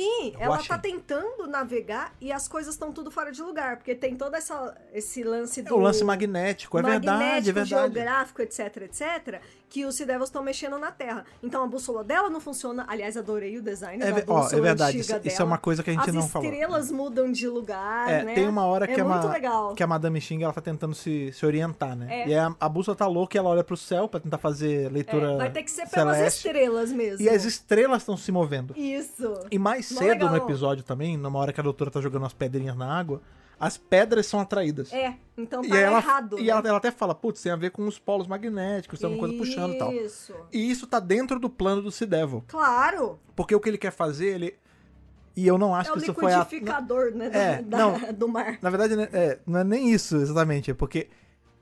E 0.00 0.32
ela 0.38 0.54
Guaxin. 0.54 0.68
tá 0.68 0.78
tentando 0.78 1.46
navegar 1.48 2.14
e 2.20 2.30
as 2.30 2.46
coisas 2.46 2.74
estão 2.74 2.92
tudo 2.92 3.10
fora 3.10 3.32
de 3.32 3.42
lugar, 3.42 3.78
porque 3.78 3.96
tem 3.96 4.14
todo 4.14 4.34
essa, 4.36 4.76
esse 4.92 5.24
lance 5.24 5.58
É 5.58 5.62
do 5.64 5.74
o 5.74 5.80
lance 5.80 6.04
magnético, 6.04 6.78
é 6.78 6.82
verdade, 6.82 7.08
é 7.08 7.10
magnético, 7.10 7.54
verdade. 7.54 7.68
geográfico, 7.94 8.42
etc, 8.42 8.76
etc, 8.82 9.40
que 9.68 9.84
os 9.84 9.94
Sea 9.96 10.06
Devils 10.06 10.28
estão 10.28 10.42
mexendo 10.42 10.78
na 10.78 10.90
Terra. 10.90 11.24
Então 11.42 11.62
a 11.62 11.66
bússola 11.66 12.02
dela 12.02 12.30
não 12.30 12.40
funciona. 12.40 12.84
Aliás, 12.88 13.16
adorei 13.16 13.58
o 13.58 13.62
design 13.62 14.02
É, 14.02 14.06
da 14.10 14.14
ve- 14.16 14.24
ó, 14.26 14.40
bússola 14.42 14.58
é 14.58 14.62
verdade, 14.62 14.98
isso, 14.98 15.20
isso 15.24 15.42
é 15.42 15.44
uma 15.44 15.58
coisa 15.58 15.82
que 15.82 15.90
a 15.90 15.92
gente 15.92 16.08
As 16.08 16.14
não 16.14 16.28
falou. 16.28 16.48
estrelas 16.50 16.90
mudam 16.90 17.30
de 17.30 17.46
lugar, 17.48 18.10
É, 18.10 18.24
né? 18.24 18.34
tem 18.34 18.48
uma 18.48 18.64
hora 18.64 18.84
É 18.84 18.94
que, 18.94 19.02
legal. 19.02 19.74
que 19.74 19.82
a 19.82 19.86
Madame 19.86 20.20
Xing 20.20 20.42
ela 20.42 20.52
tá 20.52 20.60
tentando 20.60 20.94
se, 20.94 21.32
se 21.32 21.44
orientar, 21.44 21.94
né? 21.96 22.22
É. 22.22 22.28
E 22.28 22.34
a, 22.34 22.54
a 22.58 22.68
bússola 22.68 22.96
tá 22.96 23.06
louca 23.06 23.36
e 23.36 23.38
ela 23.38 23.50
olha 23.50 23.64
pro 23.64 23.76
céu 23.76 24.08
pra 24.08 24.20
tentar 24.20 24.38
fazer 24.38 24.90
leitura 24.90 25.32
É, 25.32 25.36
vai 25.36 25.50
ter 25.50 25.62
que 25.62 25.70
ser 25.70 25.86
pelas 25.88 26.16
celeste. 26.16 26.46
estrelas 26.46 26.92
mesmo. 26.92 27.24
E 27.24 27.28
as 27.28 27.44
estrelas 27.44 28.02
estão 28.02 28.16
se 28.16 28.32
movendo. 28.32 28.74
Isso. 28.76 29.34
E 29.50 29.58
mais 29.58 29.90
Mó 29.92 29.98
cedo 29.98 30.28
no 30.30 30.36
episódio 30.36 30.82
também, 30.82 31.16
numa 31.16 31.38
hora 31.38 31.52
que 31.52 31.60
a 31.60 31.62
doutora 31.62 31.90
tá 31.90 32.00
jogando 32.00 32.22
umas 32.22 32.32
pedrinhas 32.32 32.76
na 32.76 32.86
água, 32.98 33.20
as 33.58 33.76
pedras 33.76 34.26
são 34.26 34.38
atraídas. 34.40 34.92
É, 34.92 35.14
então 35.36 35.62
tá 35.62 35.76
e 35.76 35.80
ela, 35.80 35.98
errado. 35.98 36.38
e 36.38 36.42
né? 36.44 36.48
ela, 36.50 36.60
ela 36.68 36.78
até 36.78 36.90
fala, 36.90 37.14
putz, 37.14 37.42
tem 37.42 37.50
a 37.50 37.56
ver 37.56 37.70
com 37.70 37.86
os 37.86 37.98
polos 37.98 38.26
magnéticos, 38.26 38.98
tem 39.00 39.08
uma 39.08 39.18
coisa 39.18 39.34
puxando 39.36 39.74
e 39.74 39.78
tal. 39.78 39.92
Isso. 39.92 40.34
E 40.52 40.70
isso 40.70 40.86
tá 40.86 41.00
dentro 41.00 41.40
do 41.40 41.50
plano 41.50 41.82
do 41.82 41.90
Sea 41.90 42.06
Devil. 42.06 42.44
Claro. 42.46 43.18
Porque 43.34 43.54
o 43.54 43.60
que 43.60 43.68
ele 43.68 43.78
quer 43.78 43.90
fazer, 43.92 44.34
ele. 44.34 44.54
E 45.36 45.46
eu 45.46 45.56
não 45.56 45.74
acho 45.74 45.90
É 45.90 45.92
o 45.92 45.96
que 45.96 46.02
isso 46.02 46.14
foi 46.14 46.32
a. 46.32 46.38
liquidificador, 46.38 47.12
né? 47.14 47.30
É, 47.32 47.62
da- 47.62 47.78
não. 47.78 48.12
do 48.12 48.28
mar. 48.28 48.58
Na 48.60 48.70
verdade, 48.70 48.96
né, 48.96 49.08
é, 49.12 49.38
não 49.46 49.60
é 49.60 49.64
nem 49.64 49.92
isso 49.92 50.16
exatamente, 50.16 50.70
é 50.70 50.74
porque 50.74 51.08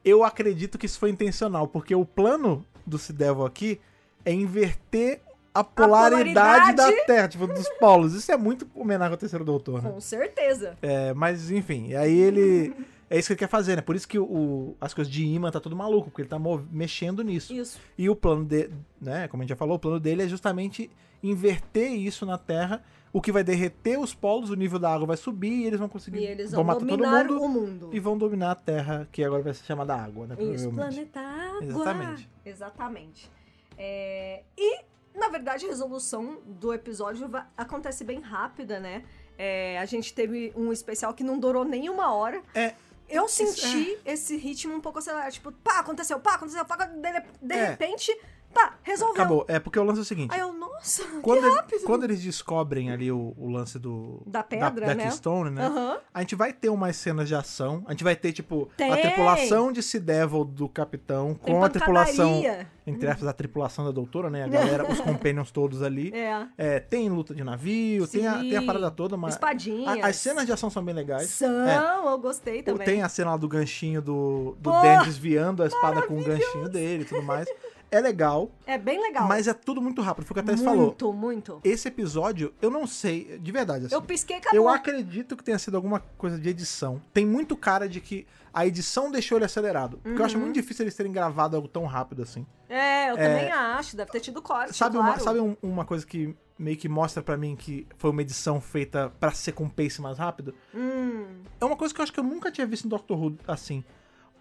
eu 0.04 0.22
acredito 0.24 0.78
que 0.78 0.86
isso 0.86 0.98
foi 0.98 1.10
intencional, 1.10 1.66
porque 1.68 1.94
o 1.94 2.04
plano 2.04 2.64
do 2.86 2.98
Sea 2.98 3.14
Devil 3.14 3.44
aqui 3.44 3.80
é 4.24 4.32
inverter 4.32 5.20
a 5.60 5.64
polaridade, 5.64 6.74
polaridade. 6.74 6.96
da 6.96 7.04
Terra, 7.04 7.28
tipo, 7.28 7.46
dos 7.46 7.68
polos. 7.78 8.14
Isso 8.14 8.30
é 8.32 8.36
muito 8.36 8.66
homenagem 8.74 9.12
ao 9.12 9.18
terceiro 9.18 9.44
doutor, 9.44 9.82
né? 9.82 9.90
Com 9.90 10.00
certeza. 10.00 10.76
É, 10.82 11.12
mas 11.14 11.50
enfim, 11.50 11.94
aí 11.94 12.16
ele. 12.18 12.74
É 13.08 13.16
isso 13.16 13.28
que 13.28 13.34
ele 13.34 13.38
quer 13.38 13.48
fazer, 13.48 13.76
né? 13.76 13.82
Por 13.82 13.94
isso 13.94 14.08
que 14.08 14.18
o, 14.18 14.74
as 14.80 14.92
coisas 14.92 15.12
de 15.12 15.24
imã 15.24 15.48
tá 15.48 15.60
tudo 15.60 15.76
maluco, 15.76 16.10
porque 16.10 16.22
ele 16.22 16.28
tá 16.28 16.40
mexendo 16.72 17.22
nisso. 17.22 17.54
Isso. 17.54 17.78
E 17.96 18.10
o 18.10 18.16
plano 18.16 18.44
dele, 18.44 18.74
né? 19.00 19.28
Como 19.28 19.40
a 19.40 19.44
gente 19.44 19.50
já 19.50 19.54
falou, 19.56 19.76
o 19.76 19.78
plano 19.78 20.00
dele 20.00 20.24
é 20.24 20.28
justamente 20.28 20.90
inverter 21.22 21.92
isso 21.92 22.26
na 22.26 22.36
Terra, 22.36 22.82
o 23.12 23.22
que 23.22 23.30
vai 23.30 23.44
derreter 23.44 23.96
os 23.98 24.12
polos, 24.12 24.50
o 24.50 24.54
nível 24.56 24.78
da 24.80 24.92
água 24.92 25.06
vai 25.06 25.16
subir 25.16 25.52
e 25.52 25.66
eles 25.66 25.78
vão 25.78 25.88
conseguir. 25.88 26.18
E 26.18 26.26
eles 26.26 26.50
vão 26.50 26.64
vão 26.64 26.78
dominar 26.78 27.24
mundo 27.24 27.42
o 27.42 27.48
mundo. 27.48 27.90
e 27.92 28.00
vão 28.00 28.18
dominar 28.18 28.50
a 28.50 28.54
Terra, 28.56 29.08
que 29.12 29.22
agora 29.22 29.40
vai 29.42 29.54
ser 29.54 29.64
chamada 29.64 29.94
Água, 29.94 30.26
né? 30.26 30.36
Isso, 30.40 30.68
planeta 30.70 31.20
água. 31.20 31.64
Exatamente. 31.64 32.30
Exatamente. 32.44 33.30
É, 33.78 34.42
E, 34.56 34.80
na 35.16 35.28
verdade, 35.28 35.64
a 35.66 35.68
resolução 35.68 36.40
do 36.44 36.72
episódio 36.72 37.28
acontece 37.56 38.04
bem 38.04 38.20
rápida, 38.20 38.78
né? 38.80 39.04
É, 39.38 39.78
a 39.78 39.84
gente 39.84 40.14
teve 40.14 40.52
um 40.56 40.72
especial 40.72 41.12
que 41.14 41.22
não 41.24 41.38
durou 41.38 41.64
nem 41.64 41.88
uma 41.90 42.12
hora. 42.14 42.42
É. 42.54 42.74
Eu 43.08 43.26
Isso- 43.26 43.46
senti 43.46 43.98
esse 44.04 44.36
ritmo 44.36 44.74
um 44.74 44.80
pouco 44.80 44.98
acelerado. 44.98 45.30
Tipo, 45.32 45.52
pá, 45.52 45.78
aconteceu, 45.78 46.18
pá, 46.18 46.34
aconteceu, 46.34 46.64
pá, 46.64 46.76
de, 46.86 47.00
de 47.42 47.54
É. 47.54 47.66
repente, 47.70 48.10
pá, 48.56 48.74
resolveu. 48.82 49.14
Acabou. 49.14 49.44
É 49.48 49.58
porque 49.58 49.78
o 49.78 49.84
lance 49.84 49.98
é 50.00 50.02
o 50.02 50.04
seguinte. 50.04 50.32
Aí 50.34 50.40
eu, 50.40 50.52
nossa, 50.52 51.04
Quando, 51.22 51.40
que 51.40 51.46
ele- 51.46 51.56
rápido. 51.56 51.82
quando 51.84 52.04
eles 52.04 52.20
descobrem 52.22 52.90
ali 52.90 53.10
o, 53.12 53.34
o 53.36 53.48
lance 53.50 53.78
do. 53.78 54.22
Da 54.26 54.42
pedra, 54.42 54.86
da, 54.86 54.94
né? 54.94 55.04
Keystone, 55.04 55.50
né? 55.50 55.66
Aham. 55.66 55.98
A 56.12 56.20
gente 56.20 56.34
vai 56.34 56.52
ter 56.52 56.68
umas 56.68 56.96
cenas 56.96 57.28
de 57.28 57.34
ação. 57.34 57.84
A 57.86 57.92
gente 57.92 58.04
vai 58.04 58.16
ter, 58.16 58.32
tipo, 58.32 58.68
a 58.72 58.76
Tem. 58.76 58.92
tripulação 59.00 59.70
de 59.72 59.82
Sea 59.82 60.00
Devil 60.00 60.44
do 60.44 60.68
capitão 60.68 61.34
Tem 61.34 61.54
com 61.54 61.64
a 61.64 61.68
tripulação. 61.68 62.42
Entre 62.88 63.08
aspas, 63.08 63.26
a 63.26 63.32
tripulação 63.32 63.84
da 63.84 63.90
doutora, 63.90 64.30
né? 64.30 64.44
A 64.44 64.48
galera, 64.48 64.88
os 64.88 65.00
companions 65.02 65.50
todos 65.50 65.82
ali. 65.82 66.12
É. 66.14 66.46
É, 66.56 66.78
tem 66.80 67.08
luta 67.08 67.34
de 67.34 67.42
navio, 67.42 68.06
tem 68.06 68.26
a, 68.28 68.38
tem 68.38 68.56
a 68.56 68.62
parada 68.62 68.90
toda, 68.92 69.16
mas. 69.16 69.34
Espadinhas. 69.34 70.04
a- 70.04 70.06
as 70.08 70.16
cenas 70.16 70.46
de 70.46 70.52
ação 70.52 70.70
são 70.70 70.84
bem 70.84 70.94
legais. 70.94 71.28
São, 71.30 71.66
É. 71.66 71.98
eu 72.12 72.18
gostei 72.18 72.62
também. 72.62 72.84
Tem 72.86 73.02
a 73.02 73.08
cena 73.08 73.32
lá 73.32 73.36
do 73.36 73.48
ganchinho 73.48 74.00
do, 74.00 74.56
do 74.60 74.70
Pô, 74.70 74.80
Dan 74.82 75.02
desviando 75.02 75.64
a 75.64 75.66
espada 75.66 76.02
com 76.02 76.16
o 76.18 76.22
ganchinho 76.24 76.68
dele 76.68 77.02
e 77.02 77.06
tudo 77.06 77.22
mais. 77.22 77.48
É 77.90 78.00
legal, 78.00 78.50
É 78.66 78.76
bem 78.76 79.00
legal. 79.00 79.28
mas 79.28 79.46
é 79.46 79.54
tudo 79.54 79.80
muito 79.80 80.02
rápido. 80.02 80.24
Foi 80.24 80.32
o 80.32 80.34
que 80.34 80.40
a 80.40 80.42
Tess 80.54 80.62
falou. 80.62 80.86
Muito, 80.86 81.12
muito. 81.12 81.60
Esse 81.62 81.88
episódio, 81.88 82.52
eu 82.60 82.68
não 82.70 82.86
sei, 82.86 83.38
de 83.38 83.52
verdade, 83.52 83.86
assim. 83.86 83.94
Eu 83.94 84.02
pisquei 84.02 84.36
acabou. 84.36 84.58
Eu 84.58 84.68
acredito 84.68 85.36
que 85.36 85.44
tenha 85.44 85.58
sido 85.58 85.76
alguma 85.76 86.00
coisa 86.18 86.38
de 86.38 86.48
edição. 86.48 87.00
Tem 87.14 87.24
muito 87.24 87.56
cara 87.56 87.88
de 87.88 88.00
que 88.00 88.26
a 88.52 88.66
edição 88.66 89.10
deixou 89.10 89.38
ele 89.38 89.44
acelerado. 89.44 89.98
Porque 89.98 90.10
eu 90.10 90.18
Uhum. 90.18 90.24
acho 90.24 90.38
muito 90.38 90.54
difícil 90.54 90.82
eles 90.84 90.94
terem 90.96 91.12
gravado 91.12 91.54
algo 91.56 91.68
tão 91.68 91.84
rápido 91.84 92.22
assim. 92.22 92.44
É, 92.68 93.10
eu 93.10 93.16
também 93.16 93.50
acho. 93.52 93.96
Deve 93.96 94.10
ter 94.10 94.20
tido 94.20 94.42
corte, 94.42 94.74
Sabe, 94.76 94.96
uma, 94.96 95.04
claro. 95.08 95.22
sabe 95.22 95.38
um- 95.40 95.56
uma 95.62 95.84
coisa 95.84 96.04
que 96.04 96.34
meio 96.58 96.76
que 96.76 96.88
mostra 96.88 97.22
pra 97.22 97.36
mim 97.36 97.54
que 97.54 97.86
foi 97.98 98.10
uma 98.10 98.22
edição 98.22 98.60
feita 98.60 99.12
pra 99.20 99.30
ser 99.30 99.52
com 99.52 99.68
pace 99.68 100.00
mais 100.00 100.18
rápido? 100.18 100.54
Hum, 100.74 101.26
É 101.60 101.64
uma 101.64 101.76
coisa 101.76 101.94
que 101.94 102.00
eu 102.00 102.02
acho 102.02 102.12
que 102.12 102.18
eu 102.18 102.24
nunca 102.24 102.50
tinha 102.50 102.66
visto 102.66 102.86
em 102.86 102.88
Doctor 102.88 103.16
Who 103.22 103.36
assim. 103.46 103.84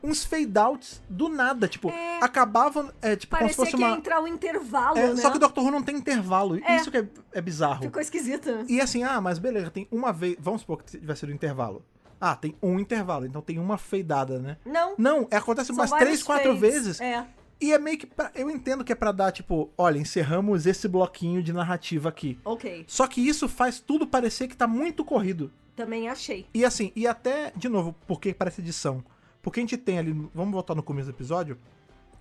Uns 0.03 0.23
fade-outs 0.23 1.01
do 1.09 1.29
nada, 1.29 1.67
tipo, 1.67 1.89
É. 1.89 2.19
acabavam, 2.21 2.91
é, 3.01 3.15
tipo, 3.15 3.35
como 3.35 3.49
se 3.49 3.55
parecia 3.55 3.55
fosse 3.55 3.75
que 3.75 3.81
ia 3.81 3.87
uma... 3.87 3.97
entrar 3.97 4.21
um 4.21 4.27
intervalo, 4.27 4.97
É, 4.97 5.13
né? 5.13 5.21
Só 5.21 5.31
que 5.31 5.37
o 5.37 5.39
Doctor 5.39 5.63
Who 5.63 5.71
não 5.71 5.81
tem 5.81 5.95
intervalo, 5.95 6.59
É. 6.63 6.75
isso 6.75 6.91
que 6.91 6.97
é, 6.97 7.07
é 7.33 7.41
bizarro. 7.41 7.81
Ficou 7.83 8.01
esquisito. 8.01 8.49
E 8.67 8.79
assim, 8.79 9.03
ah, 9.03 9.19
mas 9.19 9.39
beleza, 9.39 9.71
tem 9.71 9.87
uma 9.91 10.13
vez. 10.13 10.35
Vamos 10.39 10.61
supor 10.61 10.83
que 10.83 10.97
vai 10.99 11.15
ser 11.15 11.27
o 11.27 11.31
intervalo. 11.31 11.83
Ah, 12.21 12.35
tem 12.35 12.55
um 12.61 12.79
intervalo, 12.79 13.25
então 13.25 13.41
tem 13.41 13.57
uma 13.59 13.77
feidada, 13.77 14.39
né? 14.39 14.57
Não. 14.65 14.93
Não, 14.97 15.27
é, 15.31 15.37
acontece 15.37 15.67
são 15.67 15.75
umas 15.75 15.91
três, 15.91 16.21
quatro 16.23 16.55
fades. 16.55 16.61
vezes. 16.61 17.01
É. 17.01 17.25
E 17.59 17.73
é 17.73 17.79
meio 17.79 17.97
que. 17.97 18.05
Pra, 18.05 18.31
eu 18.35 18.49
entendo 18.49 18.83
que 18.83 18.91
é 18.91 18.95
pra 18.95 19.11
dar, 19.11 19.31
tipo, 19.31 19.69
olha, 19.77 19.97
encerramos 19.97 20.65
esse 20.65 20.87
bloquinho 20.87 21.41
de 21.41 21.51
narrativa 21.53 22.09
aqui. 22.09 22.37
Ok. 22.43 22.83
Só 22.87 23.07
que 23.07 23.25
isso 23.25 23.47
faz 23.49 23.79
tudo 23.79 24.05
parecer 24.05 24.47
que 24.47 24.55
tá 24.57 24.67
muito 24.67 25.03
corrido. 25.03 25.51
Também 25.75 26.07
achei. 26.07 26.45
E 26.53 26.63
assim, 26.63 26.91
e 26.95 27.05
até, 27.07 27.51
de 27.55 27.67
novo, 27.67 27.93
porque 28.07 28.33
parece 28.33 28.61
edição. 28.61 29.03
Porque 29.45 29.59
a 29.59 29.61
gente 29.61 29.77
tem 29.77 29.99
ali, 29.99 30.11
vamos 30.33 30.51
voltar 30.51 30.73
no 30.73 30.81
começo 30.81 31.11
do 31.11 31.15
episódio, 31.15 31.55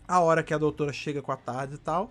a 0.07 0.21
hora 0.21 0.43
que 0.43 0.53
a 0.53 0.59
doutora 0.59 0.93
chega 0.93 1.23
com 1.23 1.33
a 1.33 1.37
tarde 1.39 1.77
e 1.77 1.79
tal. 1.79 2.11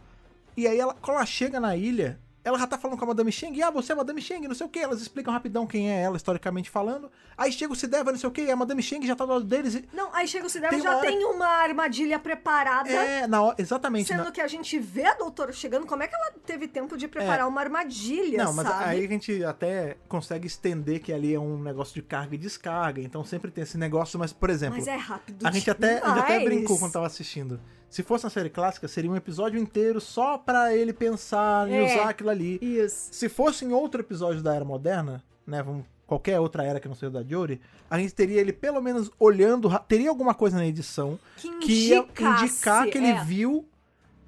E 0.58 0.65
aí, 0.65 0.80
ela, 0.80 0.95
quando 0.95 1.17
ela 1.17 1.26
chega 1.28 1.60
na 1.60 1.78
ilha, 1.78 2.19
ela 2.43 2.60
já 2.60 2.67
tá 2.67 2.77
falando 2.77 2.97
com 2.97 3.06
a 3.06 3.08
Madame 3.08 3.32
Cheng, 3.32 3.62
ah, 3.62 3.71
você 3.71 3.91
é 3.91 3.93
a 3.93 3.97
Madame 3.97 4.21
Cheng, 4.21 4.47
não 4.47 4.56
sei 4.56 4.65
o 4.67 4.69
que. 4.69 4.79
Elas 4.79 5.01
explicam 5.01 5.34
rapidão 5.34 5.65
quem 5.65 5.89
é 5.89 6.01
ela, 6.01 6.17
historicamente 6.17 6.69
falando. 6.69 7.10
Aí 7.38 7.51
chega 7.51 7.71
o 7.71 7.75
Sideva, 7.75 8.12
não 8.12 8.19
sei 8.19 8.27
o 8.27 8.32
que, 8.32 8.49
a 8.51 8.56
Madame 8.56 8.84
Cheng 8.84 9.06
já 9.08 9.15
tá 9.15 9.25
do 9.25 9.32
lado 9.32 9.45
deles. 9.45 9.75
E... 9.75 9.89
Não, 9.93 10.13
aí 10.13 10.27
chega 10.27 10.45
o 10.45 10.49
Sideva 10.49 10.77
já 10.79 10.97
hora 10.97 11.08
tem 11.08 11.23
uma 11.25 11.47
armadilha 11.47 12.19
preparada. 12.19 12.89
É, 12.89 13.25
na 13.27 13.41
hora, 13.41 13.56
exatamente. 13.58 14.08
Sendo 14.08 14.25
na- 14.25 14.32
que 14.32 14.41
a 14.41 14.47
gente 14.47 14.77
vê 14.77 15.06
a 15.06 15.13
doutora 15.13 15.53
chegando, 15.53 15.86
como 15.86 16.03
é 16.03 16.08
que 16.08 16.15
ela 16.15 16.34
teve 16.45 16.67
tempo 16.67 16.97
de 16.97 17.08
preparar 17.08 17.47
uma 17.47 17.62
armadilha, 17.62 18.41
É. 18.41 18.43
Não, 18.43 18.53
mas 18.53 18.67
sabe? 18.67 18.84
aí 18.84 19.06
a 19.06 19.08
gente 19.08 19.43
até 19.43 19.97
consegue 20.10 20.45
estender 20.47 20.99
que 20.99 21.13
ali 21.13 21.34
é 21.34 21.39
um 21.39 21.58
negócio 21.62 21.93
de 21.93 22.01
carga 22.01 22.36
e 22.36 22.38
descarga. 22.38 23.01
Então 23.01 23.23
sempre 23.23 23.51
tem 23.51 23.63
esse 23.63 23.77
negócio, 23.77 24.19
mas, 24.19 24.34
por 24.34 24.49
exemplo. 24.49 24.75
Mas 24.75 24.88
é 24.88 24.95
rápido 24.95 25.47
A 25.47 25.51
gente, 25.51 25.69
até, 25.69 25.99
a 25.99 26.10
gente 26.10 26.19
até 26.19 26.43
brincou 26.43 26.77
quando 26.77 26.91
tava 26.91 27.08
assistindo. 27.08 27.60
Se 27.93 28.01
fosse 28.01 28.25
uma 28.25 28.32
série 28.32 28.49
clássica, 28.49 28.88
seria 28.88 29.12
um 29.12 29.15
episódio 29.15 29.60
inteiro 29.60 30.01
só 30.01 30.36
pra 30.38 30.75
ele 30.75 30.91
pensar 30.91 31.69
e 31.69 31.75
É. 31.75 31.86
usar 31.86 32.10
aquilo 32.10 32.29
ali. 32.32 32.58
Isso. 32.60 33.10
Se 33.12 33.29
fosse 33.29 33.63
em 33.65 33.71
outro 33.71 34.01
episódio 34.01 34.41
da 34.41 34.56
Era 34.56 34.65
Moderna, 34.65 35.23
né, 35.45 35.62
vamos, 35.62 35.86
qualquer 36.08 36.39
outra 36.39 36.63
era 36.63 36.79
que 36.79 36.88
não 36.88 36.95
seja 36.95 37.12
da 37.12 37.21
Jory, 37.23 37.62
a 37.89 37.99
gente 37.99 38.15
teria 38.15 38.41
ele 38.41 38.51
pelo 38.51 38.82
menos 38.82 39.12
olhando, 39.19 39.69
teria 39.88 40.10
alguma 40.10 40.34
coisa 40.34 40.58
na 40.58 40.65
edição 40.65 41.19
Que, 41.38 41.49
que 41.60 41.73
ia 41.89 42.06
indicar 42.19 42.88
que 42.88 42.97
ele 42.97 43.08
é. 43.12 43.23
viu 43.23 43.63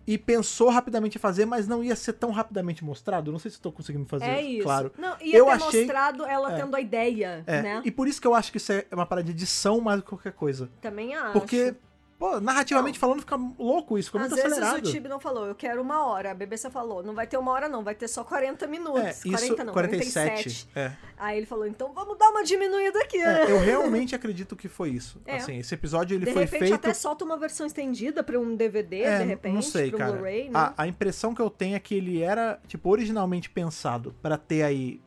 e 0.08 0.16
pensou 0.20 0.70
rapidamente 0.70 1.18
em 1.18 1.20
fazer, 1.20 1.48
mas 1.48 1.68
não 1.68 1.84
ia 1.84 1.96
ser 1.96 2.14
tão 2.14 2.30
rapidamente 2.30 2.86
mostrado. 2.86 3.32
Não 3.32 3.40
sei 3.40 3.50
se 3.50 3.58
estou 3.58 3.72
conseguindo 3.72 4.06
fazer 4.06 4.26
É 4.26 4.42
isso. 4.44 4.62
claro. 4.64 4.92
Não, 5.00 5.16
ia 5.20 5.38
Eu 5.40 5.46
ter 5.46 5.52
achei- 5.54 5.80
mostrado 5.86 6.24
ela 6.26 6.54
é. 6.54 6.62
tendo 6.62 6.76
a 6.76 6.80
ideia, 6.80 7.44
É, 7.48 7.62
né? 7.64 7.82
e 7.84 7.90
por 7.90 8.08
isso 8.08 8.22
que 8.22 8.28
eu 8.28 8.36
acho 8.36 8.52
que 8.52 8.58
isso 8.58 8.72
é 8.72 8.86
uma 8.92 9.08
parada 9.08 9.26
de 9.26 9.32
edição 9.32 9.82
mais 9.82 9.98
do 9.98 10.04
que 10.04 10.10
qualquer 10.10 10.34
coisa. 10.34 10.70
Também 10.80 11.16
acho. 11.16 11.34
Porque, 11.34 11.74
pô, 12.18 12.40
narrativamente 12.40 12.98
falando, 13.00 13.20
fica 13.20 13.36
louco 13.60 13.98
isso, 13.98 14.10
fica 14.10 14.24
Às 14.24 14.30
muito 14.30 14.42
vezes 14.42 14.58
acelerado. 14.58 14.86
o 14.86 14.92
Tibi 14.92 15.10
não 15.10 15.20
falou, 15.20 15.46
eu 15.48 15.56
quero 15.56 15.82
uma 15.82 16.06
hora. 16.06 16.32
A 16.32 16.34
BBC 16.34 16.70
falou, 16.70 17.04
não 17.04 17.14
vai 17.14 17.28
ter 17.28 17.38
uma 17.38 17.52
hora 17.52 17.68
não, 17.70 17.84
vai 17.84 17.96
ter 17.96 18.08
só 18.08 18.24
40 18.24 18.68
minutos. 18.68 19.04
É, 19.04 19.10
isso, 19.10 19.30
40 19.30 19.64
não, 19.64 19.74
47. 19.74 20.14
47. 20.14 20.68
É. 20.76 20.92
Aí 21.18 21.38
ele 21.38 21.46
falou, 21.46 21.66
então 21.68 21.94
vamos 21.94 22.18
dar 22.18 22.30
uma 22.30 22.44
diminuída 22.44 23.00
aqui. 23.00 23.18
É, 23.22 23.52
eu 23.52 23.60
realmente 23.60 24.16
acredito 24.16 24.56
que 24.56 24.68
foi 24.68 24.90
isso. 24.90 25.22
É. 25.26 25.38
Assim, 25.38 25.58
esse 25.60 25.74
episódio 25.74 26.16
ele 26.16 26.26
de 26.26 26.32
foi 26.34 26.44
repente 26.44 26.60
feito. 26.60 26.74
até 26.76 26.94
solta 26.94 27.24
uma 27.26 27.38
versão 27.38 27.66
estendida 27.66 28.24
pra 28.24 28.40
um 28.40 28.56
DVD, 28.56 29.02
É, 29.04 29.20
de 29.20 29.26
repente, 29.26 29.54
não 29.54 29.62
sei, 29.62 29.90
pra 29.90 29.96
um 29.98 30.00
cara. 30.00 30.12
Blu-ray, 30.14 30.44
né? 30.46 30.52
a, 30.54 30.74
a 30.78 30.88
impressão 30.88 31.34
que 31.34 31.42
eu 31.42 31.50
tenho 31.50 31.76
é 31.76 31.80
que 31.80 31.96
ele 31.96 32.22
era, 32.22 32.60
tipo, 32.68 32.90
originalmente 32.90 33.50
pensado 33.50 34.16
pra 34.22 34.38
ter 34.38 34.64
aí 34.64 35.02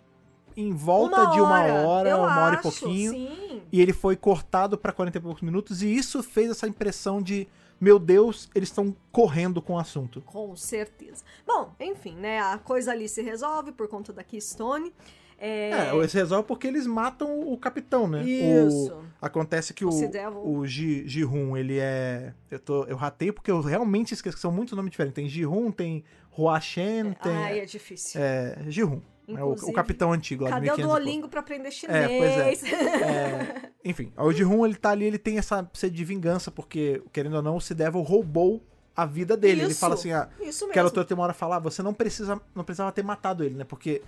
em 0.61 0.73
volta 0.73 1.27
de 1.27 1.41
uma 1.41 1.63
hora, 1.65 2.09
eu 2.11 2.19
uma 2.19 2.41
hora 2.43 2.55
e 2.55 2.59
acho, 2.59 2.63
pouquinho. 2.63 3.13
Sim. 3.13 3.63
E 3.71 3.81
ele 3.81 3.93
foi 3.93 4.17
cortado 4.17 4.77
pra 4.79 4.93
40 4.93 5.19
e 5.19 5.21
poucos 5.21 5.43
minutos. 5.43 5.83
E 5.83 5.95
isso 5.95 6.23
fez 6.23 6.51
essa 6.51 6.67
impressão 6.67 7.21
de, 7.23 7.47
meu 7.81 7.99
Deus, 7.99 8.49
eles 8.55 8.69
estão 8.69 8.95
correndo 9.13 9.61
com 9.63 9.75
o 9.75 9.79
assunto. 9.79 10.21
Com 10.23 10.57
certeza. 10.57 11.23
Bom, 11.47 11.73
enfim, 11.79 12.15
né? 12.17 12.41
A 12.41 12.59
coisa 12.59 12.93
ali 12.93 13.09
se 13.09 13.23
resolve 13.23 13.73
por 13.73 13.89
conta 13.89 14.13
da 14.13 14.25
Keystone. 14.25 14.93
É, 15.41 15.71
É, 15.93 15.97
esse 16.05 16.17
resolve 16.17 16.49
porque 16.49 16.67
eles 16.67 16.85
matam 16.87 17.41
o 17.49 17.57
capitão, 17.57 18.09
né? 18.09 18.25
Isso. 18.25 18.93
O- 18.93 19.05
acontece 19.25 19.73
que 19.73 19.85
O 19.85 19.91
o, 19.91 20.59
o 20.59 20.67
Ji- 20.67 21.07
Ji-Hun, 21.07 21.57
ele 21.57 21.79
é. 21.79 22.35
Eu, 22.51 22.59
tô, 22.59 22.85
eu 22.87 22.97
ratei 22.97 23.31
porque 23.31 23.49
eu 23.51 23.61
realmente 23.61 24.13
esqueci 24.15 24.35
que 24.35 24.41
são 24.43 24.51
muitos 24.51 24.75
nomes 24.77 24.91
diferentes. 24.91 25.15
Tem 25.15 25.29
Ji-Hun, 25.29 25.71
tem 25.71 26.03
Hua 26.37 26.59
Shen, 26.61 27.13
tem. 27.23 27.37
Ai, 27.37 27.61
é 27.61 27.65
difícil. 27.65 28.21
É, 28.21 28.59
Ji-Hun. 28.67 29.01
É 29.29 29.33
o, 29.33 29.35
Inclusive, 29.53 29.71
o 29.71 29.75
capitão 29.75 30.13
antigo 30.13 30.45
lá 30.45 30.51
Cadê 30.51 30.71
o 30.71 30.73
1500 30.73 30.85
pouco. 30.87 31.01
Duolingo 31.05 31.29
pra 31.29 31.41
aprender 31.41 31.69
É, 31.69 31.71
chinês? 31.71 32.61
pois 32.61 32.73
É, 32.73 33.71
enfim, 33.85 34.13
o 34.17 34.33
Ji-Hun, 34.33 34.65
ele 34.67 34.75
tá 34.77 34.91
ali, 34.91 35.05
ele 35.05 35.19
tem 35.19 35.39
essa 35.39 35.69
sede 35.75 35.97
de 35.97 36.05
vingança, 36.05 36.51
porque, 36.51 37.03
querendo 37.13 37.37
ou 37.37 37.43
não, 37.43 37.57
o 37.59 37.75
Devil 37.75 38.01
roubou 38.03 38.63
a 38.97 39.05
vida 39.05 39.37
dele. 39.37 39.63
ele 39.63 39.71
Isso, 39.73 39.81
fala 39.81 39.95
assim, 39.95 40.13
ah, 40.13 40.29
Isso 40.41 40.65
mesmo. 40.65 40.73
que 40.73 40.79
a 40.79 40.83
doutora 40.83 41.07
tem 41.07 41.15
uma 41.15 41.25
hora 41.25 41.35
falar, 41.35 41.59
você 41.59 41.83
não 41.83 41.93
precisa, 41.95 42.41
não 42.55 42.65
precisava 42.65 42.91
ter 42.91 43.05
matado 43.05 43.45
ele, 43.45 43.55
né? 43.55 43.65
Porque 43.65 44.03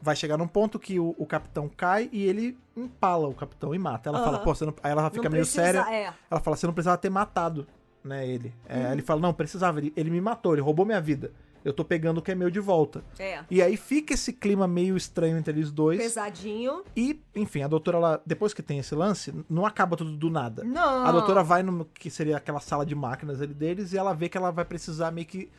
vai 0.00 0.16
chegar 0.16 0.38
num 0.38 0.48
ponto 0.48 0.78
que 0.78 0.98
o, 0.98 1.14
o 1.18 1.26
capitão 1.26 1.68
cai 1.68 2.08
e 2.10 2.22
ele 2.24 2.56
empala 2.76 3.28
o 3.28 3.34
capitão 3.34 3.74
e 3.74 3.78
mata. 3.78 4.08
Ela 4.08 4.24
fala, 4.24 4.38
pô, 4.38 4.54
você 4.54 4.64
não... 4.64 4.74
aí 4.82 4.92
ela 4.92 5.02
Não 5.02 5.10
fica 5.10 5.28
meio 5.28 5.42
precisa- 5.42 5.62
séria. 5.62 5.80
É. 5.94 6.12
Ela 6.30 6.40
fala, 6.40 6.56
você 6.56 6.66
não 6.66 6.72
precisava 6.72 6.96
ter 6.96 7.10
matado, 7.10 7.66
né, 8.02 8.26
ele. 8.26 8.54
É, 8.66 8.78
Uhum. 8.86 8.92
Ele 8.92 9.02
fala, 9.02 9.20
não, 9.20 9.34
precisava, 9.34 9.78
ele, 9.78 9.92
ele 9.94 10.08
me 10.10 10.20
matou, 10.20 10.54
ele 10.54 10.62
roubou 10.62 10.86
minha 10.86 11.00
vida. 11.00 11.32
Eu 11.64 11.72
tô 11.72 11.84
pegando 11.84 12.18
o 12.18 12.22
que 12.22 12.30
é 12.32 12.34
meu 12.34 12.50
de 12.50 12.60
volta. 12.60 13.04
É. 13.18 13.40
E 13.50 13.60
aí 13.60 13.76
fica 13.76 14.14
esse 14.14 14.32
clima 14.32 14.66
meio 14.66 14.96
estranho 14.96 15.36
entre 15.36 15.52
eles 15.52 15.70
dois. 15.70 15.98
Pesadinho. 15.98 16.82
E, 16.96 17.20
enfim, 17.34 17.62
a 17.62 17.68
doutora, 17.68 17.98
ela, 17.98 18.22
depois 18.24 18.54
que 18.54 18.62
tem 18.62 18.78
esse 18.78 18.94
lance, 18.94 19.32
não 19.48 19.66
acaba 19.66 19.96
tudo 19.96 20.12
do 20.16 20.30
nada. 20.30 20.64
Não. 20.64 21.04
A 21.04 21.12
doutora 21.12 21.42
vai 21.42 21.62
no 21.62 21.84
que 21.84 22.10
seria 22.10 22.36
aquela 22.36 22.60
sala 22.60 22.86
de 22.86 22.94
máquinas 22.94 23.42
ali 23.42 23.52
deles 23.54 23.92
e 23.92 23.98
ela 23.98 24.14
vê 24.14 24.28
que 24.28 24.38
ela 24.38 24.50
vai 24.50 24.64
precisar 24.64 25.10
meio 25.10 25.26
que 25.26 25.50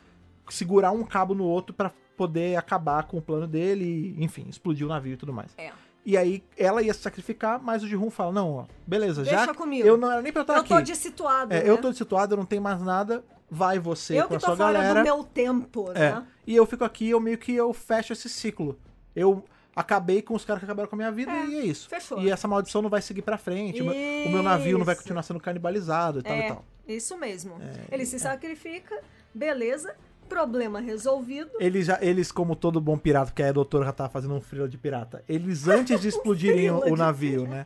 segurar 0.49 0.91
um 0.91 1.03
cabo 1.03 1.33
no 1.35 1.43
outro 1.45 1.73
pra 1.73 1.91
poder 2.17 2.55
acabar 2.55 3.03
com 3.03 3.17
o 3.17 3.21
plano 3.21 3.47
dele 3.47 4.15
e, 4.17 4.23
enfim, 4.23 4.45
explodir 4.49 4.85
o 4.85 4.89
navio 4.89 5.13
e 5.13 5.17
tudo 5.17 5.31
mais. 5.33 5.51
É. 5.57 5.71
E 6.03 6.17
aí 6.17 6.43
ela 6.57 6.81
ia 6.81 6.93
se 6.95 6.99
sacrificar, 7.01 7.61
mas 7.61 7.83
o 7.83 7.87
Jihun 7.87 8.09
fala: 8.09 8.31
"Não, 8.31 8.51
ó, 8.53 8.65
beleza, 8.87 9.21
Deixa 9.23 9.45
já 9.45 9.53
comigo. 9.53 9.87
eu 9.87 9.97
não 9.97 10.11
era 10.11 10.19
nem 10.21 10.31
pra 10.31 10.39
eu 10.39 10.43
estar 10.43 10.55
Eu 10.55 10.59
aqui. 10.61 10.69
tô 10.69 10.81
dissituado, 10.81 11.53
É, 11.53 11.63
né? 11.63 11.69
Eu 11.69 11.77
tô 11.77 11.93
situado, 11.93 12.33
eu 12.33 12.37
não 12.37 12.45
tenho 12.45 12.61
mais 12.61 12.81
nada. 12.81 13.23
Vai 13.53 13.77
você 13.79 14.17
Eu 14.17 14.23
com 14.23 14.29
que 14.29 14.35
a 14.37 14.39
tô 14.39 14.45
sua 14.45 14.55
fora 14.55 14.73
galera. 14.73 14.99
do 15.01 15.03
meu 15.03 15.23
tempo, 15.25 15.91
É. 15.93 16.13
né? 16.13 16.23
E 16.47 16.55
eu 16.55 16.65
fico 16.65 16.85
aqui, 16.85 17.09
eu 17.09 17.19
meio 17.19 17.37
que 17.37 17.53
eu 17.53 17.73
fecho 17.73 18.13
esse 18.13 18.29
ciclo. 18.29 18.79
Eu 19.13 19.43
acabei 19.75 20.21
com 20.21 20.33
os 20.33 20.45
caras 20.45 20.59
que 20.59 20.65
acabaram 20.65 20.87
com 20.89 20.95
a 20.95 20.97
minha 20.97 21.11
vida 21.11 21.31
É, 21.31 21.45
e 21.47 21.55
é 21.59 21.65
isso. 21.65 21.89
fechou. 21.89 22.19
E 22.21 22.31
essa 22.31 22.47
maldição 22.47 22.81
não 22.81 22.89
vai 22.89 23.01
seguir 23.01 23.21
pra 23.21 23.37
frente. 23.37 23.81
O 23.81 23.85
meu, 23.85 23.93
o 23.93 24.29
meu 24.31 24.41
navio 24.41 24.77
não 24.77 24.85
vai 24.85 24.93
Isso. 24.93 25.03
continuar 25.03 25.23
sendo 25.23 25.39
canibalizado 25.41 26.19
e 26.19 26.23
tal 26.23 26.33
é, 26.33 26.45
e 26.45 26.47
tal. 26.47 26.65
isso 26.87 27.17
mesmo. 27.17 27.55
É, 27.61 27.93
Ele 27.93 28.05
se 28.05 28.17
sacrifica, 28.19 28.97
beleza, 29.33 29.93
problema 30.29 30.79
resolvido. 30.79 31.51
Eles, 31.59 31.85
já, 31.87 31.99
eles, 32.01 32.31
como 32.31 32.55
todo 32.55 32.79
bom 32.79 32.97
pirata, 32.97 33.27
porque 33.31 33.43
a 33.43 33.51
doutora 33.51 33.83
já 33.85 33.91
tava 33.91 34.09
fazendo 34.09 34.33
um 34.33 34.39
frila 34.41 34.67
de 34.69 34.77
pirata, 34.77 35.23
eles 35.27 35.67
antes 35.67 35.99
de 35.99 36.07
explodirem 36.07 36.71
o, 36.71 36.93
o 36.93 36.95
navio, 36.95 37.45
né? 37.45 37.65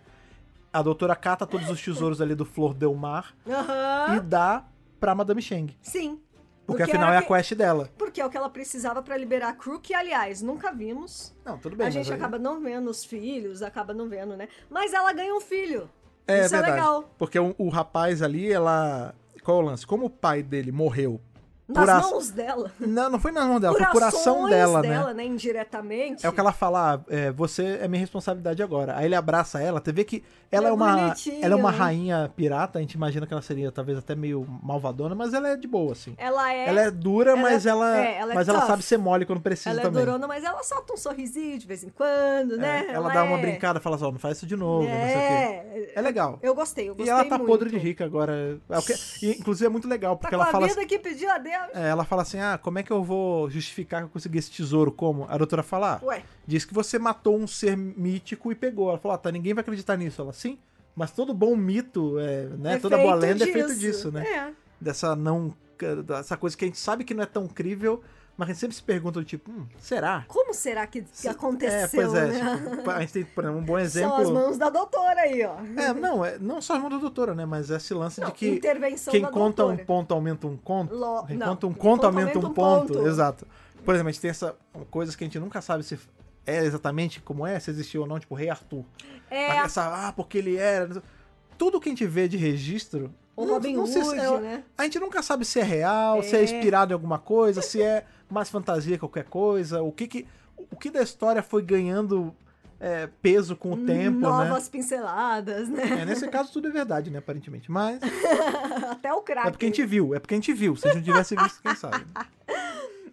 A 0.74 0.82
doutora 0.82 1.15
cata 1.15 1.45
todos 1.45 1.69
os 1.69 1.80
tesouros 1.82 2.19
ali 2.21 2.34
do 2.36 2.43
Flor 2.43 2.74
Del 2.74 2.93
Mar 2.95 3.34
Aham. 3.48 4.15
e 4.17 4.19
dá 4.19 4.65
pra 4.99 5.15
Madame 5.15 5.41
Cheng. 5.41 5.75
Sim. 5.81 6.19
Porque, 6.65 6.81
afinal 6.81 7.10
era 7.10 7.15
é 7.15 7.19
a 7.19 7.21
que- 7.21 7.27
quest 7.27 7.53
dela. 7.53 7.89
Porque 7.95 8.19
é 8.19 8.25
o 8.25 8.29
que 8.29 8.36
ela 8.36 8.49
precisava 8.49 9.01
pra 9.03 9.15
liberar 9.15 9.49
a 9.49 9.53
crew, 9.53 9.79
que, 9.79 9.93
aliás, 9.93 10.41
nunca 10.41 10.71
vimos. 10.71 11.31
Não, 11.45 11.60
tudo 11.60 11.75
bem. 11.75 11.86
a 11.86 11.89
gente 11.91 12.12
aí- 12.12 12.17
acaba 12.17 12.39
não 12.39 12.60
vendo 12.60 12.89
os 12.89 13.05
filhos, 13.05 13.62
acaba 13.62 13.93
não 13.93 14.10
vendo, 14.10 14.36
né? 14.36 14.47
Mas 14.69 14.91
ela 14.93 15.13
ganha 15.13 15.36
um 15.36 15.41
filho. 15.41 15.88
É 16.27 16.41
Isso 16.41 16.49
verdade. 16.49 16.71
é 16.71 16.75
legal. 16.75 17.13
Porque 17.19 17.38
o, 17.38 17.53
o 17.58 17.69
rapaz 17.69 18.23
ali, 18.23 18.51
ela. 18.51 19.13
Qual 19.43 19.60
é 19.60 19.63
o 19.63 19.65
lance? 19.65 19.86
Como 19.86 20.08
o 20.08 20.10
pai 20.10 20.41
dele 20.41 20.71
morreu. 20.71 21.21
Nas 21.67 21.89
aç- 21.89 22.12
mãos 22.12 22.30
dela. 22.30 22.71
Não, 22.80 23.10
não 23.10 23.19
foi 23.19 23.32
na 23.32 23.43
mão 23.45 23.60
dela, 23.60 23.73
Por 23.75 23.82
foi 23.84 23.91
por 23.93 24.04
ação 24.04 24.19
ações 24.45 24.51
dela, 24.51 24.82
né? 24.84 24.89
dela, 24.89 25.13
né? 25.15 25.25
Indiretamente. 25.25 26.25
É 26.25 26.30
o 26.30 26.34
que 26.34 26.39
ela 26.39 26.51
fala, 26.51 26.93
ah, 26.95 26.99
é, 27.10 27.32
você 27.32 27.80
é 27.82 27.88
minha 27.88 27.99
responsabilidade 27.99 28.62
agora. 28.62 28.95
Aí 28.97 29.06
ele 29.06 29.15
abraça 29.15 29.60
ela, 29.60 29.82
você 29.84 29.91
vê 29.91 30.04
que 30.04 30.23
ela 30.51 30.67
É 30.67 30.69
é 30.69 30.73
uma, 30.73 31.15
ela 31.41 31.54
é 31.54 31.58
uma 31.58 31.71
rainha 31.71 32.32
pirata, 32.36 32.78
a 32.78 32.82
gente 32.82 32.93
imagina 32.93 33.25
que 33.25 33.34
ela 33.34 33.41
seria 33.41 33.71
talvez 33.71 33.97
até 33.97 34.13
meio 34.15 34.45
malvadona, 34.62 35.15
mas 35.15 35.34
ela 35.34 35.49
é 35.49 35.56
de 35.58 35.67
boa, 35.67 35.93
assim. 35.93 36.13
Ela 36.17 36.54
é. 36.54 36.69
ela 36.69 36.82
é 36.82 36.91
dura, 36.91 37.32
ela 37.32 37.41
mas 37.41 37.65
é- 37.65 37.69
ela, 37.69 37.97
é, 37.97 38.17
ela 38.19 38.32
é 38.32 38.36
mas 38.36 38.47
ela 38.47 38.65
sabe 38.67 38.84
ser 38.84 38.97
mole 38.97 39.25
quando 39.25 39.41
precisa 39.41 39.71
ela 39.71 39.80
é 39.82 39.84
também. 39.84 40.06
durona, 40.06 40.28
mas 40.28 40.43
ela 40.43 40.62
solta 40.63 40.93
um 40.93 40.97
sorrisinho 40.97 41.58
de 41.58 41.65
vez 41.65 41.84
em 41.84 41.89
quando, 41.89 42.54
É, 42.56 42.58
né? 42.58 42.86
ela, 42.89 43.10
dá 43.12 43.23
uma 43.23 43.38
é- 43.39 43.41
brincada, 43.41 43.80
fala 43.80 43.95
assim, 43.95 44.06
ó, 44.06 44.12
não 44.12 44.19
faz 44.19 44.38
isso 44.38 44.45
de 44.45 44.56
novo, 44.56 44.88
não 44.88 44.91
sei 44.95 45.15
o 45.15 45.19
quê. 45.19 45.34
É, 45.34 45.91
É 45.95 46.01
legal. 46.01 46.38
Eu 46.43 46.54
gostei, 46.54 46.88
eu 46.89 46.93
E 46.93 46.97
gostei 46.97 47.12
ela 47.12 47.25
tá 47.25 47.38
muito. 47.39 47.49
podre 47.49 47.69
de 47.71 47.78
rica 47.78 48.06
agora. 48.06 48.60
É 48.69 48.78
o 48.78 48.82
que- 48.84 48.93
e, 49.25 49.32
inclusive 49.32 49.65
é 49.65 49.69
muito 49.69 49.88
legal, 49.88 50.13
Tá 50.15 50.19
porque 50.21 50.36
com 50.36 50.41
ela 50.41 50.49
a 50.49 50.51
fala 50.51 50.67
vida 50.67 50.86
que 50.86 50.99
pediu 50.99 51.30
a 51.32 51.38
Deus. 51.39 51.54
É, 51.73 51.89
ela 51.89 52.05
fala 52.05 52.21
assim: 52.21 52.39
ah, 52.39 52.57
como 52.61 52.79
é 52.79 52.83
que 52.83 52.91
eu 52.91 53.03
vou 53.03 53.49
justificar 53.49 54.01
que 54.01 54.05
eu 54.05 54.09
consegui 54.09 54.37
esse 54.37 54.51
tesouro? 54.51 54.91
Como? 54.91 55.25
A 55.29 55.37
doutora 55.37 55.63
fala: 55.63 55.99
ah, 56.01 56.05
Ué, 56.05 56.23
diz 56.45 56.65
que 56.65 56.73
você 56.73 56.97
matou 56.99 57.37
um 57.37 57.47
ser 57.47 57.75
mítico 57.75 58.51
e 58.51 58.55
pegou. 58.55 58.89
Ela 58.89 58.97
falou: 58.97 59.15
ah, 59.15 59.17
tá, 59.17 59.31
ninguém 59.31 59.53
vai 59.53 59.61
acreditar 59.61 59.97
nisso. 59.97 60.21
Ela, 60.21 60.33
sim, 60.33 60.57
mas 60.95 61.11
todo 61.11 61.33
bom 61.33 61.55
mito, 61.55 62.19
é, 62.19 62.45
né? 62.57 62.73
é 62.75 62.79
toda 62.79 62.97
boa 62.97 63.15
lenda 63.15 63.43
é 63.43 63.51
feito 63.51 63.75
disso, 63.75 64.11
né? 64.11 64.25
É. 64.25 64.53
Dessa 64.79 65.15
não. 65.15 65.53
Dessa 66.05 66.37
coisa 66.37 66.55
que 66.55 66.63
a 66.63 66.67
gente 66.67 66.79
sabe 66.79 67.03
que 67.03 67.13
não 67.13 67.23
é 67.23 67.25
tão 67.25 67.47
crível, 67.47 68.01
mas 68.38 68.50
a 68.50 68.52
gente 68.52 68.60
sempre 68.60 68.76
se 68.76 68.84
pergunta, 68.84 69.24
tipo, 69.24 69.50
hum, 69.50 69.65
será? 69.80 70.26
Como 70.28 70.54
será 70.54 70.86
que, 70.88 71.02
que 71.04 71.28
aconteceu, 71.28 71.80
é, 71.80 71.88
pois 71.88 72.13
é. 72.13 72.28
né? 72.28 72.76
tipo, 72.78 72.89
a 72.91 73.00
gente 73.00 73.13
tem, 73.13 73.24
por 73.26 73.43
exemplo, 73.43 73.60
um 73.60 73.63
bom 73.63 73.74
São 73.76 73.80
exemplo. 73.84 74.15
as 74.15 74.30
mãos 74.30 74.58
da 74.58 74.69
doutora 74.69 75.21
aí, 75.21 75.43
ó. 75.45 75.56
É, 75.78 75.93
não, 75.93 76.26
é, 76.26 76.38
não 76.39 76.62
só 76.62 76.76
a 76.76 76.80
mão 76.80 76.89
da 76.89 76.98
doutora, 76.98 77.34
né? 77.34 77.45
Mas 77.45 77.69
esse 77.69 77.93
lance 77.93 78.19
Não, 78.19 78.28
de 78.28 78.34
que 78.34 78.60
quem 79.10 79.21
conta 79.24 79.63
um 79.63 79.67
doutora. 79.67 79.86
ponto 79.86 80.13
aumenta 80.13 80.48
um 80.48 80.58
conto. 80.58 80.93
Lo- 80.95 81.26
Quem 81.26 81.38
não, 81.38 81.48
conta 81.48 81.67
um 81.67 81.74
conto 81.74 82.06
aumenta 82.06 82.38
um 82.38 82.45
um 82.45 82.54
ponto. 82.54 82.93
ponto. 82.93 83.08
Exato. 83.08 83.48
Por 83.84 83.93
exemplo, 83.93 84.10
a 84.10 84.12
gente 84.12 84.21
tem 84.21 84.32
essa 84.32 84.56
coisas 84.89 85.15
que 85.15 85.24
a 85.24 85.28
gente 85.28 85.39
nunca 85.39 85.62
sabe 85.62 85.84
se 85.84 85.98
é 86.45 86.63
exatamente 86.63 87.21
como 87.21 87.45
é, 87.48 87.60
se 87.60 87.69
existiu 87.71 88.02
ou 88.02 88.08
não, 88.08 88.19
tipo, 88.19 88.34
o 88.36 88.38
Rei 88.38 88.50
Arthur. 88.50 88.84
É, 89.32 89.58
Essa, 89.58 90.08
ah, 90.08 90.12
porque 90.13 90.38
ele 90.38 90.58
era. 90.58 91.02
Tudo 91.58 91.80
que 91.80 91.88
a 91.89 91.91
gente 91.91 92.06
vê 92.06 92.28
de 92.28 92.36
registro. 92.38 93.13
O 93.36 93.45
não- 93.45 93.54
Robin 93.56 93.76
não 93.76 93.86
sei 93.88 94.02
Hood, 94.02 94.19
se 94.19 94.26
é- 94.26 94.39
né? 94.39 94.63
A 94.78 94.84
gente 94.84 95.00
nunca 95.00 95.21
sabe 95.21 95.43
se 95.45 95.60
é 95.60 95.63
real, 95.63 96.21
se 96.24 96.36
é 96.36 96.39
É. 96.39 96.43
inspirado 96.43 96.91
em 96.91 96.95
alguma 96.95 97.19
coisa, 97.19 97.62
se 97.62 97.82
é 97.82 98.06
mais 98.30 98.50
fantasia 98.50 98.93
que 98.95 99.00
qualquer 99.00 99.26
coisa, 99.26 99.82
o 99.82 99.91
que 99.91 100.08
que, 100.08 100.26
o 100.71 100.76
que 100.76 100.89
da 100.89 101.02
história 101.02 101.43
foi 101.43 101.62
ganhando 101.62 102.34
é, 102.78 103.08
peso 103.21 103.56
com 103.56 103.71
o 103.71 103.78
tempo, 103.86 104.19
né? 104.19 104.28
Novas 104.28 104.67
pinceladas, 104.67 105.69
né? 105.69 106.02
É, 106.02 106.06
nesse 106.06 106.28
caso 106.28 106.52
tudo 106.52 106.67
é 106.67 106.71
verdade, 106.71 107.10
né, 107.10 107.19
aparentemente. 107.19 107.71
Mas 107.71 108.00
Até 108.91 109.13
o 109.13 109.21
crack. 109.21 109.48
é 109.48 109.52
porque 109.52 109.65
a 109.65 109.69
gente 109.69 109.86
viu, 109.86 110.13
é 110.13 110.19
porque 110.19 110.34
a 110.34 110.38
gente 110.38 110.52
viu. 110.54 110.76
Se 110.76 110.88
a 110.88 110.91
gente 110.93 111.08
não 111.08 111.13
tivesse 111.13 111.36
visto, 111.38 111.62
quem 111.62 111.74
sabe. 111.74 112.06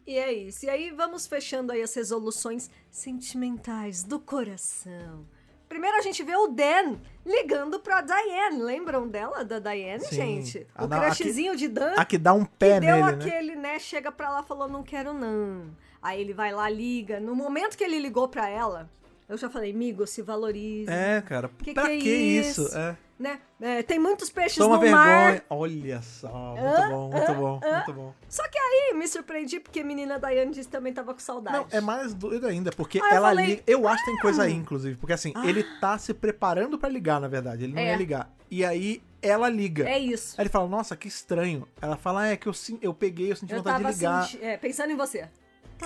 E 0.05 0.19
é 0.19 0.33
isso. 0.33 0.67
E 0.67 0.69
aí 0.69 0.91
vamos 0.91 1.29
fechando 1.29 1.71
aí 1.73 1.81
as 1.81 1.95
resoluções 1.95 2.69
sentimentais 2.91 4.03
do 4.03 4.19
coração. 4.19 5.25
Primeiro 5.73 5.97
a 5.97 6.03
gente 6.03 6.23
vê 6.23 6.37
o 6.37 6.49
Dan 6.49 6.99
ligando 7.25 7.81
pra 7.81 8.03
Diane. 8.03 8.61
Lembram 8.61 9.09
dela, 9.09 9.43
da 9.43 9.59
Diane, 9.59 10.05
Sim. 10.05 10.15
gente? 10.15 10.67
O 10.79 10.87
não, 10.87 11.01
crushzinho 11.01 11.57
de 11.57 11.67
Dan. 11.67 11.95
A 11.97 12.05
que 12.05 12.19
dá 12.19 12.35
um 12.35 12.45
pé 12.45 12.75
que 12.75 12.81
deu 12.81 12.97
nele, 12.97 13.17
né? 13.17 13.25
aquele, 13.25 13.57
né? 13.57 13.79
Chega 13.79 14.13
pra 14.13 14.29
lá 14.29 14.43
e 14.43 14.47
falou, 14.47 14.69
não 14.69 14.83
quero 14.83 15.15
não. 15.15 15.75
Aí 16.03 16.21
ele 16.21 16.35
vai 16.35 16.53
lá, 16.53 16.69
liga. 16.69 17.19
No 17.21 17.35
momento 17.35 17.75
que 17.75 17.83
ele 17.83 17.99
ligou 17.99 18.29
pra 18.29 18.51
ela, 18.51 18.91
eu 19.33 19.38
já 19.38 19.49
falei, 19.51 19.73
amigo, 19.73 20.07
se 20.07 20.23
valorize. 20.23 20.90
É, 20.90 21.21
cara. 21.23 21.51
Que 21.62 21.73
pra 21.75 21.85
que 21.87 21.90
é 21.92 21.99
que 21.99 22.09
isso? 22.11 22.62
isso? 22.66 22.77
É. 22.79 22.97
Né? 23.18 23.38
É, 23.61 23.83
tem 23.85 24.01
muitos 24.01 24.31
peixes 24.31 24.57
Toma 24.59 24.75
no 24.75 24.81
vergonha. 24.81 25.03
mar. 25.05 25.45
Olha 25.49 26.03
só, 26.03 26.57
muito 26.59 26.88
bom, 26.90 27.09
muito 27.11 27.35
bom, 27.35 27.61
muito 27.73 27.92
bom. 27.92 28.14
Só 28.29 28.42
que 28.49 28.59
aí 28.59 28.95
me 28.95 29.07
surpreendi 29.07 29.61
porque 29.61 29.79
a 29.81 29.85
menina 29.85 30.18
Diane 30.18 30.51
disse 30.51 30.66
que 30.66 30.73
também 30.73 30.92
tava 30.92 31.14
com 31.14 31.21
saudade. 31.21 31.57
Não, 31.57 31.66
é 31.71 31.81
mais 31.81 32.14
doido 32.14 32.49
ainda, 32.49 32.73
porque 32.73 32.99
Ah, 33.01 33.11
eu 33.11 33.16
ela 33.16 33.29
falei, 33.29 33.47
liga. 33.47 33.62
Eu 33.64 33.87
acho 33.87 34.05
que 34.05 34.11
tem 34.11 34.18
coisa 34.21 34.42
aí, 34.42 34.53
inclusive, 34.53 34.97
porque 34.97 35.12
assim, 35.12 35.33
Ah. 35.37 35.47
ele 35.47 35.62
tá 35.81 35.97
se 35.99 36.12
preparando 36.12 36.77
pra 36.77 36.88
ligar, 36.88 37.21
na 37.21 37.29
verdade. 37.29 37.62
Ele 37.62 37.75
não 37.75 37.81
É. 37.81 37.90
ia 37.92 37.97
ligar. 37.97 38.29
E 38.51 38.64
aí 38.64 39.01
ela 39.23 39.49
liga. 39.49 39.88
É 39.88 39.99
isso. 40.01 40.35
Aí 40.37 40.42
ele 40.42 40.51
fala, 40.51 40.66
nossa, 40.68 40.97
que 40.97 41.07
estranho. 41.07 41.68
Ela 41.81 41.97
fala, 41.97 42.23
ah, 42.23 42.27
é 42.29 42.37
que 42.37 42.49
eu, 42.49 42.53
sim- 42.53 42.79
eu 42.83 42.92
peguei, 42.92 43.31
eu 43.31 43.37
senti 43.37 43.53
Eu 43.53 43.59
vontade 43.59 43.85
de 43.85 43.92
ligar. 43.92 44.25
senti- 44.27 44.45
é, 44.45 44.57
pensando 44.57 44.90
em 44.90 44.97
você. 44.97 45.29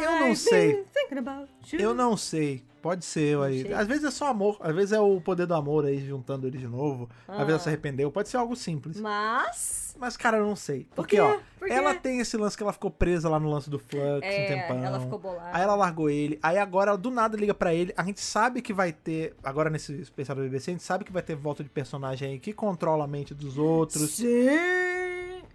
Eu 0.03 0.21
não 0.21 0.35
sei. 0.35 0.85
Eu 1.73 1.95
não 1.95 2.17
sei. 2.17 2.65
Pode 2.83 3.05
ser, 3.05 3.33
eu 3.33 3.43
aí. 3.43 3.73
Às 3.75 3.89
vezes 3.89 4.05
é 4.05 4.11
só 4.13 4.29
amor. 4.29 4.59
Às 4.61 4.73
vezes 4.73 4.93
é 4.93 5.01
o 5.01 5.21
poder 5.21 5.45
do 5.45 5.55
amor 5.55 5.85
aí 5.85 5.99
juntando 6.07 6.47
ele 6.47 6.57
de 6.57 6.69
novo. 6.69 7.09
Às 7.27 7.39
vezes 7.39 7.49
ela 7.49 7.57
Ah. 7.57 7.61
se 7.61 7.69
arrependeu. 7.69 8.13
Pode 8.13 8.29
ser 8.29 8.37
algo 8.37 8.55
simples. 8.55 9.01
Mas. 9.01 9.97
Mas, 9.99 10.17
cara, 10.17 10.37
eu 10.37 10.47
não 10.47 10.55
sei. 10.55 10.85
Por 10.85 10.95
Porque, 10.97 11.17
quê? 11.17 11.21
ó, 11.23 11.39
Por 11.59 11.69
ela 11.69 11.95
tem 11.95 12.21
esse 12.21 12.37
lance 12.37 12.57
que 12.57 12.63
ela 12.63 12.73
ficou 12.73 12.89
presa 12.91 13.29
lá 13.29 13.41
no 13.41 13.51
lance 13.51 13.69
do 13.69 13.79
Flux 13.81 13.99
um 13.99 14.21
É, 14.23 14.47
tempão. 14.47 14.85
ela 14.85 15.01
ficou 15.01 15.19
bolada. 15.19 15.51
Aí 15.53 15.63
ela 15.63 15.75
largou 15.75 16.09
ele. 16.09 16.39
Aí 16.41 16.59
agora, 16.59 16.97
do 16.97 17.11
nada, 17.11 17.37
liga 17.37 17.55
pra 17.55 17.75
ele. 17.75 17.93
A 17.97 18.05
gente 18.05 18.21
sabe 18.21 18.63
que 18.63 18.73
vai 18.73 18.93
ter. 18.93 19.35
Agora, 19.43 19.69
nesse 19.69 19.93
especial 20.01 20.37
da 20.37 20.43
BBC, 20.45 20.71
a 20.71 20.75
gente 20.75 20.85
sabe 20.85 21.05
que 21.05 21.11
vai 21.13 21.23
ter 21.23 21.35
volta 21.35 21.65
de 21.65 21.71
personagem 21.71 22.31
aí 22.35 22.39
que 22.39 22.53
controla 22.53 23.03
a 23.03 23.09
mente 23.09 23.35
dos 23.35 23.59
outros. 23.59 24.11
Sim. 24.13 24.47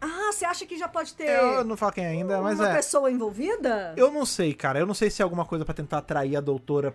Ah, 0.03 0.31
você 0.33 0.43
acha 0.45 0.65
que 0.65 0.77
já 0.77 0.87
pode 0.87 1.13
ter 1.13 1.29
Eu 1.29 1.63
não 1.63 1.77
falo 1.77 1.91
quem 1.91 2.05
ainda, 2.05 2.41
mas 2.41 2.59
uma 2.59 2.71
é. 2.71 2.75
pessoa 2.75 3.11
envolvida? 3.11 3.93
Eu 3.95 4.09
não 4.11 4.25
sei, 4.25 4.51
cara. 4.53 4.79
Eu 4.79 4.87
não 4.87 4.95
sei 4.95 5.11
se 5.11 5.21
é 5.21 5.23
alguma 5.23 5.45
coisa 5.45 5.63
pra 5.63 5.75
tentar 5.75 5.99
atrair 5.99 6.35
a 6.35 6.41
doutora 6.41 6.91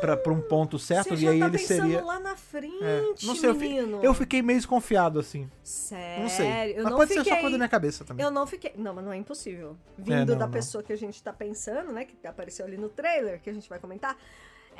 pra, 0.00 0.16
pra 0.16 0.32
um 0.32 0.40
ponto 0.40 0.76
certo. 0.78 1.10
Você 1.10 1.14
e 1.14 1.18
já 1.18 1.30
aí 1.30 1.38
tá 1.38 1.46
ele 1.46 1.58
pensando 1.58 1.80
seria. 1.82 2.04
lá 2.04 2.18
na 2.18 2.34
frente, 2.36 2.82
É, 2.82 3.00
não 3.22 3.36
sei, 3.36 3.50
eu, 3.50 3.54
fi- 3.54 3.60
menino. 3.68 4.00
eu 4.02 4.12
fiquei 4.12 4.42
meio 4.42 4.58
desconfiado, 4.58 5.20
assim. 5.20 5.48
Sério? 5.62 6.22
Não 6.24 6.28
sei. 6.28 6.46
Eu 6.72 6.82
Mas 6.82 6.84
não 6.90 6.96
pode 6.96 7.08
fiquei... 7.14 7.24
ser 7.24 7.30
só 7.30 7.36
coisa 7.36 7.50
da 7.52 7.58
minha 7.58 7.68
cabeça 7.68 8.04
também. 8.04 8.24
Eu 8.26 8.30
não 8.32 8.44
fiquei. 8.46 8.72
Não, 8.76 8.92
mas 8.92 9.04
não 9.04 9.12
é 9.12 9.16
impossível. 9.16 9.76
Vindo 9.96 10.12
É, 10.12 10.24
não, 10.24 10.36
da 10.38 10.46
não. 10.46 10.50
pessoa 10.50 10.82
que 10.82 10.92
a 10.92 10.96
gente 10.98 11.22
tá 11.22 11.32
pensando, 11.32 11.92
né? 11.92 12.04
Que 12.06 12.26
apareceu 12.26 12.66
ali 12.66 12.76
no 12.76 12.88
trailer, 12.88 13.40
que 13.40 13.48
a 13.48 13.52
gente 13.54 13.68
vai 13.68 13.78
comentar. 13.78 14.16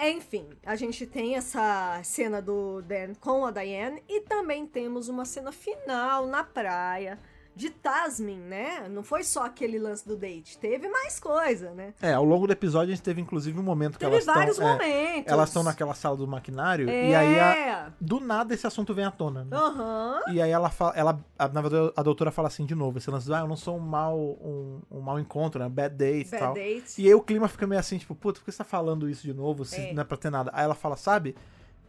Enfim, 0.01 0.49
a 0.65 0.77
gente 0.77 1.07
tem 1.07 1.35
essa 1.37 2.01
cena 2.05 2.41
do 2.43 2.81
Dan 2.83 3.15
com 3.21 3.45
a 3.47 3.51
Diane 3.51 4.03
e 4.09 4.21
também 4.21 4.65
temos 4.67 5.09
uma 5.09 5.25
cena 5.25 5.51
final 5.53 6.27
na 6.27 6.45
praia 6.45 7.19
de 7.59 7.71
Tasmin, 7.71 8.39
né? 8.39 8.89
Não 8.89 9.03
foi 9.03 9.25
só 9.25 9.45
aquele 9.45 9.79
lance 9.81 10.07
do 10.07 10.17
date, 10.17 10.57
teve 10.59 10.89
mais 10.89 11.19
coisa, 11.19 11.73
né? 11.73 11.93
É, 12.01 12.13
ao 12.13 12.25
longo 12.25 12.47
do 12.47 12.53
episódio 12.53 12.93
a 12.93 12.95
gente 12.95 13.03
teve 13.05 13.21
inclusive 13.21 13.59
um 13.59 13.63
momento 13.65 13.95
que 13.95 13.99
Teve 13.99 14.13
elas 14.13 14.25
vários 14.27 14.57
estão. 14.57 14.73
momentos. 14.73 15.33
elas 15.33 15.49
estão 15.49 15.63
naquela 15.65 15.93
sala 15.93 16.17
do 16.17 16.27
maquinário 16.27 16.89
É. 16.89 17.11
e 17.11 17.15
aí 17.17 17.41
a- 17.41 17.93
do 18.01 18.21
nada 18.21 18.55
esse 18.55 18.65
assunto 18.65 18.95
vem 18.95 19.05
à 19.05 19.11
tona, 19.11 19.43
né? 19.45 19.57
Aham. 19.57 20.21
E 20.33 20.41
aí 20.41 20.51
ela 20.53 20.71
fala, 20.71 20.93
ela, 20.95 21.19
a, 21.37 21.49
na 21.49 21.61
verdade, 21.61 21.93
a 21.97 22.03
doutora 22.05 22.31
fala 22.31 22.47
assim 22.47 22.65
de 22.65 22.77
novo, 22.77 22.99
esse 22.99 23.11
lance 23.11 23.33
ah, 23.35 23.41
eu 23.41 23.49
não 23.49 23.57
sou 23.57 23.77
um 23.77 23.81
mau, 23.81 24.17
um, 24.19 24.81
um 24.91 25.01
mau 25.01 25.19
encontro, 25.19 25.61
né? 25.61 25.69
Bad 25.69 25.97
date 25.97 26.29
e 26.29 26.31
Bad 26.31 26.43
tal. 26.45 26.55
date. 26.55 27.03
E 27.03 27.07
aí 27.09 27.15
o 27.15 27.21
clima 27.21 27.49
fica 27.49 27.67
meio 27.67 27.81
assim, 27.81 27.99
tipo, 27.99 28.15
puta, 28.15 28.39
por 28.39 28.45
que 28.45 28.53
você 28.53 28.59
tá 28.59 28.65
falando 28.65 29.09
isso 29.11 29.23
de 29.23 29.35
novo? 29.35 29.65
Se 29.65 29.81
É. 29.81 29.93
não 29.93 30.03
é 30.03 30.05
pra 30.05 30.17
ter 30.17 30.31
nada. 30.31 30.51
Aí 30.55 30.63
ela 30.63 30.77
fala, 30.77 30.97
sabe? 30.97 31.35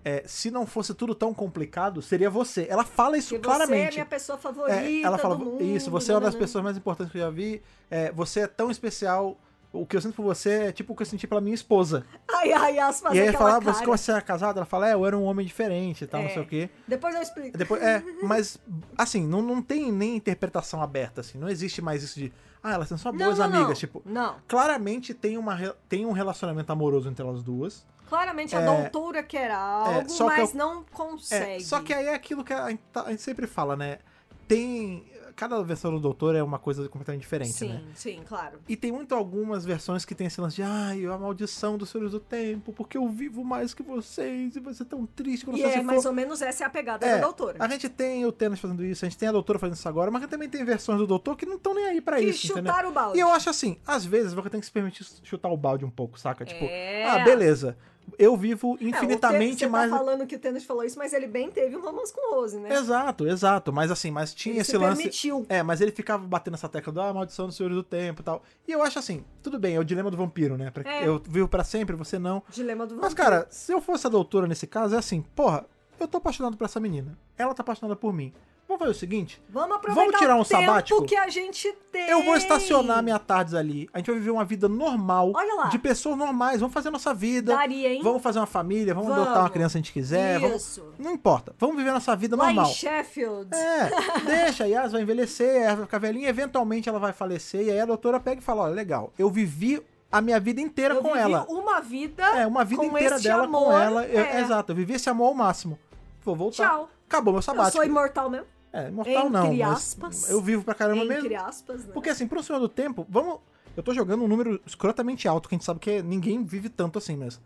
É, 0.04 0.24
se 0.26 0.50
não 0.50 0.66
fosse 0.66 0.94
tudo 0.94 1.14
tão 1.14 1.34
complicado, 1.34 2.02
seria 2.02 2.30
você. 2.30 2.66
Ela 2.70 2.84
fala 2.86 3.18
isso 3.18 3.36
Porque 3.36 3.48
você 3.48 3.54
é 3.54 3.58
claramente. 3.58 3.94
minha 3.94 4.06
pessoa 4.06 4.38
favorita 4.38 4.80
É, 4.80 5.02
ela 5.02 5.18
fala, 5.18 5.36
do 5.36 5.46
mundo. 5.46 5.64
isso, 5.64 5.92
você 5.92 6.12
é 6.12 6.16
uma 6.16 6.22
das 6.22 6.34
nananã. 6.34 6.46
pessoas 6.46 6.64
mais 6.64 6.78
importantes 6.78 7.12
que 7.12 7.18
eu 7.18 7.22
já 7.24 7.30
vi. 7.30 7.62
é, 7.92 8.12
você 8.12 8.42
é 8.42 8.48
tão 8.48 8.70
especial. 8.72 9.38
O 9.72 9.86
que 9.86 9.96
eu 9.96 10.02
sinto 10.02 10.16
por 10.16 10.24
você 10.24 10.50
é 10.64 10.72
tipo 10.72 10.94
o 10.94 10.96
que 10.96 11.04
eu 11.04 11.06
senti 11.06 11.28
pela 11.28 11.40
minha 11.40 11.54
esposa. 11.54 12.04
Ai, 12.28 12.52
ai, 12.52 12.80
as 12.80 13.04
e 13.04 13.08
aí 13.20 13.28
aquela 13.28 13.34
fala, 13.38 13.50
ah, 13.58 13.60
cara. 13.62 13.74
você 13.74 13.86
como 13.86 13.96
você 13.98 14.12
era 14.12 14.22
casada? 14.22 14.58
Ela 14.60 14.66
fala, 14.66 14.90
é, 14.90 14.94
eu 14.96 15.06
era 15.06 15.16
um 15.16 15.24
homem 15.26 15.46
diferente 15.46 16.06
e 16.06 16.08
tal, 16.08 16.22
não 16.22 16.28
É. 16.30 16.34
sei 16.34 16.42
o 16.42 16.46
quê. 16.48 16.70
Depois 16.88 17.14
eu 17.14 17.22
explico. 17.22 17.56
Depois, 17.56 17.80
é, 17.84 18.04
mas, 18.24 18.58
assim, 18.98 19.28
não, 19.28 19.44
não 19.44 19.62
tem 19.62 19.92
nem 19.92 20.16
interpretação 20.16 20.82
aberta, 20.82 21.22
assim. 21.22 21.38
Não 21.38 21.48
existe 21.48 21.84
mais 21.84 22.02
isso 22.02 22.20
de, 22.20 22.34
ah, 22.64 22.74
elas 22.74 22.88
são 22.90 22.98
só 22.98 23.12
boas 23.12 23.38
não, 23.38 23.48
não, 23.48 23.56
amigas. 23.58 23.68
não. 23.68 23.74
Tipo, 23.76 24.02
Não. 24.08 24.36
claramente 24.48 25.14
tem, 25.14 25.38
uma, 25.38 25.56
tem 25.88 26.04
um 26.04 26.14
relacionamento 26.14 26.72
amoroso 26.72 27.08
entre 27.08 27.24
elas 27.24 27.44
duas. 27.44 27.86
Claramente 28.10 28.56
a 28.56 28.62
É, 28.62 28.66
doutora 28.66 29.22
quer 29.24 29.52
algo, 29.52 30.10
só 30.10 30.30
que 30.30 30.38
mas 30.38 30.50
eu- 30.52 30.58
não 30.58 30.82
É, 30.82 30.84
consegue. 30.92 31.64
só 31.64 31.80
que 31.82 31.94
aí 31.94 32.08
é 32.08 32.14
aquilo 32.16 32.44
que 32.44 32.52
a 32.54 32.70
gente, 32.70 32.82
tá- 32.92 33.04
a 33.04 33.12
gente 33.12 33.22
sempre 33.22 33.46
fala, 33.48 33.76
né? 33.76 34.00
Tem. 34.48 35.06
Cada 35.36 35.64
versão 35.64 35.90
do 35.90 36.02
Doutor 36.02 36.36
é 36.36 36.44
uma 36.44 36.60
coisa 36.60 36.90
completamente 36.90 37.22
diferente, 37.22 37.54
Sim, 37.54 37.70
né? 37.70 37.82
sim, 37.96 38.20
claro. 38.28 38.60
E 38.68 38.76
tem 38.76 38.92
muito 38.92 39.16
algumas 39.16 39.64
versões 39.64 40.04
que 40.04 40.14
tem 40.14 40.28
esse 40.28 40.42
lance 40.42 40.58
de 40.58 40.64
ai, 40.64 41.06
a 41.06 41.18
maldição 41.18 41.78
dos 41.78 41.88
Senhores 41.90 42.12
do 42.12 42.20
Tempo, 42.20 42.74
porque 42.74 42.98
eu 42.98 43.08
vivo 43.08 43.42
mais 43.42 43.74
que 43.74 43.82
vocês 43.82 44.58
e 44.58 44.60
vai 44.60 44.74
ser 44.74 44.84
tão 44.84 45.06
triste 45.06 45.46
quando 45.46 45.56
E 45.58 45.62
você 45.62 45.68
é 45.68 45.78
for. 45.78 45.84
mais 45.86 46.06
ou 46.06 46.12
menos 46.12 46.42
essa 46.42 46.66
é 46.66 46.68
a 46.68 46.70
pegada 46.70 47.06
É, 47.06 47.16
da 47.16 47.22
doutora. 47.22 47.56
A 47.64 47.70
gente 47.70 47.88
tem 47.88 48.26
o 48.26 48.34
Thanos 48.34 48.60
fazendo 48.60 48.84
isso, 48.84 49.06
a 49.06 49.08
gente 49.08 49.18
tem 49.18 49.30
a 49.30 49.32
Doutora 49.32 49.58
fazendo 49.58 49.78
isso 49.78 49.88
agora, 49.88 50.12
mas 50.12 50.28
também 50.28 50.50
tem 50.50 50.66
versões 50.66 51.00
do 51.00 51.08
Doutor 51.08 51.38
que 51.38 51.46
não 51.46 51.56
estão 51.56 51.74
nem 51.74 51.86
aí 51.86 52.02
pra 52.02 52.18
Que 52.18 52.26
isso, 52.26 52.48
entendeu? 52.52 52.64
chutaram 52.74 52.90
o 52.90 52.92
balde. 52.92 53.18
E 53.18 53.22
eu 53.22 53.30
acho 53.30 53.50
assim, 53.50 53.78
às 53.88 54.04
vezes 54.04 54.34
você 54.34 54.50
tem 54.50 54.60
que 54.60 54.66
se 54.66 54.72
permitir 54.74 55.06
chutar 55.24 55.48
o 55.48 55.56
balde 55.56 55.86
um 55.86 55.90
pouco, 55.90 56.20
saca? 56.20 56.44
Tipo, 56.44 56.66
É. 56.66 57.06
ah, 57.08 57.20
beleza. 57.20 57.78
Eu 58.18 58.36
vivo 58.38 58.78
É, 58.80 58.84
o 58.84 58.88
infinitamente 58.90 59.56
Te- 59.58 59.60
você 59.60 59.68
mais. 59.68 59.92
tá 59.92 59.98
falando 59.98 60.26
que 60.26 60.36
o 60.36 60.40
Tênis 60.40 60.64
falou 60.64 60.84
isso, 60.84 60.98
mas 60.98 61.14
ele 61.14 61.28
bem 61.28 61.50
teve 61.52 61.76
um 61.76 61.82
romance 61.82 62.14
com 62.14 62.34
Rose, 62.36 62.58
né? 62.60 62.74
Exato, 62.74 63.28
exato. 63.28 63.72
Mas 63.74 63.92
assim, 63.92 64.12
mas 64.12 64.34
tinha 64.34 64.54
Ele 64.54 64.62
esse 64.62 64.72
se 64.72 64.78
lance. 64.78 64.96
permitiu. 64.98 65.46
É, 65.50 65.62
mas 65.64 65.82
ele 65.82 65.92
ficava 65.92 66.26
batendo 66.26 66.54
essa 66.56 66.68
tecla 66.70 66.92
do 66.94 67.02
ah, 67.02 67.14
maldição 67.14 67.48
dos 67.48 67.56
senhores 67.56 67.76
do 67.78 67.84
tempo 67.84 68.22
e 68.22 68.24
tal. 68.24 68.42
E 68.68 68.72
eu 68.72 68.82
acho 68.82 68.98
assim, 69.00 69.24
tudo 69.44 69.60
bem, 69.60 69.76
é 69.76 69.80
o 69.80 69.84
dilema 69.84 70.10
do 70.10 70.18
vampiro, 70.18 70.58
né? 70.58 70.72
Pra- 70.72 70.90
É. 70.92 71.08
Eu 71.08 71.22
vivo 71.28 71.48
pra 71.48 71.64
sempre, 71.64 71.96
você 71.96 72.18
não. 72.18 72.42
Dilema 72.50 72.86
do 72.88 72.96
Mas, 72.96 73.12
vampiro. 73.14 73.22
cara, 73.30 73.48
se 73.50 73.72
eu 73.72 73.82
fosse 73.82 74.08
a 74.08 74.10
doutora 74.10 74.48
nesse 74.48 74.66
caso, 74.68 74.96
é 74.96 74.98
assim, 74.98 75.22
porra, 75.36 75.66
eu 76.00 76.08
tô 76.08 76.18
apaixonado 76.18 76.56
por 76.58 76.66
essa 76.66 76.80
menina. 76.80 77.18
Ela 77.38 77.54
tá 77.54 77.62
apaixonada 77.62 77.96
por 77.96 78.14
mim. 78.14 78.34
Vamos 78.70 78.80
fazer 78.82 78.92
o 78.92 79.00
seguinte: 79.00 79.42
Vamos 79.50 79.76
aproveitar 79.78 80.06
vamos 80.06 80.20
tirar 80.20 80.36
um 80.36 80.42
o 80.42 80.46
tempo 80.46 80.62
sabático? 80.62 81.04
que 81.06 81.16
a 81.16 81.28
gente 81.28 81.74
tem. 81.92 82.08
eu 82.08 82.22
vou 82.24 82.36
estacionar 82.38 83.02
minha 83.02 83.18
tardes 83.18 83.56
ali. 83.56 83.90
A 83.92 83.98
gente 83.98 84.12
vai 84.12 84.20
viver 84.20 84.30
uma 84.30 84.46
vida 84.46 84.70
normal. 84.70 85.32
Olha 85.34 85.56
lá. 85.56 85.66
De 85.70 85.80
pessoas 85.80 86.16
normais. 86.16 86.60
Vamos 86.60 86.72
fazer 86.72 86.90
a 86.90 86.92
nossa 86.92 87.12
vida. 87.12 87.56
Daria, 87.56 87.92
hein? 87.92 88.02
Vamos 88.04 88.22
fazer 88.22 88.38
uma 88.38 88.46
família, 88.46 88.94
vamos, 88.94 89.10
Vamos. 89.10 89.24
adotar 89.26 89.42
uma 89.44 89.50
criança 89.50 89.72
se 89.72 89.78
a 89.80 89.82
gente 89.82 89.92
quiser. 89.92 90.40
Vamos... 90.40 90.62
Isso. 90.62 90.94
Não 91.00 91.12
importa. 91.12 91.56
Vamos 91.58 91.78
viver 91.78 91.90
a 91.90 91.94
nossa 91.94 92.16
vida 92.16 92.36
Lá 92.36 92.46
normal. 92.46 92.68
em 92.70 92.74
Sheffield. 92.76 93.50
É, 93.56 93.90
deixa, 94.24 94.66
a 94.66 94.68
Yas 94.68 94.92
vai 94.92 95.02
envelhecer, 95.02 95.64
ela 95.64 95.76
vai 95.78 95.86
ficar 95.86 95.98
velhinha, 95.98 96.30
eventualmente 96.30 96.88
ela 96.88 97.00
vai 97.00 97.12
falecer, 97.12 97.62
e 97.66 97.72
aí 97.72 97.80
a 97.80 97.86
doutora 97.88 98.20
pega 98.20 98.40
e 98.40 98.44
fala, 98.44 98.66
olha, 98.66 98.74
legal, 98.76 99.12
eu 99.18 99.32
vivi 99.32 99.82
a 100.12 100.22
minha 100.22 100.40
vida 100.40 100.62
inteira 100.62 100.94
eu 100.94 101.02
com 101.02 101.08
vivi 101.14 101.20
ela. 101.22 101.46
uma 101.50 101.82
vida 101.82 102.24
É, 102.38 102.46
uma 102.46 102.64
vida 102.64 102.86
inteira 102.86 103.20
dela 103.20 103.46
amor, 103.46 103.66
com 103.66 103.80
ela. 103.80 104.06
Eu- 104.06 104.22
é. 104.24 104.42
exato, 104.42 104.74
eu 104.74 104.76
vivi 104.76 104.94
esse 104.94 105.10
amor 105.10 105.30
ao 105.30 105.34
máximo. 105.34 105.80
Vou 106.24 106.36
voltar. 106.36 106.68
Tchau. 106.70 106.90
Acabou 107.08 107.34
meu 107.34 107.40
Eu 107.40 107.44
sabático. 107.44 107.78
sou 107.78 107.84
imortal 107.84 108.30
mesmo. 108.30 108.46
É, 108.72 108.88
imortal 108.88 109.14
Entre 109.28 109.30
não, 109.30 109.54
mas 109.56 109.78
aspas. 109.78 110.30
eu 110.30 110.42
vivo 110.42 110.64
pra 110.64 110.74
caramba 110.76 111.04
Entre 111.04 111.30
mesmo. 111.30 111.46
aspas, 111.48 111.86
né? 111.86 111.92
Porque 111.94 112.10
assim, 112.10 112.28
pro 112.28 112.44
Senhor 112.44 112.60
do 112.60 112.70
Tempo, 112.70 113.06
vamos... 113.10 113.40
Eu 113.78 113.84
tô 113.84 113.94
jogando 113.94 114.24
um 114.24 114.28
número 114.28 114.62
escrotamente 114.66 115.28
alto, 115.28 115.48
que 115.48 115.56
a 115.56 115.58
gente 115.58 115.66
sabe 115.66 115.80
que 115.80 116.02
ninguém 116.02 116.44
vive 116.44 116.70
tanto 116.70 116.98
assim 116.98 117.16
mesmo. 117.16 117.42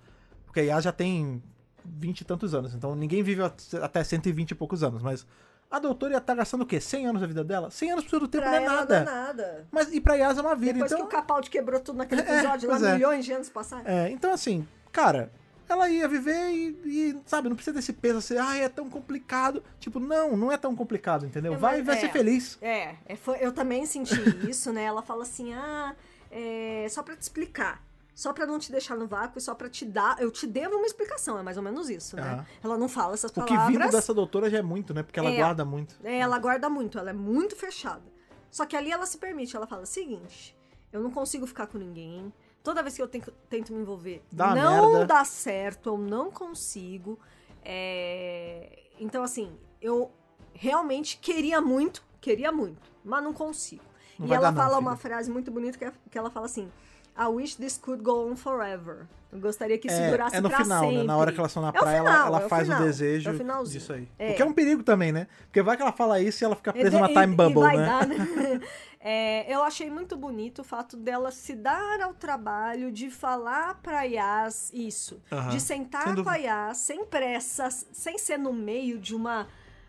Porque 0.46 0.60
a 0.62 0.64
Yas 0.64 0.84
já 0.84 0.92
tem 0.92 1.42
20 1.86 2.22
e 2.22 2.26
tantos 2.26 2.54
anos, 2.56 2.74
então 2.74 2.96
ninguém 2.96 3.22
vive 3.24 3.42
até 3.82 4.04
120 4.04 4.52
e 4.52 4.56
poucos 4.56 4.84
anos, 4.84 5.02
mas... 5.02 5.26
A 5.72 5.80
doutora 5.80 6.14
ia 6.14 6.18
estar 6.20 6.36
gastando 6.36 6.62
o 6.62 6.66
quê? 6.68 6.80
100 6.80 7.08
anos 7.08 7.22
da 7.22 7.26
vida 7.28 7.44
dela? 7.44 7.72
100 7.72 7.92
anos 7.94 8.04
pro 8.04 8.12
Senhor 8.12 8.20
do 8.20 8.28
Tempo 8.28 8.44
pra 8.44 8.52
não 8.52 8.58
é 8.58 8.70
nada. 8.70 9.04
não 9.04 9.12
é 9.12 9.16
nada. 9.16 9.68
Mas 9.72 9.92
e 9.92 10.00
pra 10.00 10.14
Yas 10.14 10.38
é 10.38 10.42
uma 10.42 10.56
vida, 10.56 10.74
Depois 10.74 10.92
então. 10.92 11.08
que 11.08 11.16
o 11.16 11.18
Capaldi 11.18 11.50
quebrou 11.50 11.80
tudo 11.80 11.98
naquele 11.98 12.22
É, 12.30 12.32
episódio 12.40 12.70
lá, 12.70 12.76
pois 12.78 12.84
é. 12.90 12.94
milhões 12.94 13.26
de 13.26 13.34
anos 13.34 13.50
passaram. 13.50 13.84
É, 13.88 14.12
então 14.12 14.32
assim, 14.32 14.68
cara, 14.92 15.32
ela 15.72 15.90
ia 15.90 16.08
viver 16.08 16.50
e, 16.52 16.68
e, 16.86 17.22
sabe, 17.26 17.48
não 17.50 17.56
precisa 17.56 17.76
desse 17.76 17.94
peso 17.94 18.18
assim, 18.18 18.38
ah, 18.38 18.56
é 18.58 18.68
tão 18.68 18.90
complicado. 18.90 19.64
Tipo, 19.80 20.00
não, 20.00 20.36
não 20.36 20.52
é 20.52 20.58
tão 20.58 20.76
complicado, 20.76 21.26
entendeu? 21.26 21.58
Vai 21.58 21.78
mas- 21.78 21.86
vai 21.86 21.98
é. 21.98 22.00
ser 22.02 22.12
feliz. 22.12 22.58
É, 22.62 22.96
é, 23.06 23.16
foi- 23.16 23.38
eu 23.42 23.52
também 23.52 23.86
senti 23.86 24.14
isso, 24.50 24.72
né? 24.74 24.84
Ela 24.84 25.02
fala 25.02 25.24
assim, 25.24 25.54
ah, 25.54 25.96
é, 26.32 26.88
só 26.90 27.02
pra 27.04 27.16
te 27.16 27.22
explicar. 27.22 27.82
Só 28.16 28.32
pra 28.32 28.46
não 28.46 28.60
te 28.60 28.72
deixar 28.72 28.96
no 28.96 29.08
vácuo 29.08 29.40
e 29.40 29.42
só 29.42 29.56
pra 29.56 29.68
te 29.68 29.86
dar. 29.86 30.22
Eu 30.22 30.30
te 30.30 30.46
devo 30.46 30.76
uma 30.76 30.86
explicação, 30.86 31.40
é 31.40 31.42
mais 31.42 31.58
ou 31.58 31.64
menos 31.64 31.90
isso, 31.90 32.16
né? 32.16 32.22
Aham. 32.22 32.46
Ela 32.64 32.78
não 32.78 32.88
fala 32.88 33.16
essas 33.16 33.32
O 33.32 33.34
que 33.34 33.40
palavras. 33.56 33.68
vindo 33.76 33.90
dessa 33.92 34.14
doutora 34.14 34.52
já 34.52 34.60
é 34.60 34.62
muito, 34.62 34.94
né? 34.94 35.02
Porque 35.02 35.18
ela 35.20 35.32
É. 35.32 35.36
guarda 35.38 35.66
muito. 35.66 35.96
É, 36.04 36.20
ela 36.20 36.38
guarda 36.38 36.70
muito, 36.70 37.00
ela 37.00 37.10
é 37.10 37.14
muito 37.14 37.56
fechada. 37.56 38.04
Só 38.52 38.68
que 38.68 38.76
ali 38.76 38.92
ela 38.92 39.08
se 39.08 39.18
permite, 39.18 39.56
ela 39.56 39.66
fala: 39.66 39.84
seguinte, 39.88 40.56
eu 40.92 41.02
não 41.02 41.10
consigo 41.10 41.48
ficar 41.48 41.66
com 41.66 41.80
ninguém. 41.80 42.32
Toda 42.64 42.82
vez 42.82 42.96
que 42.96 43.02
eu 43.02 43.08
tento, 43.08 43.32
tento 43.50 43.74
me 43.74 43.82
envolver, 43.82 44.24
Dá 44.32 44.56
não 44.56 44.92
merda. 44.92 45.06
dá 45.08 45.26
certo, 45.26 45.90
eu 45.90 45.98
não 45.98 46.32
consigo. 46.32 47.20
É, 47.64 48.80
Então, 49.00 49.24
assim, 49.24 49.52
eu 49.82 50.12
realmente 50.54 51.18
queria 51.18 51.60
muito, 51.60 52.04
queria 52.22 52.52
muito, 52.52 52.82
mas 53.04 53.24
não 53.24 53.34
consigo. 53.34 53.84
Não 54.18 54.28
e 54.28 54.34
ela 54.34 54.52
não, 54.52 54.58
fala 54.58 54.78
filha. 54.78 54.80
uma 54.80 54.96
frase 54.96 55.30
muito 55.32 55.52
bonita 55.52 55.78
que, 55.78 55.86
é- 55.86 55.94
que 56.10 56.18
ela 56.18 56.30
fala 56.30 56.46
assim: 56.46 56.72
I 57.18 57.28
wish 57.28 57.56
this 57.58 57.78
could 57.78 58.02
go 58.04 58.30
on 58.32 58.36
forever. 58.36 59.08
Eu 59.32 59.40
gostaria 59.40 59.78
que 59.80 59.88
isso 59.88 60.00
É, 60.00 60.12
durasse 60.12 60.36
é 60.36 60.42
no 60.42 60.50
pra 60.50 60.60
final, 60.60 60.82
sempre. 60.84 60.98
né? 60.98 61.04
Na 61.06 61.18
hora 61.18 61.32
que 61.32 61.40
elas 61.40 61.50
estão 61.52 61.64
na 61.64 61.70
É 61.70 61.72
praia, 61.72 61.98
ela, 61.98 62.12
final, 62.12 62.28
ela 62.28 62.42
é 62.42 62.46
o 62.46 62.50
faz 62.50 62.64
final, 62.68 62.82
o 62.82 62.86
desejo 62.86 63.30
é 63.32 63.64
disso 63.64 63.94
aí. 63.94 64.08
É. 64.20 64.32
O 64.32 64.36
que 64.36 64.42
é 64.42 64.46
um 64.46 64.54
perigo 64.54 64.84
também, 64.84 65.12
né? 65.12 65.28
Porque 65.46 65.62
vai 65.64 65.76
que 65.76 65.82
ela 65.82 65.92
fala 65.92 66.20
isso 66.20 66.44
e 66.44 66.46
ela 66.46 66.56
fica 66.56 66.70
É 66.70 66.74
presa 66.74 66.98
numa 66.98 67.10
e- 67.10 67.14
time 67.14 67.34
e 67.34 67.36
bubble, 67.36 67.62
vai 67.62 67.78
né? 67.78 67.86
dar, 67.86 68.08
né? 68.08 68.16
É, 69.06 69.54
eu 69.54 69.62
achei 69.64 69.90
muito 69.90 70.16
bonito 70.16 70.60
o 70.60 70.64
fato 70.64 70.96
dela 70.96 71.30
se 71.30 71.54
dar 71.56 72.00
ao 72.00 72.14
trabalho 72.14 72.90
de 72.90 73.12
falar 73.12 73.76
pra 73.82 74.04
Yas 74.04 74.72
isso. 74.74 75.22
Aham. 75.30 75.50
De 75.50 75.60
sentar 75.60 76.04
Sem 76.16 76.24
com 76.24 76.30
a. 76.30 76.36
Yas, 76.38 76.78
sem 76.78 77.06
pressa, 77.06 77.70
sem 77.70 78.18
ser 78.18 78.38
no 78.38 78.54
meio 78.54 78.98
de 78.98 79.14
uma. 79.14 79.48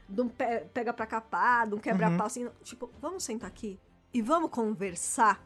de 0.09 0.21
um 0.21 0.29
pe- 0.29 0.65
pega 0.75 0.93
pra 0.93 1.07
capar, 1.07 1.69
de 1.69 1.75
um 1.77 1.79
quebra-pau, 1.79 2.19
Uhum. 2.19 2.27
assim. 2.27 2.49
Tipo, 2.65 2.91
vamos 3.01 3.23
sentar 3.23 3.47
aqui 3.49 3.79
e 4.13 4.21
vamos 4.21 4.51
conversar. 4.51 5.41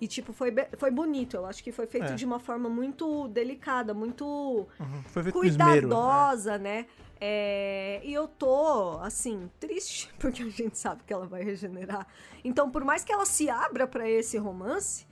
E, 0.00 0.08
tipo, 0.08 0.32
foi, 0.32 0.52
foi 0.76 0.90
bonito. 0.90 1.36
Eu 1.36 1.46
acho 1.46 1.62
que 1.62 1.70
foi 1.72 1.86
feito 1.86 2.12
É. 2.12 2.14
de 2.14 2.24
uma 2.24 2.38
forma 2.40 2.68
muito 2.68 3.28
delicada, 3.28 3.94
muito 3.94 4.24
Uhum. 4.26 5.02
Foi 5.06 5.22
feito 5.22 5.34
com 5.34 5.44
esmero. 5.44 5.70
né? 5.70 5.80
cuidadosa, 5.80 6.58
né? 6.58 6.86
É, 7.20 8.00
e 8.04 8.12
eu 8.12 8.26
tô, 8.28 8.98
assim, 9.00 9.48
triste, 9.58 10.12
porque 10.18 10.42
a 10.42 10.48
gente 10.50 10.76
sabe 10.76 11.02
que 11.06 11.12
ela 11.12 11.26
vai 11.26 11.42
regenerar. 11.42 12.06
Então, 12.44 12.70
por 12.70 12.84
mais 12.84 13.02
que 13.04 13.12
ela 13.12 13.24
se 13.24 13.48
abra 13.48 13.86
pra 13.86 14.08
esse 14.10 14.36
romance, 14.36 15.06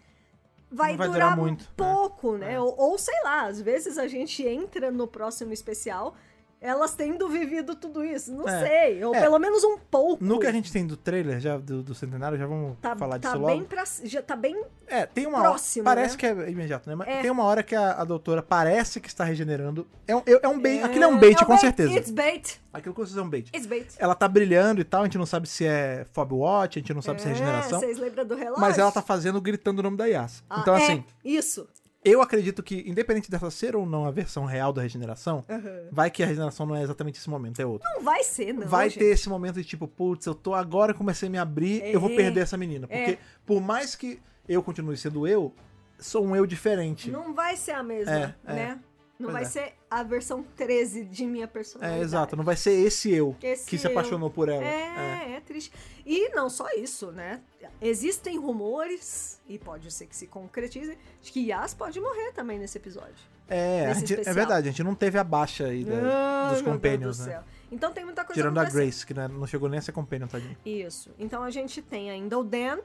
vai, 0.70 0.96
vai 0.96 1.06
durar, 1.08 1.30
durar 1.30 1.36
muito, 1.36 1.70
pouco, 1.74 2.36
né? 2.36 2.54
É. 2.54 2.60
Ou, 2.60 2.74
ou 2.76 2.98
sei 2.98 3.18
lá, 3.22 3.44
às 3.46 3.60
vezes 3.62 3.96
a 3.96 4.08
gente 4.08 4.46
entra 4.46 4.90
no 4.90 5.06
próximo 5.06 5.52
especial, 5.52 6.14
elas 6.62 6.94
tendo 6.94 7.28
vivido 7.28 7.74
tudo 7.74 8.04
isso. 8.04 8.32
Não 8.32 8.48
É. 8.48 8.66
sei, 8.66 9.04
ou 9.04 9.14
É. 9.14 9.20
pelo 9.20 9.38
menos 9.38 9.62
um 9.64 9.76
pouco. 9.76 10.24
No 10.24 10.38
que 10.38 10.46
a 10.46 10.52
gente 10.52 10.72
tem 10.72 10.86
do 10.86 10.96
trailer 10.96 11.40
já 11.40 11.58
do, 11.58 11.82
do 11.82 11.94
Centenário, 11.94 12.38
já 12.38 12.46
vamos 12.46 12.76
Tá, 12.80 12.94
falar 12.96 13.18
tá 13.18 13.30
disso 13.32 13.44
bem 13.44 13.56
logo. 13.56 13.66
pra, 13.68 13.84
já 14.04 14.22
tá 14.22 14.36
bem 14.36 14.62
É, 14.86 15.04
tem 15.06 15.26
uma 15.26 15.40
próximo, 15.40 15.88
hora. 15.88 15.96
Parece 15.96 16.14
né? 16.14 16.18
que 16.20 16.26
é 16.26 16.50
imediato, 16.50 16.88
né? 16.88 16.94
Mas 16.94 17.08
É. 17.08 17.20
tem 17.22 17.30
uma 17.30 17.42
hora 17.44 17.62
que 17.62 17.74
a, 17.74 17.92
a 18.00 18.04
doutora 18.04 18.42
parece 18.42 19.00
que 19.00 19.08
está 19.08 19.24
regenerando. 19.24 19.86
É 20.06 20.14
um, 20.14 20.22
é 20.24 20.48
um 20.48 20.58
bait. 20.60 20.78
É, 20.80 20.84
Aquilo 20.84 21.04
é 21.04 21.08
um 21.08 21.18
bait, 21.18 21.40
é 21.42 21.44
com 21.44 21.56
certeza. 21.58 21.92
It's 21.94 22.10
bait. 22.10 22.60
Aquilo 22.72 22.94
com 22.94 23.02
certeza 23.02 23.20
é 23.20 23.24
um 23.24 23.28
bait. 23.28 23.48
It's 23.54 23.66
bait. 23.66 23.88
Ela 23.98 24.14
tá 24.14 24.28
brilhando 24.28 24.80
e 24.80 24.84
tal, 24.84 25.00
a 25.00 25.04
gente 25.04 25.18
não 25.18 25.26
sabe 25.26 25.48
se 25.48 25.64
é 25.66 26.06
Fob 26.12 26.32
Watch, 26.34 26.78
a 26.78 26.80
gente 26.80 26.94
não 26.94 27.02
sabe 27.02 27.20
se 27.20 27.26
é 27.26 27.30
regeneração. 27.32 27.80
Vocês 27.80 27.98
lembram 27.98 28.24
do 28.24 28.34
relógio? 28.36 28.60
Mas 28.60 28.78
ela 28.78 28.92
tá 28.92 29.02
fazendo 29.02 29.40
gritando 29.40 29.80
o 29.80 29.82
nome 29.82 29.96
da 29.96 30.06
Yas. 30.06 30.42
Ah, 30.48 30.60
então, 30.60 30.76
é, 30.76 30.82
assim, 30.82 31.04
Isso. 31.24 31.66
Eu 32.04 32.20
acredito 32.20 32.62
que, 32.62 32.82
independente 32.86 33.30
dessa 33.30 33.50
ser 33.50 33.76
ou 33.76 33.86
não 33.86 34.04
a 34.06 34.10
versão 34.10 34.44
real 34.44 34.72
da 34.72 34.82
regeneração, 34.82 35.44
Aham. 35.48 35.88
vai 35.90 36.10
que 36.10 36.22
a 36.22 36.26
regeneração 36.26 36.66
não 36.66 36.74
é 36.76 36.82
exatamente 36.82 37.18
esse 37.18 37.30
momento, 37.30 37.60
é 37.60 37.66
outro. 37.66 37.88
Não 37.94 38.02
vai 38.02 38.22
ser, 38.24 38.52
não. 38.52 38.66
vai 38.66 38.88
gente. 38.90 38.98
ter 39.00 39.06
esse 39.06 39.28
momento 39.28 39.54
de 39.54 39.64
tipo, 39.64 39.86
putz, 39.86 40.26
eu 40.26 40.34
tô 40.34 40.54
agora, 40.54 40.92
comecei 40.94 41.28
a 41.28 41.30
me 41.30 41.38
abrir, 41.38 41.82
eu 41.84 42.00
vou 42.00 42.10
É. 42.10 42.16
perder 42.16 42.40
essa 42.40 42.56
menina. 42.56 42.86
Porque, 42.88 43.18
por 43.46 43.60
mais 43.60 43.94
que 43.94 44.20
eu 44.48 44.62
continue 44.62 44.96
sendo 44.96 45.26
eu, 45.26 45.54
sou 45.98 46.24
um 46.26 46.34
eu 46.34 46.44
diferente. 46.46 47.10
Não 47.10 47.32
vai 47.32 47.56
ser 47.56 47.72
a 47.72 47.82
mesma, 47.82 48.12
É, 48.12 48.34
é. 48.46 48.52
né? 48.54 48.80
Não 49.18 49.30
Pois 49.30 49.32
vai 49.34 49.42
é. 49.42 49.46
ser 49.46 49.74
a 50.00 50.02
versão 50.02 50.42
13 50.56 51.04
de 51.04 51.26
minha 51.26 51.44
É, 51.44 51.46
personalidade. 51.46 52.02
exato. 52.04 52.36
Não 52.36 52.44
vai 52.44 52.56
ser 52.56 52.72
esse 52.72 53.12
eu 53.12 53.36
Esse 53.42 53.66
que 53.68 53.76
se 53.78 53.86
eu. 53.86 53.90
apaixonou 53.90 54.30
por 54.30 54.48
ela. 54.48 54.64
É, 54.64 55.34
é, 55.36 55.40
triste. 55.40 55.72
E 56.06 56.28
não 56.30 56.48
só 56.48 56.66
isso, 56.76 57.12
né? 57.12 57.40
Existem 57.80 58.38
rumores, 58.38 59.40
e 59.48 59.58
pode 59.58 59.90
ser 59.92 60.06
que 60.06 60.16
se 60.16 60.26
concretizem, 60.26 60.96
de 61.20 61.30
que 61.32 61.40
Yas 61.50 61.74
pode 61.74 62.00
morrer 62.00 62.32
também 62.32 62.58
nesse 62.58 62.78
episódio. 62.78 63.32
É, 63.48 63.92
gente- 63.94 64.14
é 64.28 64.32
verdade, 64.32 64.68
a 64.68 64.70
gente 64.70 64.82
não 64.82 64.94
teve 64.94 65.18
a 65.18 65.24
baixa 65.24 65.66
aí 65.66 65.84
da- 65.84 66.46
Ai, 66.48 66.54
dos 66.54 66.62
Companions, 66.62 67.18
do 67.18 67.24
né? 67.26 67.32
céu. 67.32 67.42
Então 67.70 67.92
tem 67.92 68.04
muita 68.04 68.24
coisa 68.24 68.40
Tirando 68.40 68.58
a. 68.58 68.64
Grace, 68.64 69.04
que 69.04 69.12
né, 69.12 69.28
não 69.28 69.46
chegou 69.46 69.68
nem 69.68 69.78
a 69.78 69.82
ser 69.82 69.92
Companion, 69.92 70.26
tadinho. 70.26 70.56
Isso. 70.64 71.10
Então 71.18 71.42
a 71.42 71.50
gente 71.50 71.82
tem 71.82 72.10
ainda 72.10 72.38
o 72.38 72.44
Dan, 72.44 72.78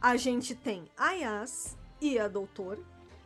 a 0.00 0.16
gente 0.16 0.54
tem 0.54 0.84
a 0.96 1.12
Yas 1.12 1.76
e 2.00 2.18
a 2.18 2.26
Doutora. 2.28 2.80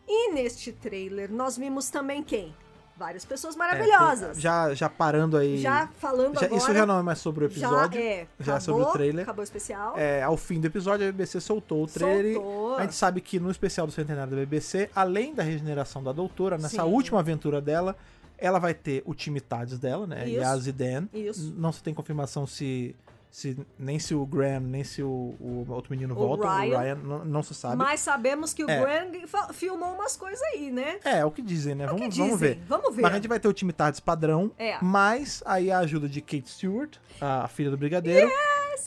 E 0.09 0.33
neste 0.33 0.73
trailer 0.73 1.31
nós 1.31 1.57
vimos 1.57 1.89
também 1.91 2.23
quem? 2.23 2.55
Várias 2.97 3.25
pessoas 3.25 3.55
É, 3.55 3.59
maravilhosas. 3.59 4.39
já, 4.41 4.73
já 4.75 4.89
parando 4.89 5.37
aí. 5.37 5.57
Já 5.59 5.89
falando 5.99 6.35
já- 6.39 6.47
agora. 6.47 6.57
isso 6.57 6.73
já 6.75 6.87
não 6.87 6.99
é 6.99 7.03
mais 7.03 7.19
sobre 7.19 7.45
o 7.45 7.47
episódio. 7.47 8.01
Já 8.01 8.07
é. 8.07 8.27
já 8.39 8.53
é 8.53 8.57
acabou, 8.57 8.61
sobre 8.61 8.83
o 8.83 8.93
trailer. 8.93 9.23
Acabou 9.25 9.41
o 9.41 9.45
especial. 9.45 9.95
É, 9.97 10.23
ao 10.23 10.37
fim 10.37 10.61
do 10.61 10.67
episódio, 10.67 11.09
a 11.09 11.13
BBC 11.13 11.41
soltou 11.41 11.85
o 11.85 11.87
trailer. 11.87 12.35
Soltou. 12.35 12.77
A 12.77 12.83
gente 12.83 12.95
sabe 12.95 13.21
que 13.21 13.41
no 13.41 13.51
especial 13.51 13.87
do 13.87 13.93
centenário 13.93 14.31
da 14.31 14.37
BBC, 14.37 14.91
além 14.95 15.35
da 15.35 15.43
regeneração 15.43 16.03
da 16.03 16.13
doutora, 16.13 16.57
nessa 16.59 16.83
Sim. 16.83 16.89
última 16.91 17.19
aventura 17.21 17.61
dela, 17.61 17.97
ela 18.39 18.59
vai 18.59 18.75
ter 18.75 19.03
o 19.07 19.15
time 19.15 19.41
Tades 19.41 19.79
dela, 19.79 20.07
né? 20.07 20.29
Isso. 20.29 20.41
Yaz 20.41 20.67
e 20.67 20.73
Dan. 20.73 21.07
Isso. 21.13 21.55
Não 21.57 21.73
se 21.73 21.83
tem 21.83 21.95
confirmação 21.95 22.47
se, 22.47 22.95
se 23.33 23.57
nem 23.79 23.99
se 23.99 24.15
o 24.15 24.27
Graham, 24.27 24.61
nem 24.61 24.85
se 24.85 25.03
o, 25.03 25.35
o 25.41 25.65
outro 25.71 25.91
menino 25.91 26.13
O 26.15 26.17
voltam. 26.19 26.47
O 26.51 26.55
Ryan. 26.55 26.79
Ryan 26.79 26.95
não, 26.97 27.25
não 27.25 27.43
se 27.43 27.55
sabe. 27.55 27.77
Mas 27.77 28.01
sabemos 28.01 28.53
que 28.53 28.63
o 28.63 28.69
É. 28.71 29.27
Fa- 29.27 29.53
filmou 29.55 29.95
umas 29.95 30.17
coisas 30.19 30.41
aí, 30.53 30.71
né? 30.71 30.99
É, 31.03 31.21
é 31.21 31.25
o 31.25 31.31
que 31.31 31.41
dizem, 31.41 31.75
né? 31.75 31.85
É 31.85 31.87
Vamos, 31.87 32.03
que 32.13 32.19
vamos 32.19 32.33
dizem. 32.39 32.55
ver. 32.57 32.63
Vamos 32.69 32.95
ver. 32.95 33.01
Mas 33.01 33.11
a 33.13 33.15
gente 33.15 33.29
vai 33.29 33.41
ter 33.41 33.49
o 33.49 33.53
time 33.55 33.73
Tardes 33.73 34.01
padrão, 34.01 34.53
É. 34.59 34.77
mas 34.83 35.43
aí 35.47 35.71
a 35.71 35.79
ajuda 35.79 36.07
de 36.11 36.21
Kate 36.21 36.49
Stewart, 36.51 36.99
a 37.19 37.49
filha 37.49 37.71
do 37.71 37.79
Brigadeiro, 37.79 38.31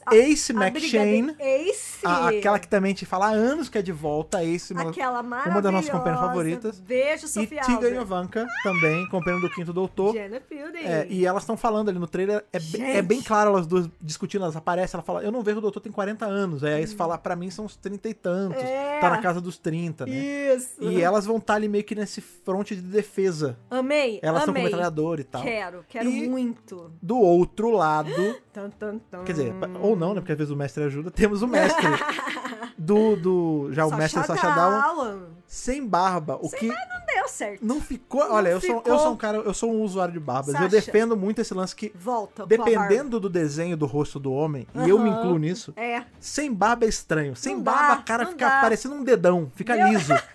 A- 0.05 0.15
Ace 0.15 0.51
A 0.51 0.55
McShane, 0.55 1.35
Ace. 1.39 1.99
a- 2.05 2.29
aquela 2.29 2.59
que 2.59 2.67
também 2.67 2.93
te 2.93 3.05
fala 3.05 3.27
há 3.27 3.31
anos 3.31 3.69
que 3.69 3.77
é 3.77 3.81
de 3.81 3.91
volta, 3.91 4.43
Ace, 4.43 4.73
uma, 4.73 4.89
Aquela 4.89 5.21
maravilhosa. 5.23 5.55
uma 5.55 5.61
das 5.61 5.71
nossas 5.73 5.89
companheiras 5.89 6.27
favoritas. 6.27 6.79
Beijo, 6.79 7.25
e 7.25 7.29
Sofia 7.29 7.61
Tegan 7.61 7.75
Alves. 7.75 8.01
Ivanka, 8.01 8.47
também, 8.63 9.07
companheiro 9.09 9.47
do 9.47 9.53
Quinto 9.53 9.73
Doutor. 9.73 10.13
Jenna 10.13 10.39
Fielding. 10.41 10.79
É, 10.79 11.07
e 11.09 11.25
elas 11.25 11.43
estão 11.43 11.57
falando 11.57 11.89
ali 11.89 11.99
no 11.99 12.07
trailer, 12.07 12.43
é, 12.51 12.59
be- 12.59 12.81
é 12.81 13.01
bem 13.01 13.21
claro 13.21 13.49
elas 13.51 13.65
duas 13.67 13.89
discutindo, 14.01 14.43
elas 14.43 14.55
aparecem, 14.55 14.97
ela 14.97 15.03
fala, 15.03 15.23
eu 15.23 15.31
não 15.31 15.41
vejo 15.41 15.57
o 15.57 15.61
doutor 15.61 15.79
tem 15.79 15.91
40 15.91 16.25
anos. 16.25 16.63
Aí 16.63 16.73
a 16.73 16.79
Ace 16.81 16.95
fala, 16.95 17.17
pra 17.17 17.35
mim 17.35 17.49
são 17.49 17.65
uns 17.65 17.75
30 17.75 18.09
e 18.09 18.13
tantos, 18.13 18.61
É. 18.61 18.99
tá 18.99 19.09
na 19.09 19.21
casa 19.21 19.39
dos 19.41 19.57
30, 19.57 20.05
né? 20.05 20.15
Isso. 20.55 20.81
E 20.83 21.01
elas 21.01 21.25
vão 21.25 21.37
estar 21.37 21.55
ali 21.55 21.67
meio 21.67 21.83
que 21.83 21.95
nesse 21.95 22.21
fronte 22.21 22.75
de 22.75 22.81
defesa. 22.81 23.57
Amei, 23.69 24.19
Elas 24.21 24.41
estão 24.41 24.53
com 24.53 24.59
amei. 24.59 24.63
metralhador 24.71 25.19
e 25.19 25.23
tal. 25.23 25.41
Quero, 25.41 25.85
quero 25.87 26.09
E- 26.09 26.27
muito. 26.29 26.91
Do 27.01 27.17
outro 27.17 27.69
lado, 27.71 28.11
Tan, 28.55 28.69
tan, 28.69 28.99
tan. 29.11 29.23
quer 29.25 29.33
dizer, 29.33 29.53
ou 29.81 29.97
não, 29.97 30.13
né? 30.13 30.21
Porque 30.21 30.31
às 30.31 30.37
vezes 30.37 30.49
o 30.53 30.55
mestre 30.55 30.81
ajuda, 30.85 31.11
temos 31.11 31.41
o 31.41 31.47
mestre 31.47 31.85
do. 32.77 33.17
do 33.17 33.69
já 33.73 33.85
o 33.85 33.93
mestre 33.95 34.23
Sacha 34.23 34.49
Down 34.51 35.23
sem 35.45 35.85
barba. 35.85 36.37
O 36.41 36.49
que 36.49 36.65
Não 36.67 36.75
deu 37.05 37.27
certo. 37.27 37.65
não 37.65 37.81
ficou. 37.81 38.21
Olha, 38.31 38.49
eu, 38.49 38.61
Sou, 38.61 38.69
eu 38.69 38.77
ficou. 38.77 38.99
sou 38.99 39.11
um 39.13 39.17
cara, 39.17 39.37
eu 39.39 39.53
sou 39.53 39.71
um 39.73 39.81
usuário 39.81 40.13
de 40.13 40.19
barbas. 40.21 40.55
Eu 40.55 40.69
defendo 40.69 41.17
muito 41.17 41.41
esse 41.41 41.53
lance 41.53 41.75
que, 41.75 41.91
Volta. 41.95 42.45
barba. 42.45 42.63
dependendo 42.63 43.19
do 43.19 43.29
desenho 43.29 43.75
do 43.75 43.85
rosto 43.85 44.19
do 44.19 44.31
homem, 44.31 44.65
e 44.73 44.89
eu 44.89 44.97
me 44.99 45.09
incluo 45.09 45.37
nisso, 45.37 45.73
É. 45.75 46.03
sem 46.19 46.53
barba 46.53 46.85
é 46.85 46.89
estranho. 46.89 47.35
Sem 47.35 47.55
Não 47.55 47.61
barba, 47.63 47.87
dá, 47.87 47.93
a 47.99 48.03
cara 48.03 48.23
não 48.23 48.31
fica 48.31 48.47
dá. 48.49 48.61
parecendo 48.61 48.95
um 48.95 49.03
dedão, 49.03 49.51
fica 49.53 49.75
Meu- 49.75 49.87
liso. 49.89 50.13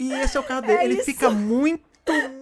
E 0.00 0.12
esse 0.12 0.36
é 0.36 0.40
o 0.40 0.44
caso 0.44 0.62
dele. 0.62 0.78
É 0.78 0.84
Ele 0.84 0.94
isso. 0.94 1.06
fica 1.06 1.28
muito, 1.28 1.82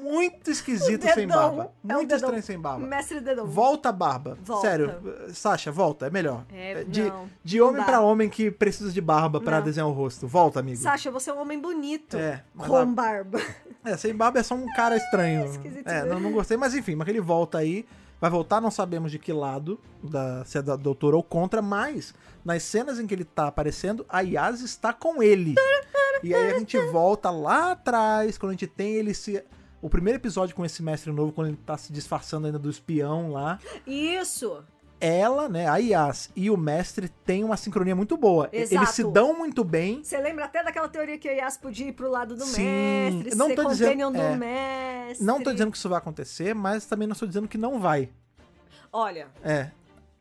muito 0.02 0.50
esquisito 0.50 1.02
sem 1.12 1.26
barba. 1.26 1.72
É 1.88 1.92
Muito 1.94 2.08
dedão. 2.08 2.16
estranho 2.28 2.42
sem 2.42 2.58
barba. 2.58 2.86
Mestre 2.86 3.20
Dedão. 3.20 3.46
Volta 3.46 3.88
a 3.88 3.92
barba. 3.92 4.38
Volta. 4.42 4.66
Sério, 4.68 4.94
Sasha, 5.32 5.70
volta, 5.72 6.06
é 6.06 6.10
melhor. 6.10 6.44
É, 6.52 6.84
de 6.84 7.02
não, 7.04 7.28
de 7.42 7.60
homem 7.60 7.82
pra 7.84 8.00
homem 8.00 8.28
que 8.28 8.50
precisa 8.50 8.90
de 8.92 9.00
barba 9.00 9.40
pra 9.40 9.58
Não. 9.58 9.64
desenhar 9.64 9.88
o 9.88 9.92
rosto. 9.92 10.26
Volta, 10.26 10.60
amigo. 10.60 10.76
Sasha, 10.78 11.10
você 11.10 11.30
é 11.30 11.32
um 11.34 11.40
homem 11.40 11.60
bonito. 11.60 12.16
É, 12.16 12.42
com 12.56 12.76
a- 12.76 12.84
barba. 12.84 13.40
É, 13.84 13.96
sem 13.96 14.14
barba 14.14 14.38
é 14.40 14.42
só 14.42 14.54
um 14.54 14.66
cara 14.74 14.96
estranho. 14.96 15.44
esquisito 15.50 15.86
É, 15.88 16.04
não, 16.04 16.18
não 16.20 16.32
gostei, 16.32 16.56
mas 16.56 16.74
enfim, 16.74 16.94
mas 16.94 17.06
ele 17.08 17.20
volta 17.20 17.58
aí. 17.58 17.86
Vai 18.18 18.30
voltar, 18.30 18.62
não 18.62 18.70
sabemos 18.70 19.12
de 19.12 19.18
que 19.18 19.30
lado, 19.30 19.78
da, 20.02 20.42
se 20.46 20.56
é 20.56 20.62
da 20.62 20.74
doutora 20.74 21.16
ou 21.16 21.22
contra, 21.22 21.60
mas 21.60 22.14
nas 22.42 22.62
cenas 22.62 22.98
em 22.98 23.06
que 23.06 23.12
ele 23.12 23.24
tá 23.24 23.48
aparecendo, 23.48 24.06
a 24.08 24.20
Yas 24.22 24.62
está 24.62 24.90
com 24.90 25.22
ele. 25.22 25.54
E 26.22 26.34
aí 26.34 26.52
a 26.52 26.58
gente 26.58 26.78
volta 26.86 27.28
lá 27.30 27.72
atrás, 27.72 28.38
quando 28.38 28.50
a 28.50 28.52
gente 28.54 28.66
tem 28.66 28.94
ele 28.94 29.12
se. 29.12 29.44
O 29.86 29.88
primeiro 29.88 30.18
episódio 30.18 30.52
com 30.56 30.64
esse 30.64 30.82
mestre 30.82 31.12
novo, 31.12 31.30
quando 31.30 31.46
ele 31.46 31.56
tá 31.64 31.78
se 31.78 31.92
disfarçando 31.92 32.46
ainda 32.48 32.58
do 32.58 32.68
espião 32.68 33.30
lá. 33.30 33.60
Isso. 33.86 34.64
Ela, 35.00 35.48
né, 35.48 35.68
a 35.68 35.76
Yas 35.76 36.28
e 36.34 36.50
o 36.50 36.56
mestre 36.56 37.08
têm 37.08 37.44
uma 37.44 37.56
sincronia 37.56 37.94
muito 37.94 38.16
boa. 38.16 38.48
E- 38.52 38.56
Eles 38.56 38.72
Exato. 38.72 38.92
se 38.92 39.04
dão 39.04 39.38
muito 39.38 39.62
bem. 39.62 40.02
Você 40.02 40.18
lembra 40.18 40.46
até 40.46 40.64
daquela 40.64 40.88
teoria 40.88 41.16
que 41.16 41.28
a 41.28 41.32
Yas 41.34 41.56
podia 41.56 41.86
ir 41.86 41.92
pro 41.92 42.10
lado 42.10 42.34
do 42.34 42.44
Sim, 42.44 42.64
mestre, 42.64 43.36
não 43.36 43.46
ser 43.46 43.54
tô 43.54 43.64
dizendo- 43.68 44.10
do 44.10 44.18
é. 44.18 44.36
mestre. 44.36 45.24
Não 45.24 45.40
tô 45.40 45.52
dizendo 45.52 45.70
que 45.70 45.76
isso 45.78 45.88
vai 45.88 45.98
acontecer, 45.98 46.52
mas 46.52 46.84
também 46.84 47.06
não 47.06 47.12
estou 47.12 47.28
dizendo 47.28 47.46
que 47.46 47.56
não 47.56 47.78
vai. 47.78 48.08
Olha, 48.92 49.28
É. 49.44 49.70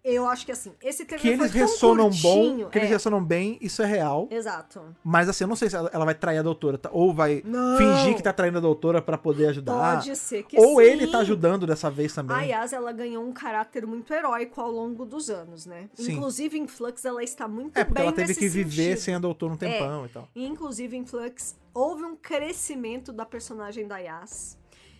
Eu 0.07 0.27
acho 0.27 0.45
que 0.45 0.51
assim, 0.51 0.71
esse 0.83 1.03
trailer 1.03 1.19
Que 1.19 1.29
eles 1.29 1.51
ressonam 1.51 2.11
bom, 2.11 2.69
que 2.69 2.77
eles 2.77 2.89
é, 2.89 2.93
ressonam 2.93 3.23
bem, 3.23 3.57
isso 3.59 3.81
é 3.81 3.87
real. 3.87 4.27
Exato. 4.29 4.95
Mas 5.03 5.27
assim, 5.27 5.45
eu 5.45 5.47
não 5.47 5.55
sei 5.55 5.67
se 5.67 5.75
ela 5.75 6.05
vai 6.05 6.13
trair 6.13 6.37
a 6.37 6.43
doutora, 6.43 6.77
tá? 6.77 6.91
ou 6.93 7.11
vai 7.11 7.41
Não. 7.43 7.75
fingir 7.75 8.15
que 8.15 8.21
tá 8.21 8.31
traindo 8.31 8.59
a 8.59 8.61
doutora 8.61 9.01
pra 9.01 9.17
poder 9.17 9.47
ajudar. 9.47 9.95
Pode 9.95 10.15
ser 10.15 10.43
que 10.43 10.59
ou 10.59 10.77
sim. 10.77 10.83
ele 10.83 11.07
tá 11.07 11.17
ajudando 11.19 11.65
dessa 11.65 11.89
vez 11.89 12.13
também. 12.13 12.37
A 12.37 12.41
Yas, 12.41 12.71
ela 12.71 12.91
ganhou 12.91 13.25
um 13.25 13.33
caráter 13.33 13.87
muito 13.87 14.13
heróico 14.13 14.61
ao 14.61 14.69
longo 14.69 15.05
dos 15.05 15.31
anos, 15.31 15.65
né? 15.65 15.89
Sim. 15.95 16.13
Inclusive, 16.13 16.55
em 16.55 16.67
Flux, 16.67 17.03
ela 17.03 17.23
está 17.23 17.47
muito 17.47 17.75
é, 17.75 17.83
porque 17.83 17.99
bem 17.99 18.03
ela 18.03 18.15
teve 18.15 18.35
que 18.35 18.47
viver 18.47 18.83
sentido. 18.83 18.99
sem 18.99 19.15
a 19.15 19.19
doutora 19.19 19.53
um 19.53 19.57
tempão 19.57 20.05
e 20.05 20.09
tal. 20.09 20.29
E, 20.35 20.45
inclusive, 20.45 20.95
em 20.95 21.03
Flux, 21.03 21.55
houve 21.73 22.03
um 22.03 22.15
crescimento 22.15 23.11
da 23.11 23.25
personagem 23.25 23.87
da 23.87 23.97
Yas. 23.97 24.55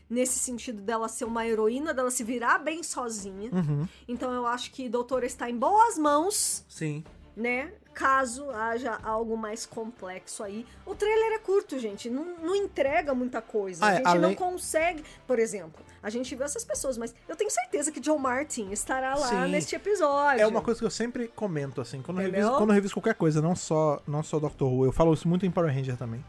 Nesse 0.10 0.38
sentido 0.38 0.82
dela 0.82 1.08
ser 1.08 1.26
uma 1.26 1.48
heroína, 1.48 1.94
dela 1.94 2.12
se 2.12 2.24
virar 2.24 2.60
bem 2.60 2.84
sozinha. 2.84 3.50
Uhum. 3.52 3.88
Então 4.08 4.32
eu 4.32 4.46
acho 4.46 4.72
que 4.72 4.88
Doutora 4.88 5.26
está 5.26 5.50
em 5.50 5.58
boas 5.58 5.98
mãos, 5.98 6.64
Sim. 6.70 7.04
né? 7.36 7.72
Caso 7.92 8.50
haja 8.52 9.00
algo 9.04 9.38
mais 9.38 9.66
complexo 9.66 10.44
aí. 10.44 10.66
O 10.86 10.94
trailer 10.94 11.32
é 11.32 11.40
curto, 11.40 11.80
gente. 11.80 12.10
Não, 12.10 12.38
não 12.40 12.56
entrega 12.56 13.16
muita 13.16 13.42
coisa. 13.42 13.84
Ah, 13.84 13.88
a 13.88 13.94
é, 13.94 13.96
gente 13.98 14.08
além- 14.08 14.22
não 14.22 14.36
consegue. 14.36 15.02
Por 15.26 15.40
exemplo, 15.40 15.82
a 16.04 16.10
gente 16.10 16.36
viu 16.36 16.44
essas 16.46 16.66
pessoas, 16.66 16.98
mas 16.98 17.16
eu 17.28 17.36
tenho 17.38 17.50
certeza 17.50 17.92
que 17.92 18.00
John 18.02 18.18
Martin 18.20 18.70
estará 18.72 19.16
lá 19.16 19.28
Sim. 19.30 19.50
neste 19.50 19.76
episódio. 19.78 20.42
É 20.42 20.46
uma 20.46 20.62
coisa 20.62 20.80
que 20.82 20.86
eu 20.86 20.92
sempre 20.92 21.30
comento, 21.30 21.80
assim, 21.82 22.02
quando 22.02 22.20
eu, 22.22 22.30
reviso, 22.30 22.52
quando 22.58 22.70
eu 22.72 22.76
reviso 22.76 22.94
qualquer 22.94 23.16
coisa, 23.16 23.42
não 23.42 23.56
só, 23.56 24.00
não 24.06 24.22
só 24.22 24.40
Doctor 24.40 24.70
Who, 24.72 24.86
eu 24.86 24.92
falo 24.92 25.14
isso 25.14 25.28
muito 25.28 25.46
em 25.46 25.52
Power 25.52 25.74
Ranger 25.74 25.98
também. 25.98 26.24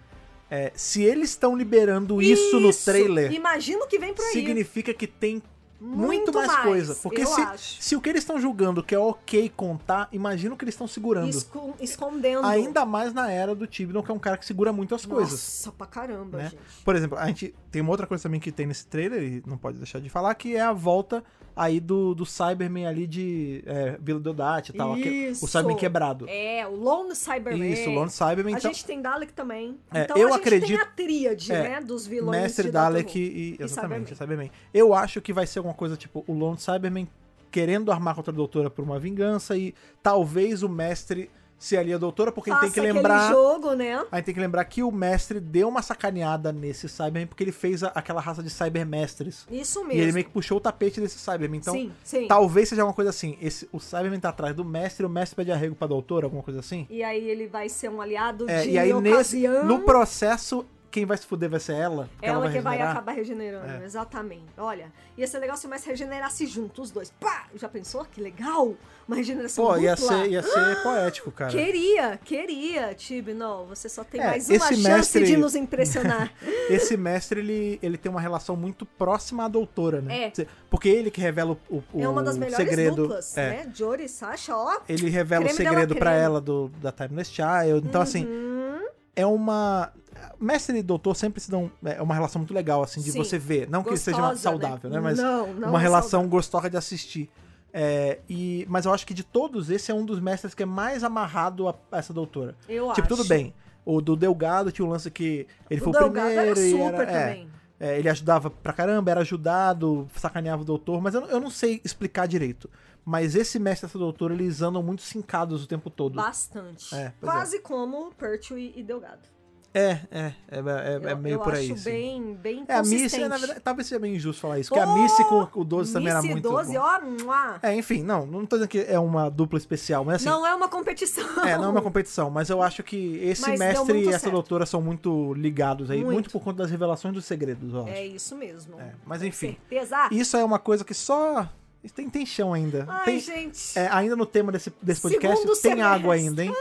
É, 0.51 0.73
se 0.77 1.03
eles 1.03 1.31
estão 1.31 1.57
liberando 1.57 2.23
isso, 2.23 2.61
no 2.61 2.73
trailer, 2.73 3.33
Imagina 3.33 3.85
o 3.85 3.89
que 3.89 3.99
vem 3.99 4.15
por 4.15 4.25
aí. 4.25 4.33
significa 4.33 4.95
que 4.95 5.07
tem 5.07 5.43
muito, 5.79 6.33
mais, 6.33 6.57
coisa. 6.63 6.95
Porque 6.95 7.27
se, 7.27 7.41
acho. 7.41 7.83
se 7.83 7.97
o 7.97 8.01
que 8.01 8.09
eles 8.09 8.23
estão 8.23 8.41
julgando 8.41 8.83
que 8.83 8.95
é 8.95 8.99
ok 8.99 9.53
contar, 9.55 10.09
imagina 10.11 10.55
o 10.55 10.57
que 10.57 10.65
eles 10.65 10.75
estão 10.75 10.87
segurando. 10.87 11.29
Esco- 11.31 11.75
escondendo. 11.81 12.47
Ainda 12.47 12.87
mais 12.87 13.13
na 13.13 13.31
era 13.31 13.55
do 13.55 13.67
Tibnon, 13.67 14.03
que 14.03 14.11
é 14.11 14.15
um 14.15 14.19
cara 14.19 14.39
que 14.39 14.47
segura 14.47 14.73
muito 14.73 14.95
as 14.95 15.05
coisas. 15.05 15.33
Nossa, 15.33 15.73
pra 15.73 15.87
caramba, 15.87 16.39
né? 16.39 16.45
gente. 16.51 16.63
Por 16.85 16.97
exemplo, 16.97 17.19
a 17.19 17.27
gente 17.27 17.55
tem 17.77 17.83
uma 17.83 17.91
outra 17.91 18.07
coisa 18.07 18.23
também 18.23 18.41
que 18.41 18.51
tem 18.51 18.65
nesse 18.65 18.87
trailer, 18.87 19.23
e 19.23 19.43
não 19.47 19.59
pode 19.59 19.77
deixar 19.77 20.01
de 20.01 20.09
falar, 20.09 20.35
que 20.35 20.57
é 20.57 20.63
a 20.63 20.73
volta 20.73 21.23
aí 21.55 21.79
do, 21.79 22.15
do 22.15 22.25
Cyberman 22.25 22.87
ali 22.87 23.07
de 23.07 23.63
é, 23.67 23.99
Vila 24.01 24.19
Deodati 24.19 24.71
e 24.73 24.75
tal. 24.75 24.95
aquele- 24.95 25.33
o 25.33 25.35
Cyberman 25.47 25.77
quebrado. 25.77 26.25
É, 26.27 26.67
o 26.67 26.75
Lone 26.75 27.15
Cyberman. 27.15 27.71
Isso, 27.71 27.91
o 27.91 27.93
Lone 27.93 28.11
Cyberman. 28.11 28.55
A 28.55 28.59
Então, 28.59 28.73
gente 28.73 28.87
tem 28.87 29.03
Dalek 29.03 29.35
também. 29.35 29.77
É, 29.93 30.05
então 30.05 30.17
eu 30.17 30.29
a 30.29 30.31
gente 30.33 30.41
acredito- 30.41 30.69
tem 30.69 30.79
a 30.79 30.87
tríade, 30.87 31.53
é, 31.53 31.63
né, 31.63 31.81
dos 31.83 32.07
vilões 32.07 32.41
Mestre 32.41 32.71
Dalek 32.71 33.19
Who. 33.19 33.25
e, 33.25 33.57
exatamente, 33.61 34.09
Cyberman. 34.15 34.47
Cyberman. 34.47 34.51
Eu 34.73 34.95
acho 34.95 35.21
que 35.21 35.35
vai 35.35 35.47
ser 35.47 35.59
alguma 35.59 35.75
coisa 35.75 35.99
tipo 35.99 36.25
o 36.27 36.33
Lone 36.33 36.57
Cyberman 36.59 37.07
querendo 37.51 37.93
armar 37.93 38.15
contra 38.15 38.33
a 38.33 38.35
doutora 38.35 38.71
por 38.71 38.83
uma 38.83 38.99
vingança 38.99 39.55
e 39.55 39.75
talvez 40.03 40.63
o 40.63 40.69
mestre 40.71 41.31
se 41.59 41.77
alie 41.77 41.95
à 41.95 41.99
doutora, 41.99 42.31
porque 42.31 42.51
a 42.51 42.55
gente 42.55 42.63
tem 42.63 42.71
que 42.73 42.81
Faça 42.81 42.93
lembrar. 42.93 43.31
jogo, 43.31 43.73
né? 43.75 44.05
A 44.13 44.17
gente 44.17 44.27
tem 44.27 44.35
que 44.35 44.41
lembrar 44.41 44.65
que 44.67 44.83
o 44.83 44.93
mestre 44.93 45.41
deu 45.41 45.69
uma 45.69 45.81
sacaneada 45.81 46.53
nesse 46.53 46.89
Cyberman 46.89 47.27
porque 47.27 47.43
ele 47.43 47.53
fez 47.53 47.83
a- 47.83 47.89
aquela 47.95 48.21
raça 48.21 48.43
de 48.43 48.51
Cybermestres. 48.51 49.47
Isso 49.51 49.81
E 49.81 49.85
mesmo. 49.85 50.03
ele 50.03 50.13
meio 50.13 50.27
que 50.27 50.31
puxou 50.33 50.59
o 50.59 50.61
tapete 50.61 51.01
desse 51.01 51.19
Cyberman. 51.19 51.59
Então, 51.59 51.75
sim, 51.75 51.91
sim. 52.05 52.27
talvez 52.29 52.69
seja 52.69 52.85
uma 52.85 52.93
coisa 52.93 53.11
assim: 53.11 53.37
esse, 53.41 53.69
o 53.73 53.81
Cyberman 53.81 54.21
tá 54.21 54.29
atrás 54.29 54.55
do 54.55 54.65
mestre 54.65 55.05
e 55.05 55.07
o 55.07 55.11
mestre 55.11 55.35
pede 55.37 55.51
arrego 55.51 55.75
pra 55.75 55.87
doutora, 55.87 56.27
alguma 56.27 56.43
coisa 56.43 56.61
assim. 56.61 56.87
E 56.91 57.03
aí 57.03 57.25
ele 57.29 57.47
vai 57.47 57.69
ser 57.69 57.89
um 57.91 58.01
aliado 58.01 58.49
É, 58.49 58.63
de 58.63 58.71
e 58.71 58.79
aí, 58.79 58.93
nesse, 59.01 59.15
ocasião. 59.47 59.65
no 59.65 59.81
processo, 59.81 60.65
quem 60.97 61.05
vai 61.05 61.19
se 61.19 61.27
fuder 61.27 61.51
vai 61.51 61.61
ser 61.61 61.75
ela. 61.75 62.09
que 62.19 62.25
Ela, 62.25 62.51
que 62.51 62.59
vai 62.59 62.81
acabar 62.81 63.13
regenerando, 63.13 63.71
É. 63.83 63.85
exatamente. 63.85 64.47
Olha, 64.57 64.91
ia 65.15 65.27
ser 65.27 65.39
legal 65.41 65.55
se 65.55 65.69
Mestre 65.69 65.91
regenerasse 65.91 66.47
junto, 66.47 66.81
os 66.81 66.91
dois. 66.91 67.11
Pá! 67.21 67.45
Já 67.55 67.69
pensou? 67.69 68.03
Que 68.07 68.19
legal! 68.19 68.75
Uma 69.07 69.17
regeneração 69.17 69.63
Pô, 69.63 69.73
dupla. 69.75 69.85
ia 69.85 69.95
ser, 69.95 70.27
ia 70.31 70.43
ser 70.43 70.83
poético, 70.83 71.31
cara. 71.31 71.51
Queria, 71.53 72.19
queria, 72.25 72.95
Tibi. 72.95 73.35
Não, 73.35 73.67
você 73.67 73.91
só 73.91 74.03
tem 74.05 74.19
É, 74.23 74.27
mais 74.29 74.49
uma 74.49 74.57
esse 74.57 74.69
chance 74.77 74.89
mestre- 74.89 75.25
de 75.27 75.37
nos 75.37 75.55
impressionar. 75.55 76.33
Esse 76.71 76.97
mestre, 76.97 77.41
ele, 77.41 77.79
ele 77.83 77.97
tem 77.99 78.11
uma 78.11 78.21
relação 78.21 78.57
muito 78.57 78.85
próxima 78.87 79.45
à 79.45 79.49
doutora, 79.49 80.01
né? 80.01 80.33
É. 80.37 80.47
Porque 80.71 80.89
ele 80.89 81.11
que 81.11 81.21
revela 81.21 81.57
o, 81.71 81.83
o, 81.93 82.03
é 82.03 82.09
uma 82.09 82.23
das 82.23 82.37
melhores 82.39 82.57
segredo. 82.69 83.03
duplas, 83.03 83.37
é. 83.37 83.51
né? 83.51 83.71
Jory 83.73 84.05
e 84.07 84.09
Sasha, 84.09 84.57
ó. 84.57 84.81
Ele 84.89 85.09
revela 85.11 85.45
Creme 85.45 85.55
o 85.55 85.57
segredo 85.63 85.95
pra 85.95 86.11
creme. 86.13 86.25
ela 86.25 86.41
do, 86.41 86.69
da 86.81 86.91
Timeless 86.91 87.31
Child. 87.31 87.87
Então, 87.87 88.01
assim, 88.01 88.27
Hum, 88.27 88.81
é 89.15 89.25
uma. 89.27 89.93
Mestre 90.41 90.79
e 90.79 90.83
doutor 90.83 91.15
sempre 91.17 91.41
se 91.41 91.51
dão. 91.51 91.71
É 91.85 92.01
uma 92.03 92.15
relação 92.15 92.41
muito 92.41 92.53
legal, 92.55 92.83
assim, 92.83 93.01
de 93.01 93.11
Sim. 93.13 93.19
você 93.19 93.39
ver. 93.39 93.69
Não 93.71 93.83
que 93.83 93.91
gostosa, 93.91 94.17
seja 94.17 94.37
saudável, 94.37 94.91
né? 94.91 95.01
Mas 95.01 95.19
não, 95.19 95.53
não 95.55 95.69
uma 95.71 95.79
é 95.79 95.83
relação 95.83 96.11
saudável. 96.21 96.31
gostosa 96.31 96.71
de 96.71 96.77
assistir. 96.77 97.31
É, 97.73 98.21
e, 98.29 98.65
mas 98.69 98.87
eu 98.87 98.93
acho 98.95 99.07
que 99.07 99.13
de 99.13 99.23
todos, 99.23 99.69
esse 99.71 99.91
é 99.91 99.95
um 99.95 100.05
dos 100.05 100.19
mestres 100.19 100.55
que 100.55 100.63
é 100.63 100.67
mais 100.67 101.05
amarrado 101.05 101.69
a, 101.69 101.75
a 101.93 101.99
essa 101.99 102.13
doutora. 102.13 102.55
Eu 102.69 102.93
tipo, 102.93 103.01
acho. 103.07 103.17
tudo 103.17 103.25
bem. 103.29 103.55
O 103.85 104.01
do 104.01 104.17
Delgado 104.17 104.73
tinha 104.73 104.85
um 104.87 104.91
lance 104.91 105.11
que 105.11 105.47
ele 105.71 105.81
O 105.81 105.85
foi 105.85 105.93
o 105.93 105.99
Delgado 105.99 106.31
era 106.31 106.53
primeiro 106.53 106.61
e 106.61 106.71
super 106.71 106.95
era, 107.09 107.11
é, 107.13 107.29
também. 107.29 107.51
é, 107.79 107.99
ele 107.99 108.09
ajudava 108.09 108.51
pra 108.51 108.73
caramba, 108.73 109.11
era 109.11 109.21
ajudado, 109.21 110.09
sacaneava 110.17 110.63
o 110.63 110.65
doutor, 110.65 111.01
mas 111.03 111.15
eu, 111.15 111.21
não- 111.21 111.29
eu 111.29 111.39
não 111.41 111.51
sei 111.51 111.81
explicar 111.85 112.27
direito. 112.27 112.69
Mas 113.05 113.37
esse 113.37 113.59
mestre 113.61 113.87
e 113.87 113.89
essa 113.89 113.99
doutora, 113.99 114.35
eles 114.35 114.61
andam 114.63 114.83
muito 114.83 115.03
sincados 115.03 115.63
o 115.63 115.67
tempo 115.69 115.89
todo. 115.91 116.15
Bastante. 116.17 116.93
É, 116.95 117.13
Quase 117.21 117.61
como 117.61 118.11
Pertwee 118.15 118.73
e 118.75 118.83
Delgado. 118.83 119.29
É, 119.73 119.91
é, 119.91 120.01
é, 120.11 120.33
é, 120.51 121.09
é 121.09 121.13
eu, 121.13 121.17
meio 121.19 121.35
eu 121.35 121.41
por 121.41 121.55
aí. 121.55 121.71
acho 121.71 121.81
sim. 121.83 121.91
bem, 121.91 122.35
bem 122.35 122.65
É, 122.67 122.77
a 122.77 122.83
Missy, 122.83 123.29
na 123.29 123.37
verdade, 123.37 123.61
talvez 123.61 123.87
seja 123.87 123.99
bem 123.99 124.15
injusto 124.15 124.41
falar 124.41 124.59
isso, 124.59 124.71
porque 124.71 124.81
a 124.83 124.87
Missy 124.95 125.23
com 125.25 125.49
o 125.55 125.65
12 125.65 125.93
também 125.93 126.09
era 126.09 126.23
muito 126.23 126.49
12, 126.49 126.73
bom. 126.73 126.81
ó. 126.81 127.59
É, 127.63 127.75
enfim, 127.75 128.03
não, 128.03 128.25
não 128.25 128.47
tô 128.47 128.57
dizendo 128.57 128.71
que 128.71 128.81
é 128.81 128.99
uma 128.99 129.29
dupla 129.29 129.59
especial, 129.59 130.03
mas 130.05 130.17
assim, 130.17 130.27
Não 130.27 130.47
é 130.47 130.55
uma 130.55 130.69
competição. 130.69 131.27
é, 131.45 131.59
não 131.59 131.65
é 131.65 131.69
uma 131.69 131.83
competição, 131.83 132.31
mas 132.31 132.49
eu 132.49 132.63
acho 132.63 132.83
que 132.83 133.19
esse 133.19 133.43
Mas 133.43 133.59
mestre 133.59 133.99
e 133.99 134.09
essa 134.09 134.21
certo. 134.21 134.33
doutora 134.33 134.65
são 134.65 134.81
muito 134.81 135.35
ligados 135.35 135.91
aí, 135.91 135.99
muito. 135.99 136.13
Muito. 136.13 136.31
por 136.31 136.43
conta 136.43 136.63
das 136.63 136.71
revelações 136.71 137.15
dos 137.15 137.27
segredos, 137.27 137.75
eu 137.75 137.83
acho. 137.83 137.91
É 137.91 138.07
isso 138.07 138.35
mesmo. 138.35 138.81
É, 138.81 138.93
mas 139.05 139.23
enfim. 139.23 139.59
Certeza. 139.69 140.09
Isso 140.11 140.37
é 140.37 140.45
uma 140.45 140.59
coisa 140.59 140.85
que 140.85 140.95
só 140.95 141.49
tem, 141.95 142.09
tem 142.09 142.25
chão 142.27 142.53
ainda. 142.53 142.87
Ai, 142.89 143.05
tem, 143.05 143.21
gente. 143.21 143.79
é, 143.79 143.89
ainda 143.93 144.17
no 144.17 144.27
tema 144.27 144.51
desse, 144.51 144.73
desse 144.81 145.01
podcast, 145.01 145.39
Segundo 145.41 145.61
tem 145.61 145.83
água 145.83 146.17
semestre. 146.17 146.29
ainda, 146.29 146.45
hein? 146.45 146.55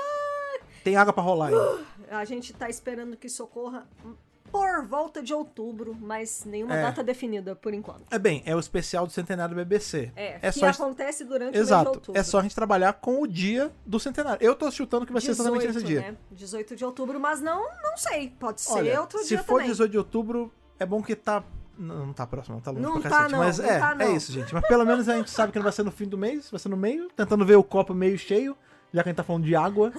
Tem 0.83 0.95
água 0.95 1.11
pra 1.11 1.23
rolar 1.23 1.47
ainda. 1.47 1.79
A 2.11 2.25
gente 2.25 2.53
tá 2.53 2.69
esperando 2.69 3.15
que 3.17 3.29
socorra 3.29 3.87
por 4.51 4.85
volta 4.85 5.21
de 5.21 5.33
outubro, 5.33 5.95
mas 5.99 6.45
nenhuma 6.45 6.75
É. 6.75 6.81
data 6.83 7.03
definida 7.03 7.55
por 7.55 7.73
enquanto. 7.73 8.03
É 8.09 8.17
bem, 8.17 8.41
é 8.45 8.55
o 8.55 8.59
especial 8.59 9.05
do 9.05 9.11
centenário 9.11 9.53
do 9.53 9.57
BBC. 9.57 10.11
É, 10.15 10.37
é 10.41 10.51
que 10.51 10.59
só 10.59 10.67
acontece 10.67 11.25
durante 11.25 11.49
o 11.49 11.51
mês 11.51 11.67
de 11.67 11.73
Exato. 11.73 11.89
outubro. 11.89 12.19
É 12.19 12.23
só 12.23 12.39
a 12.39 12.41
gente 12.41 12.55
trabalhar 12.55 12.93
com 12.93 13.21
o 13.21 13.27
dia 13.27 13.71
do 13.85 13.99
centenário. 13.99 14.41
Eu 14.45 14.55
tô 14.55 14.69
chutando 14.71 15.05
que 15.05 15.11
vai 15.11 15.21
ser 15.21 15.31
exatamente 15.31 15.67
nesse 15.67 15.83
dia. 15.83 16.01
Né? 16.01 16.17
18 16.31 16.75
de 16.75 16.85
outubro, 16.85 17.19
mas 17.19 17.41
não, 17.41 17.59
não 17.81 17.97
sei. 17.97 18.29
Pode 18.39 18.61
ser 18.61 18.73
Olha, 18.73 19.01
outro 19.01 19.19
se 19.19 19.29
dia 19.29 19.43
for 19.43 19.55
também. 19.57 19.67
18 19.71 19.91
de 19.91 19.97
outubro, 19.97 20.53
é 20.79 20.85
bom 20.85 21.01
que 21.01 21.15
tá. 21.15 21.43
Não, 21.77 22.05
não 22.05 22.13
tá 22.13 22.25
próximo, 22.25 22.55
não 22.55 22.61
tá 22.61 22.71
longe 22.71 22.83
Não 22.83 23.01
pra 23.01 23.09
tá, 23.09 23.15
cacete. 23.17 23.31
não, 23.33 23.39
mas 23.39 23.57
não 23.57 23.65
é, 23.65 23.79
tá, 23.79 23.97
é 24.05 24.11
isso, 24.13 24.31
gente. 24.31 24.53
Mas 24.53 24.65
pelo 24.65 24.85
menos 24.85 25.09
a 25.09 25.17
gente 25.17 25.29
sabe 25.29 25.51
que 25.51 25.59
não 25.59 25.63
vai 25.63 25.73
ser 25.73 25.83
no 25.83 25.91
fim 25.91 26.07
do 26.07 26.17
mês, 26.17 26.49
vai 26.49 26.57
ser 26.57 26.69
no 26.69 26.77
meio, 26.77 27.09
tentando 27.13 27.45
ver 27.45 27.57
o 27.57 27.63
copo 27.63 27.93
meio 27.93 28.17
cheio, 28.17 28.55
já 28.95 29.03
que 29.03 29.09
a 29.09 29.11
gente 29.11 29.17
tá 29.17 29.23
falando 29.23 29.43
de 29.43 29.55
água 29.55 29.91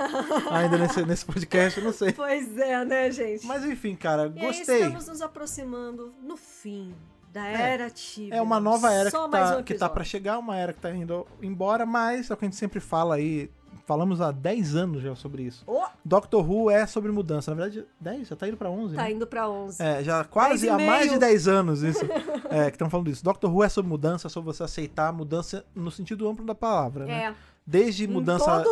ainda 0.51 0.79
nesse, 0.79 1.05
nesse 1.05 1.27
podcast, 1.27 1.79
eu 1.79 1.85
não 1.85 1.93
sei. 1.93 2.13
Pois 2.13 2.57
é, 2.57 2.83
né, 2.83 3.11
gente? 3.11 3.47
Mas 3.47 3.63
enfim, 3.65 3.95
cara, 3.95 4.33
e 4.35 4.41
aí 4.41 4.47
gostei. 4.47 4.77
estamos 4.77 5.07
nos 5.07 5.21
aproximando 5.21 6.15
no 6.23 6.37
fim 6.37 6.95
da 7.31 7.47
era 7.47 7.91
Tibia. 7.91 8.37
É 8.37 8.41
uma 8.41 8.59
nova 8.59 8.91
era 8.91 9.11
Só 9.11 9.27
que 9.27 9.33
tá, 9.33 9.59
um 9.59 9.63
que 9.63 9.75
tá 9.75 9.89
pra 9.89 10.03
chegar, 10.03 10.39
uma 10.39 10.57
era 10.57 10.73
que 10.73 10.81
tá 10.81 10.91
indo 10.91 11.27
embora, 11.43 11.85
mas 11.85 12.31
é 12.31 12.35
o 12.35 12.37
que 12.39 12.47
a 12.47 12.49
gente 12.49 12.57
sempre 12.57 12.81
fala 12.81 13.17
aí. 13.17 13.51
Falamos 13.85 14.21
há 14.21 14.33
10 14.33 14.75
anos 14.75 15.03
já 15.03 15.15
sobre 15.15 15.45
isso. 15.45 15.63
Oh, 15.65 15.85
Doctor 16.05 16.51
Who 16.51 16.71
é 16.71 16.87
sobre 16.87 17.13
mudança. 17.13 17.53
Na 17.53 17.63
verdade, 17.63 17.87
10? 18.01 18.27
Já 18.27 18.35
tá 18.35 18.49
indo 18.49 18.57
pra 18.57 18.69
11, 18.69 18.97
tá 18.97 19.03
né? 19.03 19.13
indo 19.13 19.27
pra 19.29 19.49
11. 19.49 19.81
É, 19.81 20.03
já 20.03 20.25
quase 20.25 20.69
há 20.69 20.77
mais 20.77 21.09
de 21.09 21.19
10 21.19 21.47
anos 21.47 21.83
isso. 21.83 22.05
é, 22.51 22.65
que 22.69 22.75
estão 22.75 22.91
falando 22.91 23.07
disso. 23.07 23.23
Doctor 23.23 23.55
Who 23.55 23.63
é 23.63 23.69
sobre 23.69 23.89
mudança, 23.89 24.27
é 24.27 24.31
sobre 24.31 24.53
você 24.53 24.65
aceitar 24.65 25.09
a 25.09 25.13
mudança 25.13 25.65
no 25.73 25.91
sentido 25.93 26.27
amplo 26.29 26.45
da 26.45 26.55
palavra, 26.55 27.05
né? 27.05 27.37
Desde 27.67 28.07
mudança 28.07 28.63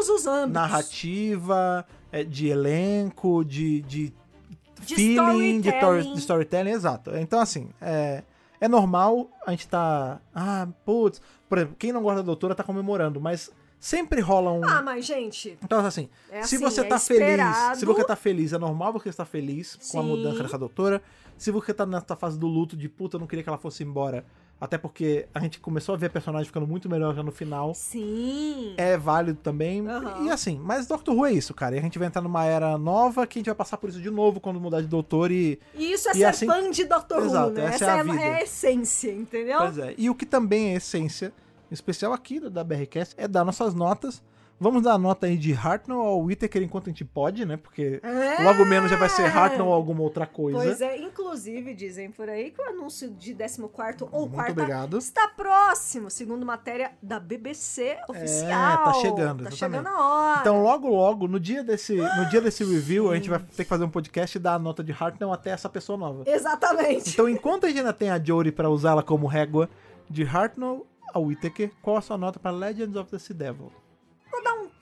narrativa, 0.46 1.84
é, 2.12 2.22
de 2.24 2.48
elenco, 2.48 3.44
de, 3.44 3.82
de, 3.82 4.12
De 4.86 4.94
feeling, 4.94 5.60
de, 5.60 5.70
tor- 5.72 5.80
storytelling. 5.98 6.12
de 6.14 6.18
storytelling, 6.20 6.70
exato. 6.70 7.10
Então, 7.16 7.40
assim, 7.40 7.70
é, 7.80 8.22
é 8.60 8.68
normal 8.68 9.28
a 9.46 9.50
gente 9.50 9.66
tá. 9.68 10.20
Ah, 10.34 10.68
putz. 10.84 11.20
Por 11.48 11.58
exemplo, 11.58 11.76
quem 11.78 11.92
não 11.92 12.02
gosta 12.02 12.16
da 12.22 12.26
doutora 12.26 12.54
tá 12.54 12.62
comemorando, 12.62 13.20
mas 13.20 13.50
sempre 13.80 14.20
rola 14.20 14.52
um. 14.52 14.64
Ah, 14.64 14.80
mas, 14.82 15.04
gente, 15.04 15.58
Então, 15.62 15.84
assim, 15.84 16.08
é 16.30 16.42
se 16.42 16.56
assim, 16.56 16.64
você 16.64 16.80
é 16.80 16.84
tá 16.84 16.98
feliz, 16.98 17.20
esperado. 17.22 17.76
se 17.78 17.84
você 17.84 18.04
tá 18.04 18.16
feliz, 18.16 18.52
é 18.52 18.58
normal 18.58 18.92
você 18.92 19.08
estar 19.08 19.24
feliz 19.24 19.76
com 19.90 19.98
a 19.98 20.02
Sim. 20.02 20.08
mudança 20.08 20.42
dessa 20.42 20.58
doutora. 20.58 21.02
Se 21.36 21.50
você 21.50 21.74
tá 21.74 21.84
nessa 21.84 22.14
fase 22.14 22.38
do 22.38 22.46
luto 22.46 22.76
de 22.76 22.88
puta, 22.88 23.16
eu 23.16 23.20
não 23.20 23.26
queria 23.26 23.42
que 23.42 23.48
ela 23.48 23.58
fosse 23.58 23.82
embora, 23.82 24.24
até 24.64 24.76
porque 24.78 25.26
a 25.34 25.40
gente 25.40 25.60
começou 25.60 25.94
a 25.94 25.98
ver 25.98 26.06
a 26.06 26.10
personagem 26.10 26.46
ficando 26.46 26.66
muito 26.66 26.88
melhor 26.88 27.14
já 27.14 27.22
no 27.22 27.30
final. 27.30 27.74
Sim. 27.74 28.74
É 28.76 28.96
válido 28.96 29.38
também. 29.42 29.86
Aham. 29.88 30.24
E 30.26 30.30
assim, 30.30 30.58
mas 30.62 30.86
Doctor 30.86 31.14
Who 31.14 31.26
é 31.26 31.32
isso, 31.32 31.54
cara. 31.54 31.76
E 31.76 31.78
a 31.78 31.82
gente 31.82 31.98
vai 31.98 32.08
entrar 32.08 32.22
numa 32.22 32.44
era 32.44 32.76
nova 32.78 33.26
que 33.26 33.38
a 33.38 33.40
gente 33.40 33.46
vai 33.46 33.54
passar 33.54 33.76
por 33.76 33.88
isso 33.90 34.00
de 34.00 34.10
novo 34.10 34.40
quando 34.40 34.60
mudar 34.60 34.80
de 34.80 34.86
doutor 34.88 35.30
e. 35.30 35.58
E 35.74 35.92
isso 35.92 36.08
é 36.08 36.12
E 36.12 36.14
ser 36.16 36.24
assim- 36.24 36.46
fã 36.46 36.70
de 36.70 36.84
Doctor 36.84 37.18
Who, 37.18 37.26
Exato, 37.26 37.50
né? 37.52 37.64
essa 37.66 37.74
Essa, 37.74 37.84
é 37.84 37.90
a 37.90 37.98
é, 37.98 38.04
vida. 38.04 38.20
é 38.20 38.34
a 38.34 38.42
essência, 38.42 39.12
entendeu? 39.12 39.58
Pois 39.58 39.78
é. 39.78 39.94
E 39.96 40.10
o 40.10 40.14
que 40.14 40.26
também 40.26 40.70
é 40.72 40.76
essência 40.76 41.32
especial 41.70 42.12
aqui 42.12 42.38
da 42.40 42.62
BRCast 42.62 43.14
é 43.16 43.26
dar 43.26 43.44
nossas 43.44 43.74
notas. 43.74 44.22
Vamos 44.64 44.82
dar 44.82 44.94
a 44.94 44.98
nota 44.98 45.26
aí 45.26 45.36
de 45.36 45.52
Hartnell 45.52 46.00
ao 46.00 46.22
Whittaker 46.22 46.62
enquanto 46.62 46.86
a 46.86 46.90
gente 46.90 47.04
pode, 47.04 47.44
né? 47.44 47.58
Porque 47.58 48.00
É. 48.02 48.42
logo 48.42 48.64
menos 48.64 48.90
já 48.90 48.96
vai 48.96 49.10
ser 49.10 49.24
Hartnell 49.26 49.66
ou 49.66 49.74
alguma 49.74 50.00
outra 50.00 50.26
coisa. 50.26 50.58
Pois 50.58 50.80
é, 50.80 50.96
inclusive 50.96 51.74
dizem 51.74 52.10
por 52.10 52.30
aí 52.30 52.50
que 52.50 52.62
o 52.62 52.70
anúncio 52.70 53.10
de 53.10 53.34
14 53.34 54.08
ou 54.10 54.20
Muito 54.22 54.32
quarta 54.34 54.52
obrigado. 54.52 54.96
está 54.96 55.28
próximo, 55.28 56.10
segundo 56.10 56.46
matéria 56.46 56.92
da 57.02 57.20
BBC 57.20 57.98
oficial. 58.08 58.84
tá 58.84 58.94
chegando, 58.94 59.42
Tá 59.44 59.50
exatamente. 59.50 59.56
chegando 59.56 59.86
a 59.88 60.08
hora. 60.08 60.40
Então, 60.40 60.62
logo, 60.62 60.88
logo, 60.88 61.28
no 61.28 61.38
dia 61.38 61.62
desse, 61.62 61.96
no 61.96 62.24
dia 62.30 62.40
desse 62.40 62.64
review, 62.64 63.10
a 63.10 63.16
gente 63.16 63.28
vai 63.28 63.40
ter 63.40 63.64
que 63.64 63.68
fazer 63.68 63.84
um 63.84 63.90
podcast 63.90 64.38
e 64.38 64.40
dar 64.40 64.54
a 64.54 64.58
nota 64.58 64.82
de 64.82 64.92
Hartnell 64.98 65.30
até 65.30 65.50
essa 65.50 65.68
pessoa 65.68 65.98
nova. 65.98 66.22
Exatamente. 66.26 67.10
Então, 67.10 67.28
enquanto 67.28 67.66
a 67.66 67.68
gente 67.68 67.80
ainda 67.80 67.92
tem 67.92 68.08
a 68.08 68.18
Jory 68.18 68.50
pra 68.50 68.70
usá-la 68.70 69.02
como 69.02 69.26
régua 69.26 69.68
de 70.08 70.24
Hartnell 70.24 70.86
ao 71.12 71.24
Whittaker, 71.24 71.70
qual 71.82 71.98
a 71.98 72.00
sua 72.00 72.16
nota 72.16 72.38
pra 72.40 72.50
Legends 72.50 72.96
of 72.96 73.10
the 73.10 73.18
Sea 73.18 73.36
Devil? 73.36 73.70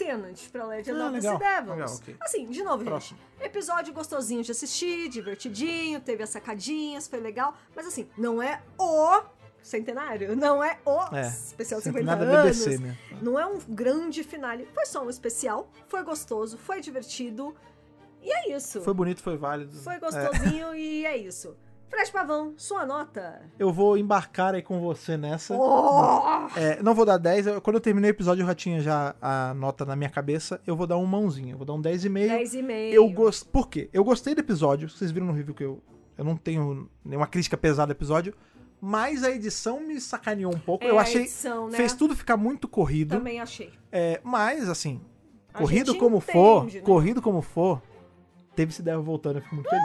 Tenant 0.05 0.48
pra 0.50 0.64
Legend 0.66 1.00
Ah, 1.00 1.05
of 1.09 1.12
the 1.12 1.16
legal, 1.20 1.38
Sea 1.38 1.48
Devils. 1.57 1.76
legal, 1.78 1.94
ok. 1.96 2.16
Assim, 2.20 2.46
de 2.46 2.62
novo, 2.62 2.84
Próximo. 2.84 3.18
gente. 3.38 3.46
Episódio 3.46 3.92
gostosinho 3.94 4.42
de 4.42 4.50
assistir, 4.53 5.09
divertidinho, 5.09 6.00
teve 6.00 6.22
as 6.22 6.30
sacadinhas, 6.30 7.07
foi 7.09 7.20
legal. 7.20 7.55
Mas 7.74 7.86
assim, 7.86 8.09
não 8.16 8.42
é 8.42 8.62
o 8.78 9.22
centenário, 9.62 10.34
não 10.36 10.62
é 10.62 10.78
o 10.84 11.14
É, 11.16 11.28
especial 11.28 11.80
Sempre 11.80 12.00
50 12.03 12.05
nada 12.24 12.38
anos. 12.40 12.59
BBC, 12.64 12.82
né? 12.82 12.98
Não 13.20 13.38
é 13.38 13.46
um 13.46 13.59
grande 13.68 14.24
finale. 14.24 14.66
Foi 14.74 14.84
só 14.86 15.05
um 15.05 15.11
especial, 15.11 15.70
foi 15.86 16.03
gostoso, 16.03 16.59
foi 16.59 16.80
divertido. 16.80 17.55
E 18.20 18.32
é 18.32 18.57
isso. 18.57 18.80
Foi 18.82 18.94
bonito, 18.94 19.22
foi 19.22 19.36
válido. 19.36 19.72
Foi 19.78 19.94
É, 19.94 19.98
gostosinho 19.98 20.74
e 20.76 21.05
é 21.07 21.16
isso. 21.16 21.57
Fred 21.93 22.11
Pavão, 22.11 22.55
sua 22.57 22.86
nota. 22.86 23.43
eu 23.59 23.70
vou 23.70 23.99
embarcar 23.99 24.55
aí 24.55 24.62
com 24.62 24.80
você 24.80 25.16
nessa. 25.16 25.55
Oh! 25.55 26.49
É, 26.59 26.82
não 26.82 26.95
vou 26.95 27.05
dar 27.05 27.18
10. 27.18 27.47
eu- 27.47 27.61
quando 27.61 27.76
eu 27.76 27.80
terminei 27.80 28.11
o 28.11 28.14
episódio, 28.14 28.43
eu 28.43 28.47
já 28.47 28.55
tinha 28.55 28.80
já 28.80 29.14
a 29.20 29.53
nota 29.55 29.84
na 29.84 29.95
minha 29.95 30.09
cabeça. 30.09 30.59
Eu 30.66 30.74
vou 30.74 30.86
dar 30.86 30.97
um 30.97 31.05
mãozinho. 31.05 31.53
Eu 31.53 31.59
vou 31.59 31.66
dar 31.66 31.74
um 31.74 31.80
10,5. 31.82 32.28
10,5. 32.28 32.93
Eu 32.95 33.09
gosto. 33.11 33.47
Por 33.51 33.68
quê? 33.68 33.90
Eu 33.93 34.03
gostei 34.05 34.34
do 34.34 34.40
episódio. 34.40 34.88
Vocês 34.88 35.11
viram 35.11 35.26
no 35.26 35.32
review 35.34 35.55
que 35.55 35.64
eu, 35.64 35.82
eu 36.16 36.24
não 36.24 36.34
tenho 36.36 36.88
nenhuma 37.05 37.26
crítica 37.26 37.57
pesada 37.59 37.93
ao 37.93 37.97
episódio. 37.97 38.34
Mas 38.80 39.22
a 39.22 39.30
edição 39.30 39.78
me 39.80 40.01
sacaneou 40.01 40.53
um 40.55 40.59
pouco. 40.59 40.84
É, 40.84 40.90
eu 40.90 40.99
a 40.99 41.03
achei. 41.03 41.20
edição, 41.22 41.68
né? 41.68 41.76
Fez 41.76 41.93
tudo 41.93 42.16
ficar 42.16 42.36
muito 42.38 42.66
corrido. 42.66 43.11
Também 43.16 43.38
achei. 43.38 43.70
É, 43.93 44.18
mas, 44.24 44.68
assim, 44.68 45.01
A 45.55 45.59
corrido 45.59 45.95
como 45.97 46.16
entende, 46.16 46.32
for, 46.32 46.64
né? 46.64 46.80
corrido 46.80 47.22
como 47.22 47.43
for, 47.43 47.80
teve 48.57 48.72
esse 48.72 48.82
Devil 48.82 49.03
voltando, 49.03 49.36
eu 49.36 49.43
fico 49.43 49.55
muito 49.55 49.68
feliz. 49.70 49.84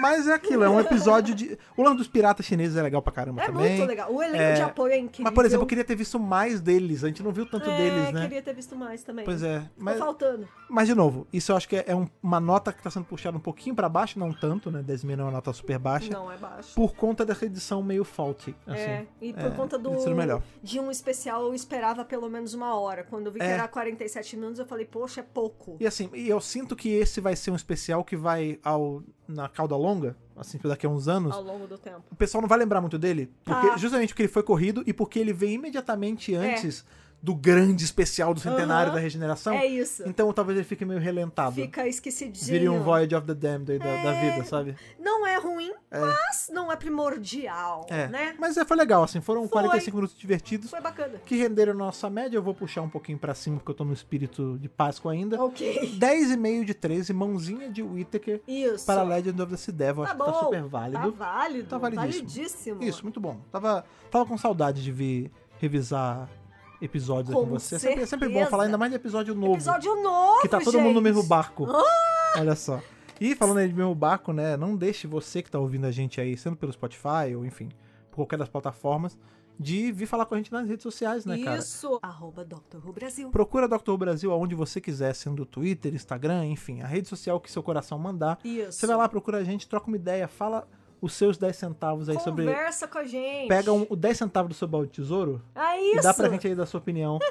Mas 0.00 0.26
é 0.28 0.34
aquilo, 0.34 0.62
é 0.64 0.68
um 0.68 0.78
episódio 0.80 1.34
de. 1.34 1.58
O 1.76 1.82
lance 1.82 1.96
dos 1.98 2.08
piratas 2.08 2.44
chineses 2.46 2.76
é 2.76 2.82
legal 2.82 3.00
pra 3.00 3.12
caramba 3.12 3.42
É 3.42 3.46
também. 3.46 3.76
muito 3.78 3.88
legal. 3.88 4.12
O 4.12 4.22
elenco 4.22 4.42
É, 4.42 4.54
de 4.54 4.62
apoio 4.62 4.92
é 4.92 4.98
incrível. 4.98 5.24
Mas, 5.24 5.34
por 5.34 5.44
exemplo, 5.44 5.62
eu 5.64 5.66
queria 5.66 5.84
ter 5.84 5.94
visto 5.96 6.18
mais 6.18 6.60
deles. 6.60 7.02
A 7.02 7.08
gente 7.08 7.22
não 7.22 7.32
viu 7.32 7.46
tanto 7.46 7.68
é, 7.70 7.76
deles, 7.76 8.12
né? 8.12 8.22
queria 8.22 8.42
ter 8.42 8.54
visto 8.54 8.76
mais 8.76 9.02
também. 9.02 9.24
Pois 9.24 9.42
é. 9.42 9.60
Ficou 9.60 9.70
Mas, 9.78 9.98
faltando. 9.98 10.48
mas, 10.68 10.86
de 10.88 10.94
novo, 10.94 11.26
isso 11.32 11.52
eu 11.52 11.56
acho 11.56 11.68
que 11.68 11.76
é 11.76 11.94
um- 11.94 12.08
uma 12.22 12.40
nota 12.40 12.72
que 12.72 12.82
tá 12.82 12.90
sendo 12.90 13.04
puxada 13.06 13.36
um 13.36 13.40
pouquinho 13.40 13.74
pra 13.74 13.88
baixo, 13.88 14.18
não 14.18 14.32
tanto, 14.32 14.70
né? 14.70 14.82
10 14.82 15.02
mil 15.04 15.16
não 15.16 15.24
é 15.24 15.26
uma 15.28 15.32
nota 15.32 15.52
super 15.52 15.78
baixa. 15.78 16.10
Não, 16.12 16.30
é 16.30 16.36
baixo. 16.36 16.74
Por 16.74 16.94
conta 16.94 17.24
dessa 17.24 17.46
edição 17.46 17.82
meio 17.82 18.04
faulty. 18.04 18.54
Assim. 18.66 18.80
é, 18.80 19.06
e 19.20 19.32
por 19.32 19.46
é, 19.46 19.50
conta 19.50 19.78
do 19.78 19.90
de 20.62 20.78
um 20.80 20.90
especial 20.90 21.42
eu 21.44 21.54
esperava 21.54 22.04
pelo 22.04 22.28
menos 22.28 22.54
uma 22.54 22.74
hora. 22.78 23.04
Quando 23.04 23.26
eu 23.26 23.32
vi 23.32 23.38
que 23.38 23.44
É. 23.46 23.50
era 23.50 23.68
47 23.68 24.36
minutos, 24.36 24.58
eu 24.58 24.66
falei, 24.66 24.84
poxa, 24.84 25.20
é 25.20 25.22
pouco. 25.22 25.76
E 25.80 25.86
assim, 25.86 26.10
eu 26.14 26.40
sinto 26.40 26.74
que 26.76 26.88
esse 26.90 27.20
vai 27.20 27.34
ser 27.36 27.50
um 27.50 27.56
especial 27.56 28.04
que 28.04 28.16
vai 28.16 28.58
ao 28.62 29.02
na 29.28 29.48
cauda 29.48 29.76
longa, 29.76 30.16
assim, 30.36 30.58
daqui 30.62 30.86
a 30.86 30.88
uns 30.88 31.08
anos. 31.08 31.32
Ao 31.34 31.42
longo 31.42 31.66
do 31.66 31.76
tempo. 31.78 32.02
o 32.10 32.16
pessoal 32.16 32.40
não 32.42 32.48
vai 32.48 32.58
lembrar 32.58 32.80
muito 32.80 32.98
dele, 32.98 33.30
porque 33.44 33.68
Tá. 33.68 33.76
justamente 33.76 34.10
porque 34.10 34.22
ele 34.22 34.28
foi 34.32 34.42
corrido 34.42 34.82
e 34.86 34.92
porque 34.92 35.18
ele 35.18 35.32
vem 35.32 35.54
imediatamente 35.54 36.34
antes 36.34 36.84
do 37.22 37.34
grande 37.34 37.84
especial 37.84 38.32
do 38.32 38.38
centenário 38.40 38.88
Aham. 38.90 38.94
da 38.96 39.00
regeneração. 39.00 39.54
É 39.54 39.66
isso. 39.66 40.02
Então 40.06 40.32
talvez 40.32 40.58
ele 40.58 40.66
fique 40.66 40.84
meio 40.84 41.00
relentado. 41.00 41.54
Fica 41.56 41.86
esquecidinho. 41.88 42.46
Viria 42.46 42.70
um 42.72 42.82
Voyage 42.82 43.14
of 43.16 43.26
the 43.26 43.34
Damned 43.34 43.72
aí 43.72 43.78
da, 43.78 43.84
da 43.84 44.14
É. 44.14 44.30
vida, 44.30 44.44
sabe? 44.44 44.76
Não 44.98 45.26
é 45.26 45.36
ruim, 45.38 45.72
mas 45.90 46.48
não 46.52 46.70
é 46.70 46.76
primordial, 46.76 47.86
É. 47.90 48.06
né? 48.08 48.34
Mas 48.38 48.56
é, 48.56 48.64
foi 48.64 48.76
legal, 48.76 49.02
assim, 49.02 49.20
foram 49.20 49.42
Foi. 49.42 49.50
45 49.62 49.96
minutos 49.96 50.16
divertidos 50.16 50.70
Foi 50.70 50.80
bacana. 50.80 51.18
que 51.24 51.34
renderam 51.36 51.74
nossa 51.74 52.08
média. 52.08 52.36
Eu 52.36 52.42
vou 52.42 52.54
puxar 52.54 52.82
um 52.82 52.88
pouquinho 52.88 53.18
pra 53.18 53.34
cima 53.34 53.56
porque 53.56 53.70
eu 53.70 53.74
tô 53.74 53.84
no 53.84 53.92
espírito 53.92 54.56
de 54.60 54.68
Páscoa 54.68 55.12
ainda. 55.12 55.42
Ok. 55.42 55.96
10,5 55.98 56.64
de 56.64 56.74
13, 56.74 57.12
mãozinha 57.12 57.68
de 57.70 57.82
Whittaker 57.82 58.40
Isso. 58.46 58.86
para 58.86 59.02
Legend 59.02 59.42
of 59.42 59.50
the 59.50 59.56
Sea 59.56 59.74
Devil. 59.74 60.04
Tá 60.04 60.10
Acho 60.10 60.18
que 60.18 60.24
tá 60.24 60.30
bom. 60.32 60.40
super 60.44 60.62
válido. 60.64 61.12
Tá 61.12 61.24
válido. 61.24 61.68
Tá 61.68 61.78
validíssimo. 61.78 62.28
validíssimo. 62.28 62.82
Isso, 62.84 63.02
muito 63.02 63.20
bom. 63.20 63.40
Tava, 63.50 63.84
tava 64.10 64.26
com 64.26 64.36
saudade 64.38 64.82
de 64.82 64.92
vir 64.92 65.30
revisar 65.58 66.28
episódios 66.80 67.30
aqui 67.30 67.40
Com 67.40 67.46
com 67.46 67.58
você. 67.58 67.76
É 67.76 67.78
sempre, 67.78 68.02
é 68.02 68.06
sempre 68.06 68.28
bom 68.28 68.46
falar, 68.46 68.64
ainda 68.64 68.78
mais 68.78 68.90
de 68.90 68.96
episódio 68.96 69.34
novo. 69.34 69.54
Episódio 69.54 69.94
novo, 70.02 70.40
que 70.40 70.48
tá 70.48 70.60
todo 70.60 70.78
mundo 70.78 71.00
no 71.00 71.06
gente. 71.06 71.14
mesmo 71.14 71.22
barco. 71.22 71.66
Olha 72.36 72.54
só. 72.54 72.80
E 73.20 73.34
falando 73.34 73.58
aí 73.58 73.68
de 73.68 73.74
mesmo 73.74 73.94
barco, 73.94 74.32
né? 74.32 74.56
Não 74.56 74.76
deixe 74.76 75.06
você 75.06 75.42
que 75.42 75.50
tá 75.50 75.58
ouvindo 75.58 75.86
a 75.86 75.90
gente 75.90 76.20
aí, 76.20 76.36
sendo 76.36 76.56
pelo 76.56 76.72
Spotify 76.72 77.34
ou 77.34 77.46
enfim, 77.46 77.70
por 78.10 78.16
qualquer 78.16 78.38
das 78.38 78.48
plataformas, 78.48 79.18
de 79.58 79.90
vir 79.90 80.06
falar 80.06 80.26
com 80.26 80.34
a 80.34 80.36
gente 80.36 80.52
nas 80.52 80.68
redes 80.68 80.82
sociais, 80.82 81.24
né, 81.24 81.38
cara? 81.42 81.58
Isso. 81.58 81.98
Arroba 82.02 82.44
Dr. 82.44 82.76
Who 82.84 82.92
Brasil. 82.92 83.30
Procura 83.30 83.66
Dr. 83.66 83.90
Who 83.90 83.98
Brasil 83.98 84.32
aonde 84.32 84.54
você 84.54 84.80
quiser, 84.80 85.14
sendo 85.14 85.46
Twitter, 85.46 85.94
Instagram, 85.94 86.44
enfim, 86.46 86.82
a 86.82 86.86
rede 86.86 87.08
social 87.08 87.40
que 87.40 87.50
seu 87.50 87.62
coração 87.62 87.98
mandar. 87.98 88.38
Isso. 88.44 88.72
Você 88.72 88.86
vai 88.86 88.96
lá, 88.96 89.08
procura 89.08 89.38
a 89.38 89.44
gente, 89.44 89.66
troca 89.66 89.86
uma 89.86 89.96
ideia, 89.96 90.28
fala 90.28 90.68
os 91.00 91.12
seus 91.12 91.36
10 91.36 91.56
centavos 91.56 92.08
aí 92.08 92.18
sobre. 92.20 92.44
Conversa 92.46 92.86
com 92.88 92.98
a 92.98 93.04
gente. 93.04 93.48
Pega 93.48 93.72
um, 93.72 93.86
o 93.88 93.96
10 93.96 94.16
centavos 94.18 94.48
do 94.50 94.54
seu 94.54 94.66
balde 94.68 94.88
de 94.90 94.94
tesouro 94.94 95.42
É 95.54 95.80
isso. 95.80 95.98
e 95.98 96.02
dá 96.02 96.14
pra 96.14 96.28
gente 96.28 96.46
aí 96.46 96.54
dar 96.54 96.66
sua 96.66 96.78
opinião. 96.78 97.18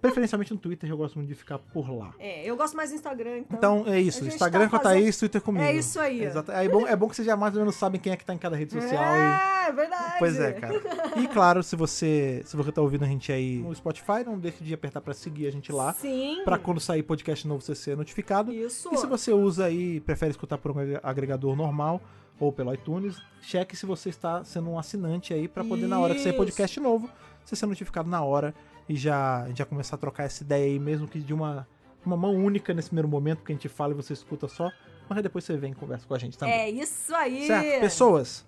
Preferencialmente 0.00 0.52
no 0.52 0.60
Twitter, 0.60 0.88
eu 0.88 0.96
gosto 0.96 1.16
muito 1.16 1.28
de 1.28 1.34
ficar 1.34 1.58
por 1.58 1.90
lá. 1.90 2.14
É, 2.20 2.44
eu 2.48 2.56
gosto 2.56 2.76
mais 2.76 2.90
do 2.90 2.94
Instagram, 2.96 3.38
então. 3.38 3.56
Então 3.82 3.92
é 3.92 4.00
isso, 4.00 4.24
Instagram 4.24 4.64
tá 4.64 4.70
com 4.70 4.76
a 4.76 4.78
fazendo- 4.80 5.00
Thaís, 5.02 5.18
Twitter 5.18 5.40
comigo. 5.42 5.64
É 5.64 5.72
isso 5.74 5.98
aí. 5.98 6.22
Exato. 6.22 6.52
É 6.52 6.68
bom, 6.68 6.86
é 6.86 6.94
bom 6.94 7.08
que 7.08 7.16
vocês 7.16 7.26
já 7.26 7.36
mais 7.36 7.54
ou 7.54 7.60
menos 7.60 7.74
sabem 7.74 8.00
quem 8.00 8.12
é 8.12 8.16
que 8.16 8.24
tá 8.24 8.32
em 8.32 8.38
cada 8.38 8.54
rede 8.54 8.72
social. 8.74 9.02
e- 9.02 9.68
É, 9.68 9.72
verdade. 9.72 10.14
Pois 10.20 10.38
é, 10.38 10.52
cara. 10.52 10.80
E 11.16 11.26
claro, 11.26 11.64
se 11.64 11.74
você, 11.74 12.42
se 12.44 12.56
você 12.56 12.70
tá 12.70 12.80
ouvindo 12.80 13.04
a 13.04 13.08
gente 13.08 13.32
aí 13.32 13.58
no 13.58 13.74
Spotify, 13.74 14.22
não 14.24 14.38
deixe 14.38 14.62
de 14.62 14.72
apertar 14.72 15.00
pra 15.00 15.12
seguir 15.14 15.48
a 15.48 15.50
gente 15.50 15.72
lá. 15.72 15.92
Sim. 15.94 16.42
Pra 16.44 16.58
quando 16.58 16.78
sair 16.78 17.02
podcast 17.02 17.48
novo 17.48 17.60
você 17.60 17.74
ser 17.74 17.96
notificado. 17.96 18.52
Isso. 18.52 18.90
E 18.92 18.96
se 18.98 19.06
você 19.06 19.32
usa 19.32 19.64
aí, 19.64 19.98
prefere 20.00 20.30
escutar 20.30 20.58
por 20.58 20.70
um 20.70 20.76
agregador 21.02 21.56
normal 21.56 22.00
ou 22.40 22.52
pelo 22.52 22.72
iTunes, 22.72 23.20
cheque 23.42 23.76
se 23.76 23.84
você 23.86 24.08
está 24.10 24.44
sendo 24.44 24.70
um 24.70 24.78
assinante 24.78 25.34
aí 25.34 25.48
pra 25.48 25.64
poder 25.64 25.86
na 25.86 25.98
hora 25.98 26.14
que 26.14 26.20
sair 26.20 26.30
Isso. 26.30 26.38
podcast 26.38 26.78
novo, 26.80 27.10
você 27.44 27.56
ser 27.56 27.66
notificado 27.66 28.08
na 28.08 28.22
hora 28.22 28.54
e 28.88 28.94
já, 28.96 29.46
já 29.54 29.64
começar 29.64 29.96
a 29.96 29.98
trocar 29.98 30.24
essa 30.24 30.42
ideia 30.42 30.64
aí, 30.66 30.78
mesmo 30.78 31.06
que 31.08 31.18
de 31.18 31.34
uma, 31.34 31.66
uma 32.06 32.16
mão 32.16 32.34
única 32.34 32.72
nesse 32.72 32.88
primeiro 32.88 33.08
momento, 33.08 33.42
que 33.42 33.52
a 33.52 33.54
gente 33.54 33.68
fala 33.68 33.92
e 33.92 33.96
você 33.96 34.12
escuta 34.12 34.46
só, 34.48 34.70
mas 35.08 35.22
depois 35.22 35.44
você 35.44 35.56
vem 35.56 35.72
e 35.72 35.74
conversa 35.74 36.06
com 36.06 36.14
a 36.14 36.18
gente 36.18 36.38
também. 36.38 36.54
É 36.54 36.70
isso 36.70 37.14
aí. 37.14 37.46
Certo? 37.46 37.80
Pessoas, 37.80 38.46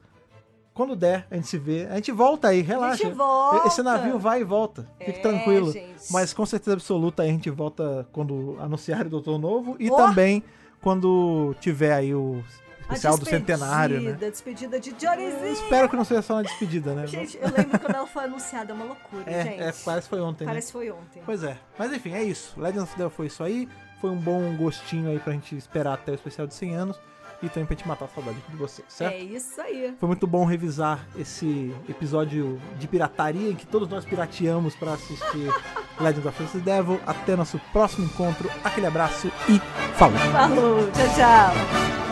quando 0.72 0.95
der, 0.95 1.26
a 1.30 1.34
gente 1.34 1.49
se 1.49 1.59
vê, 1.59 1.86
a 1.91 1.97
gente 1.97 2.12
volta 2.12 2.49
aí, 2.49 2.61
relaxa. 2.62 3.03
A 3.05 3.07
gente 3.09 3.16
volta. 3.16 3.66
Esse 3.68 3.82
navio 3.82 4.18
vai 4.18 4.41
e 4.41 4.45
volta, 4.45 4.88
fique 4.99 5.18
É, 5.18 5.22
tranquilo. 5.22 5.72
gente. 5.72 6.11
Mas 6.12 6.32
com 6.32 6.47
certeza 6.47 6.74
absoluta 6.74 7.22
aí 7.22 7.28
a 7.30 7.32
gente 7.32 7.51
volta 7.51 8.07
quando 8.12 8.57
anunciar 8.61 9.05
o 9.07 9.11
Doutor 9.11 9.38
Novo 9.38 9.76
e 9.80 9.91
Oh! 9.91 9.97
também 9.97 10.43
quando 10.80 11.55
tiver 11.61 11.93
aí 11.93 12.14
o 12.14 12.43
especial 12.91 13.18
do 13.18 13.24
centenário, 13.24 14.01
né? 14.01 14.12
Despedida 14.12 14.78
de 14.78 14.95
Joryzinho. 14.99 15.53
Espero 15.53 15.88
que 15.88 15.97
não 15.97 16.05
seja 16.05 16.22
só 16.22 16.34
uma 16.34 16.43
despedida, 16.43 16.95
né? 16.95 17.07
Gente, 17.07 17.38
eu 17.41 17.49
lembro 17.49 17.78
quando 17.78 17.95
ela 17.95 18.07
foi 18.07 18.24
anunciada, 18.24 18.72
é 18.72 18.74
uma 18.74 18.84
loucura, 18.84 19.24
é, 19.26 19.43
gente. 19.43 19.62
é, 19.62 19.72
parece 19.84 20.09
que 20.09 20.11
foi 20.11 20.20
ontem, 20.20 20.45
né? 20.45 20.51
Parece 20.51 20.66
que 20.68 20.72
foi 20.72 20.91
ontem. 20.91 21.22
Pois 21.24 21.43
é. 21.43 21.59
Mas 21.78 21.93
enfim, 21.93 22.12
é 22.12 22.22
isso. 22.22 22.61
Legends 22.61 22.82
of 22.84 22.97
Devil 22.97 23.11
foi 23.11 23.26
isso 23.26 23.43
aí. 23.43 23.68
Foi 24.01 24.11
um 24.11 24.16
bom 24.16 24.57
gostinho 24.57 25.11
aí 25.11 25.18
pra 25.18 25.32
gente 25.32 25.55
esperar 25.57 25.95
até 25.95 26.12
o 26.12 26.14
especial 26.14 26.47
de 26.47 26.55
100 26.55 26.74
anos 26.74 27.01
e 27.43 27.49
também 27.49 27.66
pra 27.66 27.74
gente 27.74 27.88
matar 27.88 28.05
a 28.05 28.09
saudade 28.09 28.38
de 28.49 28.57
vocês, 28.57 28.86
certo? 28.88 29.14
É 29.14 29.18
isso 29.18 29.61
aí. 29.61 29.95
Foi 29.99 30.07
muito 30.07 30.26
bom 30.26 30.45
revisar 30.45 31.07
esse 31.18 31.74
episódio 31.88 32.61
de 32.78 32.86
pirataria 32.86 33.51
em 33.51 33.55
que 33.55 33.66
todos 33.66 33.88
nós 33.88 34.05
pirateamos 34.05 34.74
pra 34.74 34.95
assistir 34.95 35.53
Legends 36.01 36.26
of 36.26 36.45
the 36.45 36.59
Devil. 36.59 37.01
Até 37.07 37.36
nosso 37.36 37.59
próximo 37.72 38.07
encontro. 38.07 38.51
Aquele 38.62 38.86
abraço 38.86 39.28
e 39.49 39.59
falou! 39.97 40.18
Falou, 40.18 40.91
tchau, 40.93 41.09
tchau. 41.16 42.10